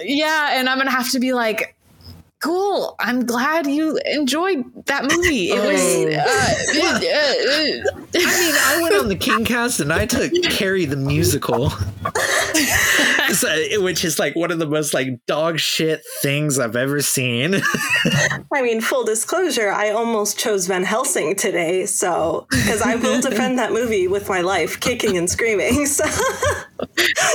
yeah, 0.00 0.58
and 0.58 0.68
I'm 0.68 0.78
gonna 0.78 0.90
have 0.90 1.10
to 1.12 1.20
be 1.20 1.32
like. 1.32 1.75
Cool. 2.46 2.94
I'm 3.00 3.26
glad 3.26 3.66
you 3.66 3.98
enjoyed 4.04 4.62
that 4.86 5.02
movie. 5.04 5.50
It 5.50 5.58
Oh. 5.58 5.66
was. 5.66 5.80
Uh, 5.82 6.20
uh, 6.80 6.94
uh, 6.94 8.02
I 8.14 8.40
mean, 8.40 8.54
I 8.56 8.78
went 8.82 8.94
on 8.94 9.08
the 9.08 9.16
Kingcast 9.16 9.80
and 9.80 9.92
I 9.92 10.06
took 10.06 10.32
Carrie 10.44 10.84
the 10.84 10.94
musical, 10.96 11.70
So- 11.70 11.76
which 13.78 14.04
is 14.04 14.18
like 14.18 14.34
one 14.36 14.50
of 14.50 14.58
the 14.58 14.66
most 14.66 14.94
like 14.94 15.08
dog 15.26 15.58
shit 15.58 16.02
things 16.20 16.58
I've 16.58 16.76
ever 16.76 17.00
seen. 17.00 17.54
I 18.52 18.62
mean, 18.62 18.80
full 18.80 19.04
disclosure, 19.04 19.70
I 19.70 19.90
almost 19.90 20.38
chose 20.38 20.66
Van 20.66 20.84
Helsing 20.84 21.36
today, 21.36 21.86
so 21.86 22.46
because 22.50 22.82
I 22.82 22.96
will 22.96 23.20
defend 23.20 23.58
that 23.58 23.72
movie 23.72 24.08
with 24.08 24.28
my 24.28 24.40
life, 24.40 24.80
kicking 24.80 25.16
and 25.16 25.28
screaming. 25.30 25.86
So 25.86 26.04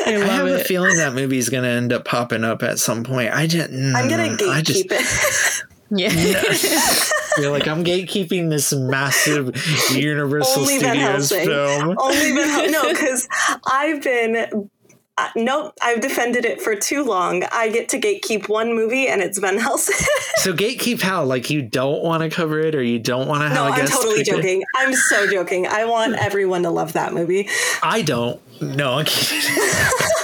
I 0.05 0.13
I 0.13 0.17
love 0.17 0.29
have 0.29 0.47
a 0.47 0.63
feeling 0.63 0.97
that 0.97 1.13
movie's 1.13 1.49
gonna 1.49 1.67
end 1.67 1.93
up 1.93 2.05
popping 2.05 2.43
up 2.43 2.63
at 2.63 2.79
some 2.79 3.03
point. 3.03 3.33
I 3.33 3.47
just, 3.47 3.69
I'm 3.69 4.09
gonna 4.09 4.29
mm, 4.29 4.49
I 4.49 4.61
just 4.61 4.87
gatekeep 4.87 4.91
it. 4.91 5.63
Yeah. 5.93 6.09
feel 7.35 7.51
like 7.51 7.67
I'm 7.67 7.83
gatekeeping 7.83 8.49
this 8.49 8.73
massive 8.73 9.55
Universal 9.91 10.61
Only 10.61 10.79
Van 10.79 11.21
Studios 11.21 11.29
Helsing. 11.29 11.45
film. 11.45 11.95
Only 11.99 12.31
Van 12.31 12.49
Helsing. 12.49 12.71
No, 12.71 12.89
because 12.89 13.27
I've 13.65 14.01
been. 14.01 14.69
Uh, 15.17 15.29
nope, 15.35 15.73
I've 15.81 16.01
defended 16.01 16.45
it 16.45 16.61
for 16.61 16.75
too 16.75 17.03
long. 17.03 17.43
I 17.51 17.69
get 17.69 17.89
to 17.89 17.99
gatekeep 17.99 18.47
one 18.47 18.73
movie, 18.73 19.07
and 19.07 19.21
it's 19.21 19.37
Van 19.39 19.57
Helsing. 19.57 19.95
So 20.37 20.53
gatekeep 20.53 21.01
how? 21.01 21.23
Like 21.23 21.51
you 21.51 21.61
don't 21.61 22.01
want 22.01 22.23
to 22.23 22.29
cover 22.29 22.59
it, 22.59 22.73
or 22.73 22.81
you 22.81 22.97
don't 22.97 23.27
want 23.27 23.43
to 23.43 23.53
no, 23.53 23.65
I'm 23.65 23.85
totally 23.85 24.21
it? 24.21 24.25
joking. 24.25 24.63
I'm 24.75 24.95
so 24.95 25.29
joking. 25.29 25.67
I 25.67 25.85
want 25.85 26.15
everyone 26.19 26.63
to 26.63 26.71
love 26.71 26.93
that 26.93 27.13
movie. 27.13 27.47
I 27.83 28.01
don't. 28.01 28.41
No, 28.59 28.93
I'm 28.93 29.05
kidding. 29.05 29.39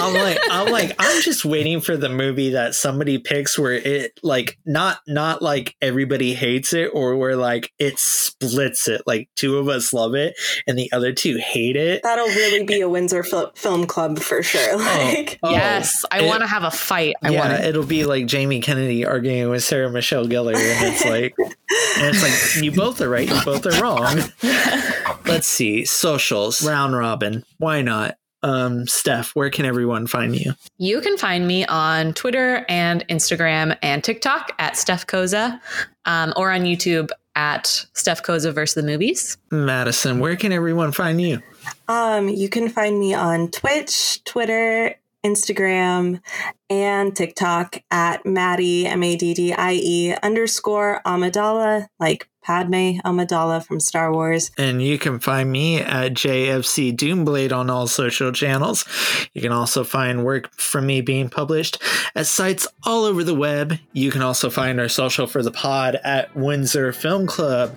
I'm 0.00 0.14
like, 0.14 0.38
I'm 0.50 0.70
like, 0.72 0.94
I'm 0.98 1.22
just 1.22 1.44
waiting 1.44 1.80
for 1.80 1.96
the 1.96 2.08
movie 2.08 2.50
that 2.50 2.74
somebody 2.74 3.18
picks 3.18 3.58
where 3.58 3.72
it 3.72 4.12
like 4.22 4.58
not 4.64 4.98
not 5.06 5.42
like 5.42 5.74
everybody 5.82 6.34
hates 6.34 6.72
it 6.72 6.90
or 6.92 7.16
where 7.16 7.36
like 7.36 7.72
it 7.78 7.98
splits 7.98 8.88
it. 8.88 9.02
Like 9.06 9.28
two 9.36 9.58
of 9.58 9.68
us 9.68 9.92
love 9.92 10.14
it 10.14 10.34
and 10.66 10.78
the 10.78 10.90
other 10.92 11.12
two 11.12 11.36
hate 11.38 11.76
it. 11.76 12.02
That'll 12.02 12.26
really 12.26 12.64
be 12.64 12.80
a 12.80 12.88
Windsor 12.88 13.22
Fil- 13.22 13.52
Film 13.54 13.86
Club 13.86 14.18
for 14.18 14.42
sure. 14.42 14.60
Oh, 14.72 14.76
like, 14.78 15.38
Oh, 15.42 15.50
yes. 15.50 16.04
I 16.10 16.20
it- 16.20 16.28
want 16.28 16.40
to 16.40 16.46
have 16.46 16.64
a 16.64 16.70
fight. 16.70 17.14
I 17.22 17.30
yeah, 17.30 17.40
want 17.40 17.52
it. 17.52 17.64
it'll 17.66 17.84
be 17.86 18.04
like 18.04 18.26
Jamie 18.26 18.60
Kennedy 18.60 19.04
arguing 19.06 19.48
with 19.50 19.62
Sarah 19.62 19.90
Michelle 19.90 20.26
Gellar, 20.26 20.54
and 20.54 20.94
it's 20.94 21.04
like, 21.04 21.34
and 21.38 22.14
it's 22.14 22.22
like 22.22 22.62
you 22.64 22.72
both 22.72 23.00
are 23.00 23.08
right, 23.08 23.28
you 23.28 23.40
both 23.44 23.66
are 23.66 23.80
wrong. 23.82 24.18
Let's 25.26 25.46
see, 25.46 25.84
socials, 25.84 26.62
round 26.66 26.94
robin. 26.96 27.44
Why 27.58 27.82
not? 27.82 28.16
Um, 28.44 28.86
Steph, 28.86 29.34
where 29.34 29.48
can 29.48 29.64
everyone 29.64 30.06
find 30.06 30.36
you? 30.36 30.52
You 30.76 31.00
can 31.00 31.16
find 31.16 31.48
me 31.48 31.64
on 31.64 32.12
Twitter 32.12 32.66
and 32.68 33.02
Instagram 33.08 33.74
and 33.82 34.04
TikTok 34.04 34.52
at 34.58 34.76
Steph 34.76 35.06
Cozza, 35.06 35.58
um, 36.04 36.34
or 36.36 36.50
on 36.52 36.60
YouTube 36.64 37.08
at 37.34 37.86
Steph 37.94 38.22
Cozza 38.22 38.52
versus 38.52 38.74
the 38.74 38.82
movies. 38.82 39.38
Madison, 39.50 40.18
where 40.18 40.36
can 40.36 40.52
everyone 40.52 40.92
find 40.92 41.22
you? 41.22 41.40
Um, 41.88 42.28
you 42.28 42.50
can 42.50 42.68
find 42.68 43.00
me 43.00 43.14
on 43.14 43.50
Twitch, 43.50 44.22
Twitter, 44.24 44.94
Instagram, 45.24 46.20
and 46.68 47.16
TikTok 47.16 47.78
at 47.90 48.26
Maddie 48.26 48.86
M 48.86 49.02
A 49.02 49.16
D 49.16 49.32
D 49.32 49.54
I 49.54 49.72
E 49.72 50.14
underscore 50.22 51.00
Amidala, 51.06 51.86
like 51.98 52.28
Padme 52.44 52.98
Amidala 53.04 53.64
from 53.64 53.80
Star 53.80 54.12
Wars. 54.12 54.50
And 54.58 54.82
you 54.82 54.98
can 54.98 55.18
find 55.18 55.50
me 55.50 55.80
at 55.80 56.14
JFC 56.14 56.94
Doomblade 56.94 57.52
on 57.52 57.70
all 57.70 57.86
social 57.86 58.32
channels. 58.32 58.84
You 59.32 59.40
can 59.40 59.52
also 59.52 59.82
find 59.82 60.24
work 60.24 60.52
from 60.54 60.86
me 60.86 61.00
being 61.00 61.30
published 61.30 61.80
at 62.14 62.26
sites 62.26 62.68
all 62.84 63.04
over 63.04 63.24
the 63.24 63.34
web. 63.34 63.78
You 63.92 64.10
can 64.10 64.22
also 64.22 64.50
find 64.50 64.78
our 64.78 64.88
social 64.88 65.26
for 65.26 65.42
the 65.42 65.50
pod 65.50 65.96
at 66.04 66.34
Windsor 66.36 66.92
Film 66.92 67.26
Club. 67.26 67.74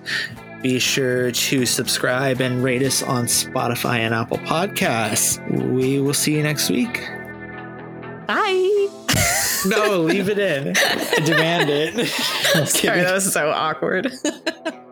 Be 0.61 0.79
sure 0.79 1.31
to 1.31 1.65
subscribe 1.65 2.41
and 2.41 2.63
rate 2.63 2.81
us 2.81 3.03
on 3.03 3.25
Spotify 3.25 3.99
and 3.99 4.13
Apple 4.13 4.39
Podcasts. 4.39 5.39
We 5.71 6.01
will 6.01 6.15
see 6.15 6.35
you 6.35 6.43
next 6.43 6.69
week. 6.69 7.07
Bye. 8.27 8.96
No, 9.67 10.01
leave 10.01 10.29
it 10.29 10.39
in. 10.39 10.75
I 10.77 11.19
demand 11.25 11.69
it. 11.69 12.07
Sorry, 12.67 13.01
that 13.01 13.13
was 13.13 13.31
so 13.31 13.49
awkward. 13.49 14.11